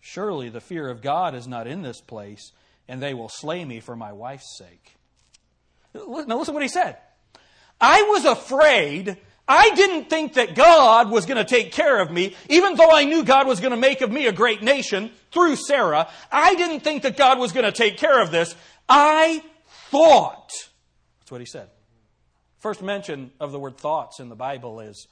Surely 0.00 0.48
the 0.48 0.62
fear 0.62 0.88
of 0.88 1.02
God 1.02 1.34
is 1.34 1.46
not 1.46 1.66
in 1.66 1.82
this 1.82 2.00
place 2.00 2.52
and 2.88 3.02
they 3.02 3.14
will 3.14 3.28
slay 3.28 3.64
me 3.64 3.80
for 3.80 3.94
my 3.94 4.12
wife's 4.12 4.56
sake. 4.58 4.96
Now, 5.94 6.38
listen 6.38 6.54
what 6.54 6.62
he 6.62 6.68
said. 6.68 6.96
I 7.80 8.02
was 8.02 8.24
afraid. 8.24 9.16
I 9.46 9.70
didn't 9.70 10.10
think 10.10 10.34
that 10.34 10.54
God 10.54 11.10
was 11.10 11.26
going 11.26 11.38
to 11.38 11.44
take 11.44 11.72
care 11.72 12.00
of 12.00 12.10
me, 12.10 12.34
even 12.48 12.74
though 12.74 12.90
I 12.90 13.04
knew 13.04 13.24
God 13.24 13.46
was 13.46 13.60
going 13.60 13.70
to 13.70 13.78
make 13.78 14.00
of 14.00 14.10
me 14.10 14.26
a 14.26 14.32
great 14.32 14.62
nation 14.62 15.10
through 15.30 15.56
Sarah. 15.56 16.08
I 16.30 16.54
didn't 16.54 16.80
think 16.80 17.02
that 17.02 17.16
God 17.16 17.38
was 17.38 17.52
going 17.52 17.64
to 17.64 17.72
take 17.72 17.96
care 17.96 18.20
of 18.22 18.30
this. 18.30 18.54
I 18.88 19.42
thought. 19.90 20.50
That's 21.20 21.30
what 21.30 21.40
he 21.40 21.46
said. 21.46 21.70
First 22.58 22.82
mention 22.82 23.30
of 23.38 23.52
the 23.52 23.58
word 23.58 23.78
thoughts 23.78 24.20
in 24.20 24.28
the 24.28 24.36
Bible 24.36 24.80
is 24.80 25.06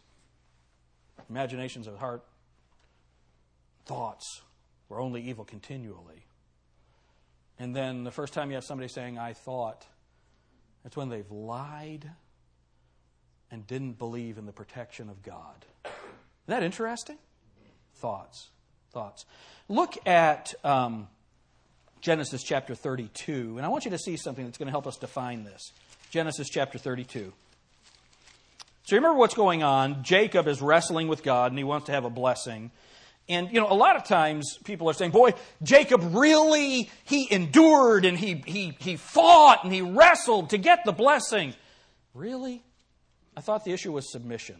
imaginations 1.30 1.86
of 1.86 1.94
the 1.94 1.98
heart. 1.98 2.24
Thoughts 3.86 4.42
were 4.88 5.00
only 5.00 5.22
evil 5.22 5.44
continually. 5.44 6.26
And 7.58 7.74
then 7.74 8.04
the 8.04 8.10
first 8.10 8.32
time 8.32 8.50
you 8.50 8.56
have 8.56 8.64
somebody 8.64 8.88
saying, 8.88 9.18
I 9.18 9.32
thought, 9.32 9.86
that's 10.82 10.96
when 10.96 11.08
they've 11.08 11.30
lied 11.30 12.10
and 13.50 13.66
didn't 13.66 13.98
believe 13.98 14.38
in 14.38 14.46
the 14.46 14.52
protection 14.52 15.08
of 15.08 15.22
God. 15.22 15.64
Isn't 15.84 15.94
that 16.48 16.62
interesting? 16.62 17.18
Thoughts. 17.96 18.50
Thoughts. 18.92 19.24
Look 19.68 19.96
at 20.06 20.54
um, 20.64 21.08
Genesis 22.00 22.42
chapter 22.42 22.74
32, 22.74 23.56
and 23.56 23.64
I 23.64 23.68
want 23.68 23.84
you 23.84 23.90
to 23.92 23.98
see 23.98 24.16
something 24.16 24.44
that's 24.44 24.58
going 24.58 24.66
to 24.66 24.72
help 24.72 24.86
us 24.86 24.96
define 24.96 25.44
this. 25.44 25.72
Genesis 26.10 26.48
chapter 26.48 26.78
32. 26.78 27.32
So 28.84 28.96
remember 28.96 29.18
what's 29.18 29.34
going 29.34 29.64
on. 29.64 30.04
Jacob 30.04 30.46
is 30.46 30.62
wrestling 30.62 31.08
with 31.08 31.24
God, 31.24 31.50
and 31.50 31.58
he 31.58 31.64
wants 31.64 31.86
to 31.86 31.92
have 31.92 32.04
a 32.04 32.10
blessing. 32.10 32.70
And, 33.28 33.52
you 33.52 33.60
know, 33.60 33.70
a 33.70 33.74
lot 33.74 33.96
of 33.96 34.04
times 34.04 34.58
people 34.64 34.88
are 34.88 34.92
saying, 34.92 35.10
boy, 35.10 35.34
Jacob 35.62 36.14
really, 36.14 36.90
he 37.04 37.32
endured 37.32 38.04
and 38.04 38.16
he, 38.16 38.42
he, 38.46 38.76
he 38.78 38.96
fought 38.96 39.64
and 39.64 39.72
he 39.72 39.82
wrestled 39.82 40.50
to 40.50 40.58
get 40.58 40.84
the 40.84 40.92
blessing. 40.92 41.54
Really? 42.14 42.62
I 43.36 43.40
thought 43.40 43.64
the 43.64 43.72
issue 43.72 43.92
was 43.92 44.10
submission. 44.10 44.56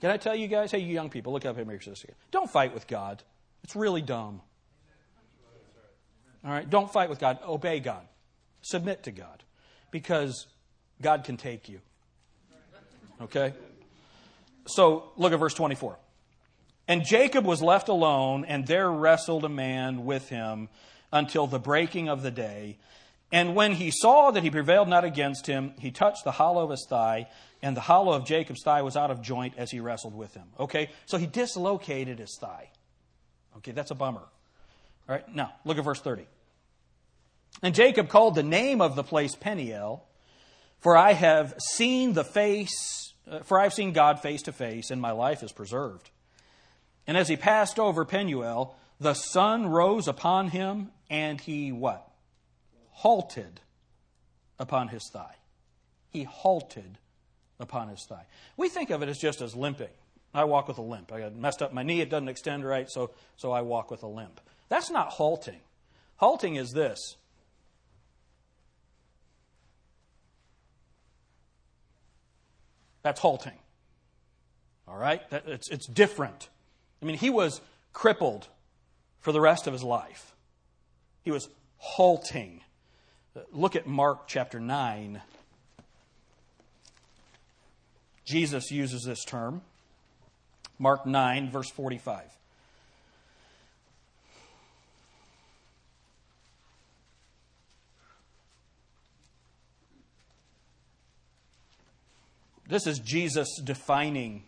Can 0.00 0.10
I 0.10 0.18
tell 0.18 0.34
you 0.34 0.46
guys, 0.46 0.70
hey, 0.70 0.78
you 0.78 0.92
young 0.92 1.10
people, 1.10 1.32
look 1.32 1.44
up 1.44 1.56
here, 1.56 1.64
make 1.64 1.82
sure. 1.82 1.94
Don't 2.30 2.50
fight 2.50 2.74
with 2.74 2.86
God. 2.86 3.22
It's 3.64 3.74
really 3.74 4.02
dumb. 4.02 4.40
All 6.44 6.50
right? 6.50 6.68
Don't 6.68 6.90
fight 6.90 7.10
with 7.10 7.18
God. 7.18 7.38
Obey 7.46 7.80
God. 7.80 8.06
Submit 8.62 9.04
to 9.04 9.10
God. 9.10 9.42
Because 9.90 10.46
God 11.00 11.24
can 11.24 11.36
take 11.36 11.68
you. 11.68 11.80
Okay? 13.20 13.52
So 14.66 15.12
look 15.16 15.32
at 15.32 15.38
verse 15.38 15.54
24. 15.54 15.98
And 16.90 17.04
Jacob 17.04 17.44
was 17.44 17.62
left 17.62 17.88
alone, 17.88 18.44
and 18.44 18.66
there 18.66 18.90
wrestled 18.90 19.44
a 19.44 19.48
man 19.48 20.04
with 20.04 20.28
him 20.28 20.68
until 21.12 21.46
the 21.46 21.60
breaking 21.60 22.08
of 22.08 22.24
the 22.24 22.32
day. 22.32 22.78
And 23.30 23.54
when 23.54 23.74
he 23.74 23.92
saw 23.92 24.32
that 24.32 24.42
he 24.42 24.50
prevailed 24.50 24.88
not 24.88 25.04
against 25.04 25.46
him, 25.46 25.72
he 25.78 25.92
touched 25.92 26.24
the 26.24 26.32
hollow 26.32 26.64
of 26.64 26.70
his 26.70 26.84
thigh, 26.90 27.28
and 27.62 27.76
the 27.76 27.80
hollow 27.80 28.12
of 28.12 28.26
Jacob's 28.26 28.64
thigh 28.64 28.82
was 28.82 28.96
out 28.96 29.12
of 29.12 29.22
joint 29.22 29.54
as 29.56 29.70
he 29.70 29.78
wrestled 29.78 30.16
with 30.16 30.34
him. 30.34 30.48
Okay, 30.58 30.90
so 31.06 31.16
he 31.16 31.28
dislocated 31.28 32.18
his 32.18 32.36
thigh. 32.40 32.70
Okay, 33.58 33.70
that's 33.70 33.92
a 33.92 33.94
bummer. 33.94 34.26
All 35.08 35.14
right, 35.14 35.32
now 35.32 35.52
look 35.64 35.78
at 35.78 35.84
verse 35.84 36.00
30. 36.00 36.26
And 37.62 37.72
Jacob 37.72 38.08
called 38.08 38.34
the 38.34 38.42
name 38.42 38.80
of 38.80 38.96
the 38.96 39.04
place 39.04 39.36
Peniel, 39.36 40.08
for 40.80 40.96
I 40.96 41.12
have 41.12 41.54
seen 41.70 42.14
the 42.14 42.24
face, 42.24 43.14
uh, 43.30 43.44
for 43.44 43.60
I 43.60 43.62
have 43.62 43.74
seen 43.74 43.92
God 43.92 44.20
face 44.22 44.42
to 44.42 44.52
face, 44.52 44.90
and 44.90 45.00
my 45.00 45.12
life 45.12 45.44
is 45.44 45.52
preserved. 45.52 46.10
And 47.10 47.18
as 47.18 47.26
he 47.26 47.36
passed 47.36 47.80
over 47.80 48.04
Penuel, 48.04 48.76
the 49.00 49.14
sun 49.14 49.66
rose 49.66 50.06
upon 50.06 50.46
him, 50.46 50.92
and 51.10 51.40
he 51.40 51.72
what? 51.72 52.08
Halted 52.90 53.58
upon 54.60 54.86
his 54.86 55.10
thigh. 55.12 55.34
He 56.10 56.22
halted 56.22 56.98
upon 57.58 57.88
his 57.88 58.06
thigh. 58.08 58.26
We 58.56 58.68
think 58.68 58.90
of 58.90 59.02
it 59.02 59.08
as 59.08 59.18
just 59.18 59.40
as 59.40 59.56
limping. 59.56 59.88
I 60.32 60.44
walk 60.44 60.68
with 60.68 60.78
a 60.78 60.82
limp. 60.82 61.10
I 61.12 61.28
messed 61.30 61.62
up 61.62 61.72
my 61.72 61.82
knee, 61.82 62.00
it 62.00 62.10
doesn't 62.10 62.28
extend 62.28 62.64
right, 62.64 62.88
so, 62.88 63.10
so 63.36 63.50
I 63.50 63.62
walk 63.62 63.90
with 63.90 64.04
a 64.04 64.06
limp. 64.06 64.40
That's 64.68 64.88
not 64.88 65.08
halting. 65.08 65.58
Halting 66.14 66.54
is 66.54 66.70
this. 66.70 67.16
That's 73.02 73.18
halting. 73.18 73.58
All 74.86 74.96
right? 74.96 75.22
It's, 75.32 75.68
it's 75.70 75.88
different. 75.88 76.48
I 77.02 77.06
mean, 77.06 77.16
he 77.16 77.30
was 77.30 77.60
crippled 77.92 78.48
for 79.20 79.32
the 79.32 79.40
rest 79.40 79.66
of 79.66 79.72
his 79.72 79.82
life. 79.82 80.34
He 81.22 81.30
was 81.30 81.48
halting. 81.78 82.62
Look 83.52 83.76
at 83.76 83.86
Mark 83.86 84.26
chapter 84.26 84.60
9. 84.60 85.22
Jesus 88.24 88.70
uses 88.70 89.04
this 89.04 89.24
term. 89.24 89.62
Mark 90.78 91.06
9, 91.06 91.50
verse 91.50 91.70
45. 91.70 92.22
This 102.70 102.86
is 102.86 103.00
Jesus 103.00 103.48
defining 103.64 104.44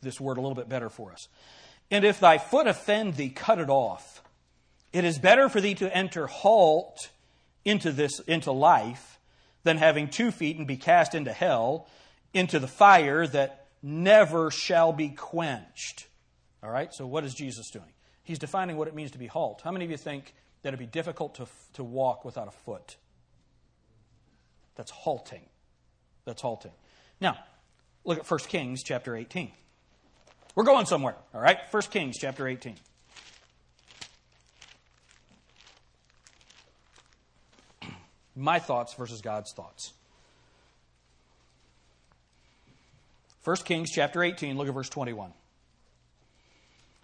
this 0.00 0.18
word 0.18 0.38
a 0.38 0.40
little 0.40 0.54
bit 0.54 0.70
better 0.70 0.88
for 0.88 1.12
us. 1.12 1.28
And 1.90 2.04
if 2.04 2.20
thy 2.20 2.38
foot 2.38 2.66
offend 2.66 3.14
thee, 3.14 3.30
cut 3.30 3.58
it 3.58 3.70
off. 3.70 4.22
It 4.92 5.04
is 5.04 5.18
better 5.18 5.48
for 5.48 5.60
thee 5.60 5.74
to 5.76 5.94
enter 5.96 6.26
halt 6.26 7.10
into 7.64 7.92
this 7.92 8.20
into 8.20 8.52
life 8.52 9.18
than 9.62 9.76
having 9.76 10.08
two 10.08 10.30
feet 10.30 10.56
and 10.56 10.66
be 10.66 10.76
cast 10.76 11.14
into 11.14 11.32
hell, 11.32 11.88
into 12.32 12.58
the 12.58 12.68
fire 12.68 13.26
that 13.26 13.66
never 13.82 14.50
shall 14.50 14.92
be 14.92 15.08
quenched. 15.08 16.06
All 16.62 16.70
right, 16.70 16.92
so 16.92 17.06
what 17.06 17.24
is 17.24 17.34
Jesus 17.34 17.70
doing? 17.70 17.92
He's 18.22 18.38
defining 18.38 18.76
what 18.76 18.88
it 18.88 18.94
means 18.94 19.10
to 19.12 19.18
be 19.18 19.26
halt. 19.26 19.60
How 19.62 19.70
many 19.70 19.84
of 19.84 19.90
you 19.90 19.96
think 19.96 20.34
that 20.62 20.68
it'd 20.68 20.80
be 20.80 20.86
difficult 20.86 21.36
to, 21.36 21.46
to 21.74 21.84
walk 21.84 22.24
without 22.24 22.48
a 22.48 22.50
foot? 22.50 22.96
That's 24.74 24.90
halting. 24.90 25.42
That's 26.24 26.42
halting. 26.42 26.72
Now, 27.20 27.38
look 28.04 28.18
at 28.18 28.30
1 28.30 28.40
Kings 28.48 28.82
chapter 28.82 29.16
18. 29.16 29.50
We're 30.58 30.64
going 30.64 30.86
somewhere, 30.86 31.14
all 31.32 31.40
right? 31.40 31.56
1 31.70 31.82
Kings 31.84 32.16
chapter 32.20 32.48
18. 32.48 32.74
My 38.34 38.58
thoughts 38.58 38.92
versus 38.94 39.20
God's 39.20 39.52
thoughts. 39.52 39.92
1 43.44 43.56
Kings 43.58 43.92
chapter 43.92 44.20
18, 44.20 44.58
look 44.58 44.66
at 44.66 44.74
verse 44.74 44.88
21. 44.88 45.30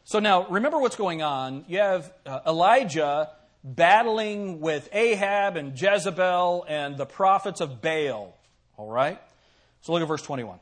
So 0.03 0.19
now, 0.19 0.49
remember 0.49 0.81
what's 0.81 0.97
going 0.97 1.23
on. 1.23 1.65
You 1.69 1.79
have 1.79 2.13
uh, 2.27 2.41
Elijah 2.49 3.31
battling 3.63 4.59
with 4.59 4.89
Ahab 4.93 5.57
and 5.57 5.81
Jezebel 5.81 6.67
and 6.69 6.97
the 6.97 7.07
prophets 7.07 7.61
of 7.61 7.81
Baal. 7.81 8.37
All 8.77 8.91
right? 8.91 9.21
So 9.83 9.93
look 9.93 10.03
at 10.03 10.09
verse 10.09 10.23
21. 10.23 10.59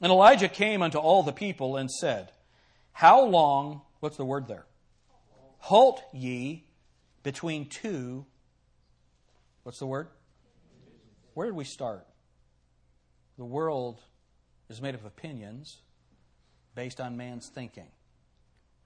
And 0.00 0.10
Elijah 0.10 0.48
came 0.48 0.82
unto 0.82 0.98
all 0.98 1.22
the 1.22 1.32
people 1.32 1.76
and 1.76 1.90
said, 1.90 2.32
How 2.92 3.24
long, 3.24 3.82
what's 4.00 4.16
the 4.16 4.24
word 4.24 4.48
there? 4.48 4.66
Halt 5.58 6.02
ye 6.12 6.64
between 7.22 7.66
two, 7.68 8.26
what's 9.62 9.78
the 9.78 9.86
word? 9.86 10.08
Where 11.34 11.46
did 11.46 11.56
we 11.56 11.64
start? 11.64 12.06
The 13.38 13.44
world 13.44 14.00
is 14.68 14.80
made 14.80 14.94
of 14.94 15.04
opinions 15.04 15.78
based 16.74 17.00
on 17.00 17.16
man's 17.16 17.48
thinking. 17.48 17.88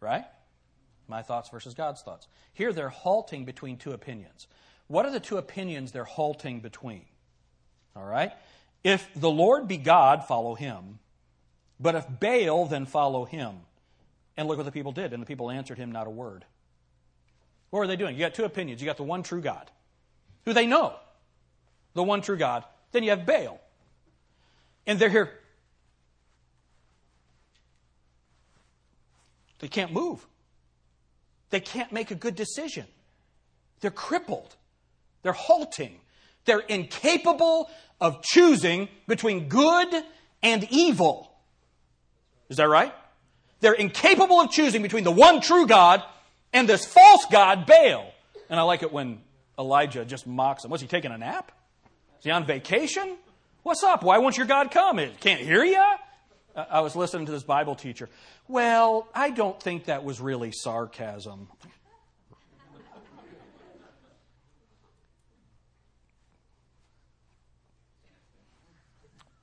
Right? 0.01 0.25
My 1.09 1.23
thoughts 1.23 1.51
versus 1.51 1.75
God's 1.75 2.03
thoughts. 2.03 2.29
Here 2.53 2.73
they're 2.73 2.89
halting 2.89 3.45
between 3.45 3.77
two 3.77 3.93
opinions. 3.93 4.47
What 4.87 5.05
are 5.05 5.11
the 5.11 5.21
two 5.21 5.37
opinions 5.37 5.93
they're 5.93 6.05
halting 6.05 6.61
between? 6.61 7.05
All 7.97 8.05
right? 8.05 8.33
If 8.85 9.09
the 9.15 9.31
Lord 9.31 9.69
be 9.69 9.77
God, 9.77 10.25
follow 10.25 10.55
him. 10.55 10.99
But 11.81 11.95
if 11.95 12.07
Baal, 12.21 12.67
then 12.67 12.87
follow 12.87 13.25
him. 13.25 13.61
And 14.37 14.47
look 14.49 14.57
what 14.57 14.67
the 14.67 14.73
people 14.73 14.93
did. 14.93 15.13
And 15.13 15.23
the 15.23 15.27
people 15.27 15.51
answered 15.51 15.79
him 15.79 15.93
not 15.93 16.07
a 16.07 16.11
word. 16.11 16.45
What 17.71 17.81
were 17.81 17.87
they 17.87 17.97
doing? 17.97 18.15
You 18.15 18.21
got 18.21 18.35
two 18.35 18.45
opinions. 18.45 18.81
You 18.81 18.87
got 18.87 18.97
the 18.97 19.03
one 19.03 19.23
true 19.23 19.41
God, 19.41 19.71
who 20.45 20.53
they 20.53 20.67
know, 20.67 20.95
the 21.95 22.03
one 22.03 22.23
true 22.23 22.37
God. 22.37 22.65
Then 22.93 23.03
you 23.03 23.11
have 23.11 23.27
Baal. 23.27 23.61
And 24.87 24.99
they're 24.99 25.11
here. 25.11 25.31
They 29.59 29.69
can't 29.69 29.93
move. 29.93 30.25
They 31.51 31.61
can't 31.61 31.93
make 31.93 32.11
a 32.11 32.15
good 32.15 32.37
decision. 32.37 32.87
They're 33.81 33.91
crippled. 33.91 34.57
They're 35.23 35.33
halting. 35.33 35.99
They're 36.49 36.61
incapable 36.61 37.69
of 38.01 38.23
choosing 38.23 38.89
between 39.07 39.49
good 39.51 40.03
and 40.43 40.67
evil. 40.71 41.31
Is 42.49 42.57
that 42.57 42.71
right? 42.71 42.95
They're 43.61 43.75
incapable 43.75 44.41
of 44.41 44.51
choosing 44.51 44.81
between 44.81 45.05
the 45.05 45.11
one 45.11 45.43
true 45.43 45.67
God 45.67 46.03
and 46.55 46.67
this 46.67 46.87
false 46.87 47.27
God, 47.31 47.67
Baal. 47.67 48.11
And 48.49 48.59
I 48.59 48.63
like 48.63 48.83
it 48.83 48.91
when 48.91 49.21
Elijah 49.59 50.07
just 50.07 50.27
mocks 50.27 50.65
him. 50.65 50.71
Was 50.71 50.81
he 50.81 50.87
taking 50.87 51.11
a 51.13 51.19
nap? 51.19 51.53
Is 52.19 52.25
he 52.25 52.31
on 52.31 52.47
vacation? 52.47 53.19
What's 53.63 53.85
up? 53.85 54.03
Why 54.03 54.17
won't 54.17 54.39
your 54.39 54.47
God 54.47 54.71
come? 54.71 54.99
It 54.99 55.21
can't 55.21 55.43
hear 55.43 55.63
you? 55.63 55.85
I 56.57 56.81
was 56.81 56.97
listening 56.97 57.27
to 57.27 57.33
this 57.33 57.43
Bible 57.43 57.75
teacher. 57.75 58.09
Well, 58.49 59.07
I 59.15 59.29
don't 59.29 59.63
think 59.63 59.85
that 59.85 60.03
was 60.03 60.19
really 60.19 60.51
sarcasm. 60.53 61.49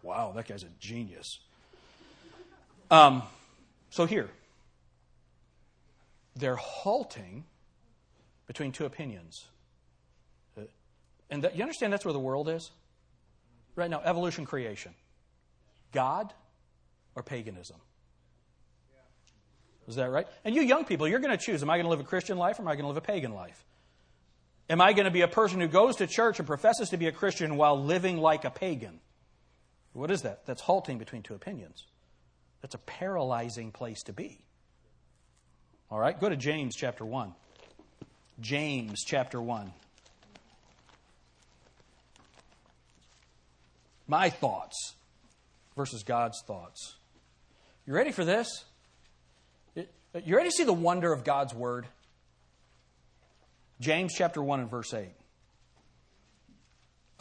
Wow, 0.06 0.34
that 0.36 0.47
guy's 0.47 0.62
a 0.62 0.70
genius. 0.80 1.39
Um, 2.91 3.24
so 3.89 4.06
here, 4.06 4.30
they're 6.36 6.56
halting 6.56 7.43
between 8.45 8.72
two 8.72 8.86
opinions. 8.86 9.45
Uh, 10.56 10.62
and 11.32 11.43
that, 11.43 11.56
you 11.56 11.64
understand 11.64 11.91
that's 11.91 12.06
where 12.06 12.14
the 12.14 12.20
world 12.20 12.47
is? 12.49 12.70
Right 13.76 13.89
now, 13.89 13.99
evolution, 14.06 14.45
creation. 14.45 14.93
God 15.91 16.32
or 17.16 17.24
paganism. 17.24 17.78
Is 19.88 19.95
that 19.95 20.12
right? 20.12 20.28
And 20.43 20.53
you 20.53 20.62
young 20.62 20.86
people, 20.86 21.08
you're 21.08 21.20
going 21.20 21.36
to 21.36 21.43
choose 21.43 21.64
am 21.64 21.72
I 21.72 21.78
going 21.78 21.86
to 21.86 21.89
live 21.89 21.99
a 21.99 22.03
Christian 22.03 22.38
life 22.38 22.60
or 22.60 22.62
am 22.62 22.68
I 22.68 22.76
going 22.76 22.84
to 22.84 22.89
live 22.89 22.97
a 22.97 23.01
pagan 23.01 23.34
life? 23.34 23.66
Am 24.70 24.82
I 24.82 24.93
going 24.93 25.06
to 25.06 25.12
be 25.12 25.22
a 25.22 25.28
person 25.28 25.60
who 25.60 25.68
goes 25.68 25.95
to 25.95 26.06
church 26.06 26.38
and 26.38 26.47
professes 26.47 26.89
to 26.89 26.97
be 26.97 27.08
a 27.08 27.12
Christian 27.12 27.58
while 27.58 27.84
living 27.84 28.18
like 28.18 28.45
a 28.45 28.51
pagan? 28.51 28.99
What 29.96 30.12
is 30.12 30.24
that? 30.24 30.46
That's 30.46 30.62
halting 30.62 30.98
between 30.98 31.24
two 31.24 31.36
opinions. 31.36 31.86
That's 32.62 32.76
a 32.76 32.80
paralyzing 32.80 33.72
place 33.72 34.04
to 34.04 34.14
be. 34.14 34.43
All 35.89 35.98
right, 35.98 36.20
go 36.20 36.28
to 36.28 36.36
James 36.36 36.76
chapter 36.76 37.06
1. 37.06 37.34
James 38.41 39.06
chapter 39.06 39.41
1. 39.41 39.72
My 44.08 44.30
thoughts 44.30 44.96
versus 45.78 46.04
God's 46.04 46.43
thoughts. 46.46 46.98
You 47.88 47.93
ready 47.93 48.12
for 48.12 48.26
this? 48.26 48.66
You 49.76 50.36
ready 50.36 50.50
to 50.50 50.56
see 50.56 50.66
the 50.66 50.74
wonder 50.74 51.14
of 51.14 51.24
God's 51.24 51.54
word? 51.54 51.88
James 53.80 54.14
chapter 54.14 54.43
1 54.43 54.60
and 54.60 54.70
verse 54.70 54.93
8. 54.93 55.08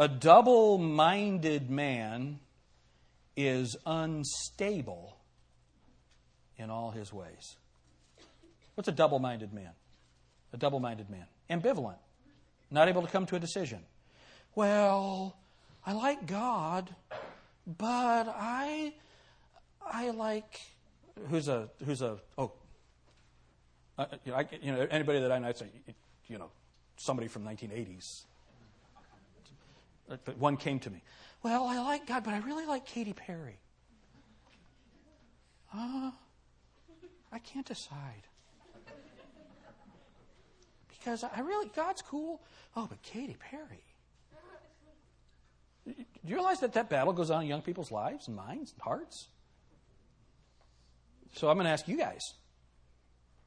A 0.01 0.09
double 0.09 0.79
minded 0.79 1.71
man 1.71 2.41
is 3.37 3.77
unstable 3.87 5.17
in 6.57 6.71
all 6.71 6.91
his 6.91 7.13
ways. 7.13 7.57
What's 8.75 8.89
a 8.89 8.93
double 8.93 9.19
minded 9.19 9.53
man? 9.53 9.71
A 10.53 10.57
double 10.57 10.81
minded 10.81 11.11
man. 11.11 11.27
Ambivalent. 11.51 11.99
Not 12.71 12.89
able 12.89 13.03
to 13.03 13.09
come 13.09 13.27
to 13.27 13.37
a 13.37 13.41
decision. 13.41 13.81
Well, 14.55 15.37
I 15.87 15.93
like 15.93 16.27
God, 16.27 16.95
but 17.67 18.29
I 18.29 18.95
I 19.87 20.11
like 20.11 20.61
who's 21.29 21.49
a 21.49 21.69
who's 21.85 22.03
a 22.03 22.19
oh 22.39 22.53
uh, 23.99 24.07
you, 24.25 24.33
know, 24.33 24.39
I, 24.39 24.49
you 24.61 24.73
know 24.73 24.87
anybody 24.91 25.21
that 25.21 25.31
I 25.31 25.39
know 25.39 25.53
say 25.53 25.67
you 26.29 26.39
know 26.39 26.51
somebody 26.97 27.29
from 27.29 27.45
1980s. 27.45 28.25
One 30.39 30.57
came 30.57 30.79
to 30.81 30.91
me. 30.91 31.03
Well, 31.45 31.67
I 31.67 31.79
like 31.79 32.07
God, 32.07 32.25
but 32.25 32.33
I 32.33 32.39
really 32.39 32.65
like 32.65 32.87
Katy 32.87 33.13
Perry. 33.13 33.61
Uh, 35.77 36.11
I 37.31 37.39
can't 37.39 37.67
decide. 37.67 38.27
Because 40.89 41.23
I 41.23 41.41
really, 41.41 41.71
God's 41.77 42.01
cool. 42.01 42.41
Oh, 42.75 42.87
but 42.89 43.03
Katy 43.03 43.37
Perry. 43.39 43.85
Do 45.87 45.95
you 46.25 46.35
realize 46.35 46.61
that 46.61 46.73
that 46.73 46.89
battle 46.89 47.13
goes 47.13 47.31
on 47.31 47.43
in 47.43 47.49
young 47.49 47.61
people's 47.61 47.93
lives 47.93 48.27
and 48.27 48.35
minds 48.35 48.73
and 48.73 48.81
hearts? 48.81 49.29
So 51.35 51.51
I'm 51.51 51.57
going 51.57 51.67
to 51.67 51.73
ask 51.73 51.87
you 51.87 51.99
guys 51.99 52.23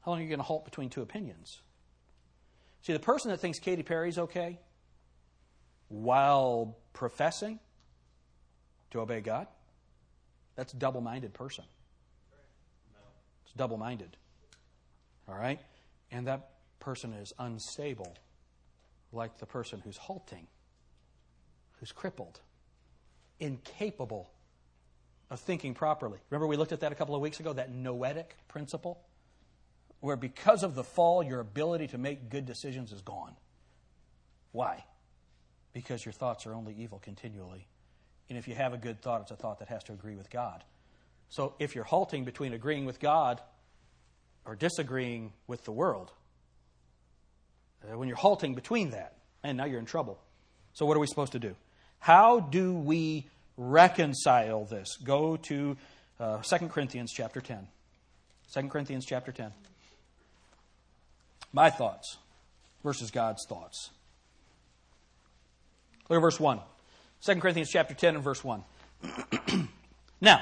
how 0.06 0.12
long 0.12 0.20
are 0.20 0.24
you 0.24 0.30
going 0.30 0.38
to 0.38 0.44
halt 0.44 0.66
between 0.66 0.92
two 0.92 1.02
opinions? 1.02 1.62
See, 2.84 2.94
the 2.94 3.00
person 3.00 3.32
that 3.32 3.40
thinks 3.40 3.58
Katy 3.58 3.82
Perry's 3.82 4.20
okay 4.20 4.60
while 5.88 6.78
professing 6.94 7.60
to 8.92 9.00
obey 9.00 9.22
God, 9.22 9.48
that's 10.56 10.74
a 10.74 10.78
double 10.78 11.02
minded 11.02 11.34
person. 11.34 11.66
It's 13.46 13.54
double 13.54 13.78
minded. 13.78 14.18
All 15.28 15.36
right? 15.36 15.60
And 16.12 16.28
that 16.28 16.50
person 16.80 17.14
is 17.14 17.34
unstable, 17.38 18.16
like 19.12 19.38
the 19.38 19.46
person 19.46 19.82
who's 19.84 19.98
halting, 19.98 20.48
who's 21.80 21.92
crippled, 21.92 22.40
incapable 23.40 24.32
of 25.30 25.40
thinking 25.40 25.74
properly. 25.74 26.20
Remember, 26.30 26.48
we 26.48 26.56
looked 26.56 26.72
at 26.72 26.80
that 26.80 26.92
a 26.92 26.96
couple 26.96 27.16
of 27.16 27.22
weeks 27.22 27.40
ago, 27.40 27.54
that 27.54 27.74
noetic 27.74 28.36
principle, 28.48 29.02
where 30.00 30.16
because 30.16 30.64
of 30.64 30.76
the 30.76 30.84
fall, 30.84 31.22
your 31.22 31.40
ability 31.40 31.88
to 31.88 31.98
make 31.98 32.30
good 32.30 32.46
decisions 32.46 32.92
is 32.92 33.02
gone. 33.02 33.36
Why? 34.52 34.86
Because 35.74 36.06
your 36.06 36.14
thoughts 36.14 36.46
are 36.48 36.54
only 36.54 36.74
evil 36.74 37.00
continually. 37.00 37.68
And 38.30 38.38
if 38.38 38.48
you 38.48 38.56
have 38.56 38.74
a 38.74 38.78
good 38.78 39.02
thought, 39.02 39.22
it's 39.22 39.32
a 39.32 39.36
thought 39.36 39.60
that 39.60 39.70
has 39.70 39.84
to 39.86 39.94
agree 39.94 40.16
with 40.16 40.30
God. 40.30 40.64
So 41.30 41.54
if 41.60 41.76
you're 41.76 41.84
halting 41.84 42.26
between 42.26 42.54
agreeing 42.54 42.86
with 42.86 43.00
God 43.00 43.42
or 44.46 44.56
disagreeing 44.56 45.34
with 45.48 45.64
the 45.66 45.72
world, 45.72 46.12
uh, 47.84 47.98
when 47.98 48.08
you're 48.08 48.18
halting 48.18 48.56
between 48.56 48.92
that, 48.92 49.14
and 49.44 49.58
now 49.58 49.66
you're 49.66 49.80
in 49.80 49.86
trouble. 49.86 50.20
So 50.74 50.86
what 50.86 50.98
are 50.98 51.00
we 51.00 51.08
supposed 51.08 51.34
to 51.34 51.40
do? 51.40 51.56
How 52.00 52.40
do 52.40 52.74
we 52.74 53.28
reconcile 53.58 54.66
this? 54.66 54.98
Go 55.04 55.38
to 55.38 55.78
uh, 56.20 56.42
2 56.42 56.68
Corinthians 56.68 57.12
chapter 57.14 57.42
10. 57.42 57.68
2 58.54 58.68
Corinthians 58.70 59.06
chapter 59.06 59.32
10. 59.32 59.52
My 61.54 61.70
thoughts 61.70 62.18
versus 62.84 63.12
God's 63.12 63.46
thoughts. 63.48 63.90
Look 66.10 66.18
at 66.18 66.22
verse 66.22 66.40
1. 66.40 66.60
2 67.26 67.36
Corinthians 67.36 67.70
chapter 67.70 67.94
10 67.94 68.16
and 68.16 68.24
verse 68.24 68.44
1. 68.44 68.64
now, 70.22 70.42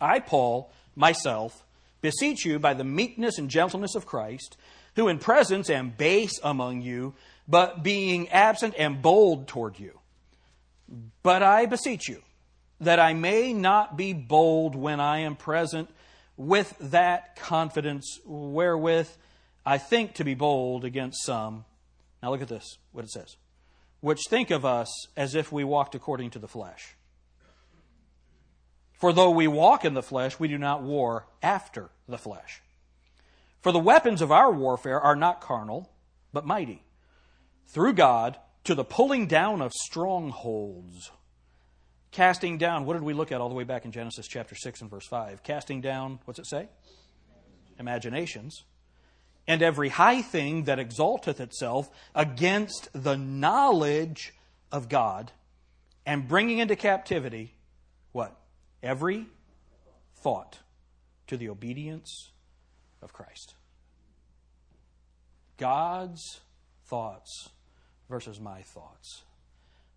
I, 0.00 0.20
Paul, 0.20 0.70
myself, 0.94 1.64
beseech 2.00 2.44
you 2.44 2.58
by 2.58 2.74
the 2.74 2.84
meekness 2.84 3.38
and 3.38 3.48
gentleness 3.48 3.94
of 3.94 4.06
Christ, 4.06 4.56
who 4.96 5.08
in 5.08 5.18
presence 5.18 5.70
am 5.70 5.90
base 5.90 6.38
among 6.42 6.82
you, 6.82 7.14
but 7.48 7.82
being 7.82 8.28
absent 8.28 8.78
am 8.78 9.00
bold 9.00 9.48
toward 9.48 9.78
you. 9.78 9.98
But 11.22 11.42
I 11.42 11.66
beseech 11.66 12.08
you 12.08 12.22
that 12.80 13.00
I 13.00 13.14
may 13.14 13.52
not 13.52 13.96
be 13.96 14.12
bold 14.12 14.74
when 14.74 15.00
I 15.00 15.20
am 15.20 15.36
present 15.36 15.88
with 16.36 16.76
that 16.80 17.36
confidence 17.36 18.18
wherewith 18.26 19.08
I 19.64 19.78
think 19.78 20.14
to 20.14 20.24
be 20.24 20.34
bold 20.34 20.84
against 20.84 21.24
some. 21.24 21.64
Now 22.22 22.30
look 22.30 22.42
at 22.42 22.48
this, 22.48 22.78
what 22.92 23.04
it 23.04 23.10
says. 23.10 23.36
Which 24.04 24.26
think 24.28 24.50
of 24.50 24.66
us 24.66 25.06
as 25.16 25.34
if 25.34 25.50
we 25.50 25.64
walked 25.64 25.94
according 25.94 26.28
to 26.32 26.38
the 26.38 26.46
flesh. 26.46 26.94
For 28.92 29.14
though 29.14 29.30
we 29.30 29.48
walk 29.48 29.86
in 29.86 29.94
the 29.94 30.02
flesh, 30.02 30.38
we 30.38 30.46
do 30.46 30.58
not 30.58 30.82
war 30.82 31.26
after 31.42 31.88
the 32.06 32.18
flesh. 32.18 32.60
For 33.62 33.72
the 33.72 33.78
weapons 33.78 34.20
of 34.20 34.30
our 34.30 34.52
warfare 34.52 35.00
are 35.00 35.16
not 35.16 35.40
carnal, 35.40 35.90
but 36.34 36.44
mighty, 36.44 36.82
through 37.68 37.94
God 37.94 38.36
to 38.64 38.74
the 38.74 38.84
pulling 38.84 39.26
down 39.26 39.62
of 39.62 39.72
strongholds. 39.72 41.10
Casting 42.10 42.58
down, 42.58 42.84
what 42.84 42.92
did 42.92 43.04
we 43.04 43.14
look 43.14 43.32
at 43.32 43.40
all 43.40 43.48
the 43.48 43.54
way 43.54 43.64
back 43.64 43.86
in 43.86 43.90
Genesis 43.90 44.28
chapter 44.28 44.54
6 44.54 44.82
and 44.82 44.90
verse 44.90 45.06
5? 45.06 45.42
Casting 45.42 45.80
down, 45.80 46.18
what's 46.26 46.38
it 46.38 46.46
say? 46.46 46.68
Imaginations. 47.78 48.64
And 49.46 49.62
every 49.62 49.90
high 49.90 50.22
thing 50.22 50.64
that 50.64 50.78
exalteth 50.78 51.40
itself 51.40 51.90
against 52.14 52.88
the 52.94 53.16
knowledge 53.16 54.32
of 54.72 54.88
God, 54.88 55.32
and 56.06 56.26
bringing 56.26 56.58
into 56.58 56.76
captivity 56.76 57.54
what? 58.12 58.36
Every 58.82 59.26
thought 60.16 60.60
to 61.26 61.36
the 61.36 61.48
obedience 61.48 62.30
of 63.02 63.12
Christ. 63.12 63.54
God's 65.58 66.40
thoughts 66.86 67.50
versus 68.08 68.40
my 68.40 68.62
thoughts. 68.62 69.22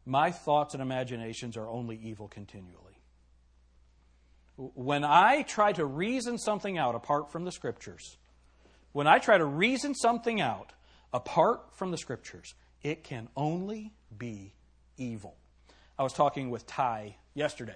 My 0.06 0.32
thoughts 0.32 0.74
and 0.74 0.82
imaginations 0.82 1.58
are 1.58 1.68
only 1.68 2.00
evil 2.02 2.28
continually. 2.28 3.02
When 4.56 5.04
I 5.04 5.44
try 5.44 5.74
to 5.74 5.86
reason 5.86 6.38
something 6.38 6.78
out 6.78 6.96
apart 6.96 7.32
from 7.32 7.46
the 7.46 7.52
Scriptures, 7.52 8.18
when 8.98 9.06
I 9.06 9.20
try 9.20 9.38
to 9.38 9.46
reason 9.46 9.94
something 9.94 10.42
out 10.42 10.74
apart 11.14 11.62
from 11.76 11.92
the 11.92 12.00
Scriptures, 12.00 12.56
it 12.82 13.04
can 13.04 13.28
only 13.36 13.94
be 14.18 14.56
evil. 14.98 15.36
I 16.00 16.02
was 16.02 16.14
talking 16.14 16.50
with 16.50 16.66
Ty 16.66 17.18
yesterday, 17.36 17.76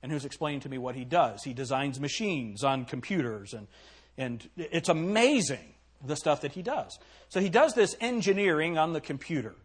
and 0.00 0.12
who's 0.12 0.24
explaining 0.24 0.60
to 0.60 0.68
me 0.68 0.78
what 0.78 0.94
he 0.94 1.04
does. 1.04 1.42
He 1.42 1.54
designs 1.54 1.98
machines 1.98 2.62
on 2.62 2.84
computers, 2.84 3.52
and, 3.52 3.66
and 4.16 4.48
it's 4.56 4.88
amazing 4.88 5.74
the 6.06 6.14
stuff 6.14 6.42
that 6.42 6.52
he 6.52 6.62
does. 6.62 7.00
So 7.30 7.40
he 7.40 7.48
does 7.48 7.74
this 7.74 7.96
engineering 8.00 8.78
on 8.78 8.92
the 8.92 9.00
computer. 9.00 9.56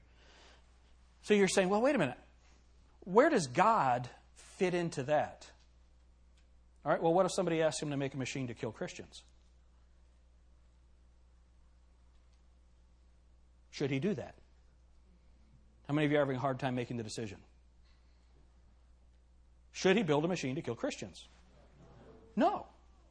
So 1.22 1.36
you're 1.36 1.48
saying, 1.48 1.70
well, 1.70 1.84
wait 1.84 1.94
a 1.94 2.00
minute. 2.00 2.18
Where 3.02 3.30
does 3.30 3.46
God 3.46 4.10
fit 4.58 4.74
into 4.74 5.04
that? 5.04 5.46
All 6.84 6.92
right, 6.92 7.00
well, 7.00 7.14
what 7.14 7.28
if 7.28 7.32
somebody 7.32 7.62
asks 7.62 7.80
him 7.80 7.92
to 7.92 7.98
make 7.98 8.16
a 8.16 8.18
machine 8.18 8.48
to 8.48 8.56
kill 8.56 8.72
Christians? 8.72 9.22
Should 13.76 13.92
he 13.92 14.00
do 14.00 14.14
that? 14.14 14.36
How 15.90 15.94
many 15.94 16.06
of 16.06 16.12
you 16.14 16.18
are 16.18 16.22
having 16.22 16.38
a 16.38 16.40
hard 16.40 16.60
time 16.60 16.76
making 16.76 16.96
the 16.96 17.04
decision? 17.04 17.40
Should 19.74 19.98
he 19.98 20.04
build 20.04 20.24
a 20.24 20.30
machine 20.30 20.56
to 20.56 20.62
kill 20.62 20.76
Christians? 20.76 21.28
No. 22.38 22.68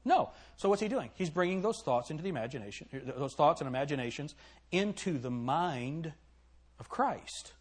No. 0.06 0.30
So 0.56 0.70
what's 0.70 0.80
he 0.80 0.88
doing? 0.88 1.10
He's 1.16 1.28
bringing 1.28 1.60
those 1.60 1.82
thoughts 1.82 2.10
into 2.10 2.22
the 2.22 2.30
imagination, 2.30 2.88
those 3.18 3.34
thoughts 3.34 3.60
and 3.60 3.68
imaginations 3.68 4.34
into 4.72 5.18
the 5.18 5.30
mind 5.30 6.14
of 6.80 6.88
Christ. 6.88 7.52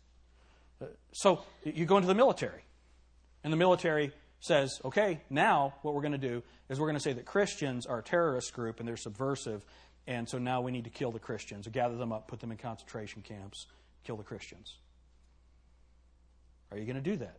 Uh, 0.82 0.86
so 1.12 1.42
you 1.66 1.86
go 1.86 1.98
into 1.98 2.08
the 2.08 2.16
military, 2.16 2.64
and 3.44 3.52
the 3.52 3.58
military 3.58 4.14
says, 4.40 4.80
okay, 4.86 5.20
now 5.30 5.74
what 5.82 5.94
we're 5.94 6.02
going 6.02 6.14
to 6.14 6.18
do 6.18 6.42
is 6.70 6.80
we're 6.80 6.88
going 6.88 6.96
to 6.96 7.04
say 7.04 7.12
that 7.12 7.26
Christians 7.26 7.86
are 7.86 8.00
a 8.00 8.04
terrorist 8.04 8.54
group 8.54 8.80
and 8.80 8.88
they're 8.88 8.96
subversive, 8.96 9.66
and 10.06 10.28
so 10.28 10.38
now 10.38 10.62
we 10.62 10.72
need 10.72 10.84
to 10.84 10.90
kill 10.90 11.12
the 11.12 11.20
Christians, 11.20 11.68
gather 11.68 11.96
them 11.96 12.12
up, 12.12 12.28
put 12.28 12.40
them 12.40 12.52
in 12.52 12.58
concentration 12.58 13.22
camps, 13.22 13.68
kill 14.04 14.18
the 14.18 14.24
Christians. 14.24 14.76
Are 16.72 16.78
you 16.78 16.86
going 16.86 17.02
to 17.02 17.02
do 17.02 17.18
that? 17.18 17.38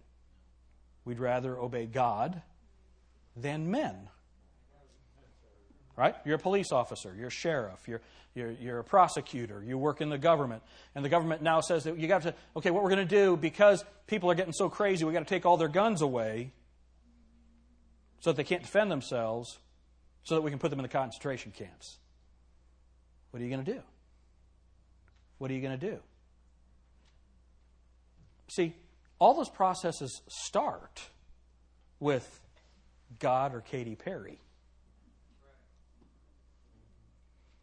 We'd 1.05 1.19
rather 1.19 1.59
obey 1.59 1.87
God 1.87 2.41
than 3.37 3.71
men. 3.71 4.09
Right? 5.97 6.15
You're 6.25 6.37
a 6.37 6.41
police 6.41 6.73
officer, 6.73 7.15
you're 7.17 7.29
a 7.29 7.31
sheriff, 7.31 7.87
you're, 7.87 8.01
you're, 8.35 8.51
you're 8.51 8.79
a 8.81 8.85
prosecutor, 8.85 9.62
you 9.65 9.79
work 9.79 10.01
in 10.01 10.09
the 10.09 10.19
government, 10.19 10.62
and 10.95 11.05
the 11.05 11.09
government 11.09 11.43
now 11.43 11.61
says 11.61 11.85
that 11.85 11.99
you 11.99 12.09
got 12.09 12.23
to, 12.23 12.35
okay, 12.57 12.71
what 12.71 12.83
we're 12.83 12.91
going 12.91 13.07
to 13.07 13.17
do, 13.17 13.37
because 13.37 13.85
people 14.07 14.31
are 14.31 14.35
getting 14.35 14.53
so 14.53 14.69
crazy, 14.69 15.05
we've 15.05 15.15
got 15.15 15.21
to 15.21 15.25
take 15.27 15.47
all 15.47 15.57
their 15.57 15.69
guns 15.69 16.03
away 16.03 16.53
so 18.21 18.31
that 18.31 18.37
they 18.37 18.45
can't 18.45 18.62
defend 18.62 18.91
themselves, 18.91 19.59
so 20.25 20.35
that 20.35 20.41
we 20.41 20.51
can 20.51 20.59
put 20.59 20.71
them 20.71 20.81
in 20.81 20.83
the 20.83 20.89
concentration 20.89 21.53
camps. 21.53 21.99
What 23.35 23.41
are 23.41 23.47
you 23.47 23.51
going 23.51 23.64
to 23.64 23.72
do? 23.72 23.80
What 25.39 25.51
are 25.51 25.55
you 25.55 25.61
going 25.61 25.76
to 25.76 25.87
do? 25.91 25.99
See, 28.47 28.76
all 29.18 29.35
those 29.35 29.49
processes 29.49 30.22
start 30.28 31.03
with 31.99 32.41
God 33.18 33.53
or 33.53 33.61
Katy 33.61 33.97
Perry. 33.97 34.39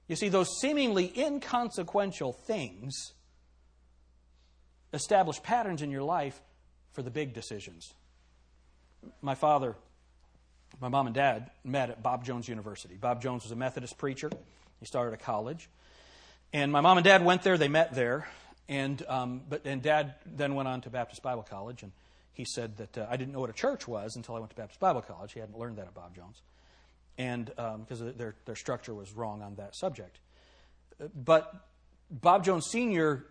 You 0.09 0.17
see, 0.17 0.28
those 0.28 0.49
seemingly 0.59 1.09
inconsequential 1.17 2.34
things 2.34 3.13
establish 4.91 5.41
patterns 5.41 5.82
in 5.82 5.89
your 5.89 6.03
life 6.03 6.41
for 6.91 7.01
the 7.01 7.11
big 7.11 7.34
decisions. 7.34 7.93
My 9.22 9.36
father, 9.36 9.78
my 10.82 10.89
mom 10.89 11.05
and 11.05 11.15
dad 11.15 11.49
met 11.63 11.89
at 11.89 12.03
Bob 12.03 12.26
Jones 12.26 12.49
University. 12.49 12.95
Bob 12.95 13.22
Jones 13.22 13.43
was 13.43 13.53
a 13.53 13.55
Methodist 13.55 13.97
preacher. 13.97 14.30
He 14.82 14.86
started 14.86 15.13
a 15.13 15.17
college. 15.17 15.69
And 16.51 16.73
my 16.73 16.82
mom 16.82 16.97
and 16.97 17.05
dad 17.05 17.23
went 17.23 17.43
there, 17.43 17.57
they 17.57 17.69
met 17.69 17.93
there. 17.93 18.27
And, 18.67 19.01
um, 19.07 19.43
but, 19.47 19.65
and 19.65 19.82
dad 19.82 20.15
then 20.25 20.55
went 20.55 20.67
on 20.67 20.82
to 20.82 20.89
Baptist 20.89 21.23
Bible 21.23 21.43
College. 21.43 21.84
And 21.84 21.93
he 22.34 22.43
said 22.43 22.75
that 22.77 22.97
uh, 22.97 23.07
I 23.09 23.15
didn't 23.15 23.34
know 23.34 23.39
what 23.39 23.49
a 23.49 23.53
church 23.53 23.88
was 23.88 24.17
until 24.17 24.36
I 24.36 24.39
went 24.39 24.49
to 24.49 24.57
Baptist 24.57 24.82
Bible 24.82 25.01
College. 25.01 25.32
He 25.32 25.39
hadn't 25.39 25.57
learned 25.57 25.77
that 25.77 25.88
at 25.88 25.93
Bob 25.93 26.13
Jones 26.13 26.41
and 27.17 27.45
because 27.45 28.01
um, 28.01 28.13
their, 28.17 28.36
their 28.45 28.55
structure 28.55 28.93
was 28.93 29.11
wrong 29.13 29.41
on 29.41 29.55
that 29.55 29.75
subject. 29.75 30.19
But 31.15 31.53
Bob 32.09 32.43
Jones 32.43 32.65
Sr., 32.65 33.25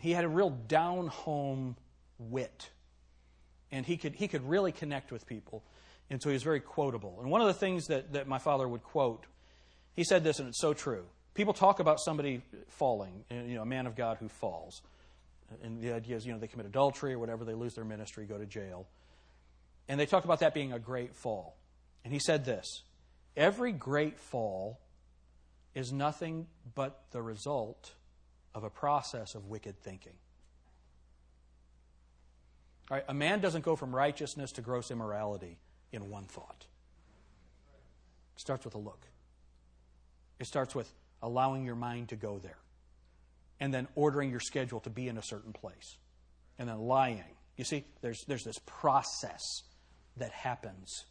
he 0.00 0.12
had 0.12 0.24
a 0.24 0.28
real 0.28 0.50
down 0.50 1.08
home 1.08 1.76
wit, 2.18 2.70
and 3.70 3.84
he 3.84 3.96
could, 3.96 4.14
he 4.14 4.28
could 4.28 4.48
really 4.48 4.72
connect 4.72 5.12
with 5.12 5.26
people, 5.26 5.62
and 6.10 6.22
so 6.22 6.28
he 6.28 6.34
was 6.34 6.42
very 6.42 6.60
quotable. 6.60 7.18
And 7.20 7.30
one 7.30 7.40
of 7.40 7.46
the 7.46 7.54
things 7.54 7.86
that, 7.88 8.12
that 8.12 8.26
my 8.26 8.38
father 8.38 8.68
would 8.68 8.82
quote, 8.82 9.26
he 9.94 10.04
said 10.04 10.24
this, 10.24 10.38
and 10.38 10.48
it's 10.48 10.60
so 10.60 10.74
true. 10.74 11.04
People 11.34 11.52
talk 11.52 11.80
about 11.80 11.98
somebody 12.00 12.42
falling, 12.68 13.24
you 13.30 13.54
know, 13.54 13.62
a 13.62 13.66
man 13.66 13.86
of 13.86 13.96
God 13.96 14.18
who 14.18 14.28
falls. 14.28 14.82
And 15.62 15.80
the 15.82 15.92
idea 15.92 16.16
is, 16.16 16.26
you 16.26 16.32
know, 16.32 16.38
they 16.38 16.46
commit 16.46 16.66
adultery 16.66 17.12
or 17.12 17.18
whatever, 17.18 17.44
they 17.44 17.54
lose 17.54 17.74
their 17.74 17.84
ministry, 17.84 18.24
go 18.26 18.38
to 18.38 18.46
jail. 18.46 18.86
And 19.88 19.98
they 19.98 20.06
talk 20.06 20.24
about 20.24 20.40
that 20.40 20.54
being 20.54 20.72
a 20.72 20.78
great 20.78 21.14
fall. 21.14 21.56
And 22.04 22.12
he 22.12 22.18
said 22.18 22.44
this 22.44 22.82
Every 23.36 23.72
great 23.72 24.18
fall 24.18 24.80
is 25.74 25.92
nothing 25.92 26.46
but 26.74 27.02
the 27.10 27.20
result 27.20 27.92
of 28.54 28.64
a 28.64 28.70
process 28.70 29.34
of 29.34 29.46
wicked 29.46 29.78
thinking. 29.80 30.14
All 32.90 32.98
right, 32.98 33.04
a 33.08 33.14
man 33.14 33.40
doesn't 33.40 33.64
go 33.64 33.76
from 33.76 33.94
righteousness 33.94 34.52
to 34.52 34.62
gross 34.62 34.90
immorality 34.90 35.58
in 35.90 36.10
one 36.10 36.24
thought. 36.24 36.66
It 38.36 38.40
starts 38.40 38.64
with 38.64 38.74
a 38.74 38.78
look. 38.78 39.06
It 40.38 40.46
starts 40.46 40.74
with 40.74 40.92
allowing 41.22 41.64
your 41.64 41.76
mind 41.76 42.10
to 42.10 42.16
go 42.16 42.38
there. 42.38 42.58
And 43.60 43.72
then 43.72 43.88
ordering 43.94 44.30
your 44.30 44.40
schedule 44.40 44.80
to 44.80 44.90
be 44.90 45.08
in 45.08 45.16
a 45.16 45.22
certain 45.22 45.52
place. 45.52 45.96
And 46.58 46.68
then 46.68 46.80
lying. 46.80 47.24
You 47.56 47.64
see, 47.64 47.84
there's, 48.00 48.24
there's 48.24 48.44
this 48.44 48.58
process 48.66 49.62
that 50.16 50.32
happens 50.32 51.04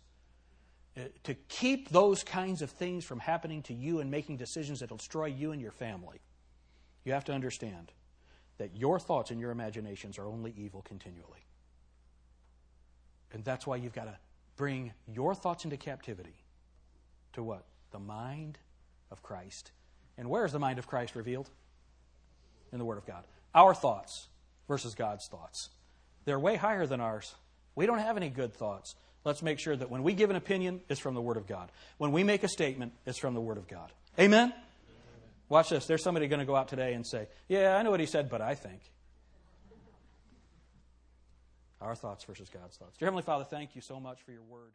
uh, 0.96 1.02
to 1.24 1.34
keep 1.34 1.90
those 1.90 2.24
kinds 2.24 2.62
of 2.62 2.70
things 2.70 3.04
from 3.04 3.20
happening 3.20 3.64
to 3.64 3.74
you 3.74 4.00
and 4.00 4.12
making 4.12 4.38
decisions 4.38 4.80
that 4.80 4.92
will 4.92 4.98
destroy 4.98 5.26
you 5.26 5.52
and 5.52 5.60
your 5.60 5.72
family, 5.72 6.20
you 7.04 7.14
have 7.14 7.26
to 7.26 7.34
understand 7.34 7.92
that 8.60 8.76
your 8.76 9.00
thoughts 9.00 9.32
and 9.32 9.40
your 9.40 9.50
imaginations 9.50 10.20
are 10.20 10.28
only 10.28 10.54
evil 10.56 10.84
continually. 10.84 11.46
And 13.32 13.44
that's 13.44 13.66
why 13.66 13.78
you've 13.78 13.94
got 13.94 14.06
to 14.06 14.18
bring 14.56 14.94
your 15.08 15.34
thoughts 15.34 15.66
into 15.66 15.78
captivity 15.78 16.36
to 17.34 17.42
what? 17.42 17.66
The 17.92 18.00
mind 18.00 18.60
of 19.14 19.24
Christ. 19.24 19.72
And 20.18 20.30
where 20.30 20.44
is 20.44 20.52
the 20.52 20.60
mind 20.60 20.80
of 20.80 20.88
Christ 20.88 21.16
revealed? 21.16 21.50
In 22.74 22.80
the 22.80 22.86
Word 22.86 22.98
of 22.98 23.06
God. 23.06 23.24
Our 23.56 23.74
thoughts 23.74 24.28
versus 24.68 24.94
God's 24.96 25.28
thoughts. 25.32 25.70
They're 26.26 26.40
way 26.40 26.58
higher 26.58 26.86
than 26.86 27.00
ours. 27.00 27.34
We 27.76 27.86
don't 27.86 28.00
have 28.00 28.18
any 28.18 28.30
good 28.30 28.54
thoughts 28.54 28.96
let's 29.26 29.42
make 29.42 29.60
sure 29.60 29.76
that 29.76 29.90
when 29.90 30.04
we 30.04 30.14
give 30.14 30.30
an 30.30 30.36
opinion, 30.36 30.82
it's 30.90 31.00
from 31.00 31.16
the 31.16 31.22
Word 31.22 31.38
of 31.38 31.48
God. 31.48 31.72
When 31.98 32.12
we 32.12 32.24
make 32.24 32.44
a 32.44 32.48
statement, 32.48 32.94
it's 33.06 33.18
from 33.18 33.34
the 33.34 33.42
Word 33.42 33.58
of 33.58 33.68
God. 33.68 33.92
Amen? 34.20 34.54
Watch 35.50 35.70
this. 35.70 35.86
There's 35.86 36.04
somebody 36.04 36.28
going 36.28 36.40
to 36.40 36.46
go 36.46 36.56
out 36.56 36.68
today 36.68 36.94
and 36.94 37.06
say, 37.06 37.28
Yeah, 37.48 37.76
I 37.78 37.84
know 37.84 37.92
what 37.92 38.00
he 38.00 38.06
said, 38.06 38.30
but 38.30 38.42
I 38.42 38.56
think. 38.56 38.80
Our 41.82 41.96
thoughts 41.96 42.24
versus 42.24 42.50
God's 42.50 42.78
thoughts. 42.78 42.98
Dear 42.98 43.08
Heavenly 43.08 43.24
Father, 43.24 43.44
thank 43.44 43.76
you 43.76 43.82
so 43.82 44.00
much 44.00 44.22
for 44.22 44.32
your 44.32 44.44
Word. 44.44 44.72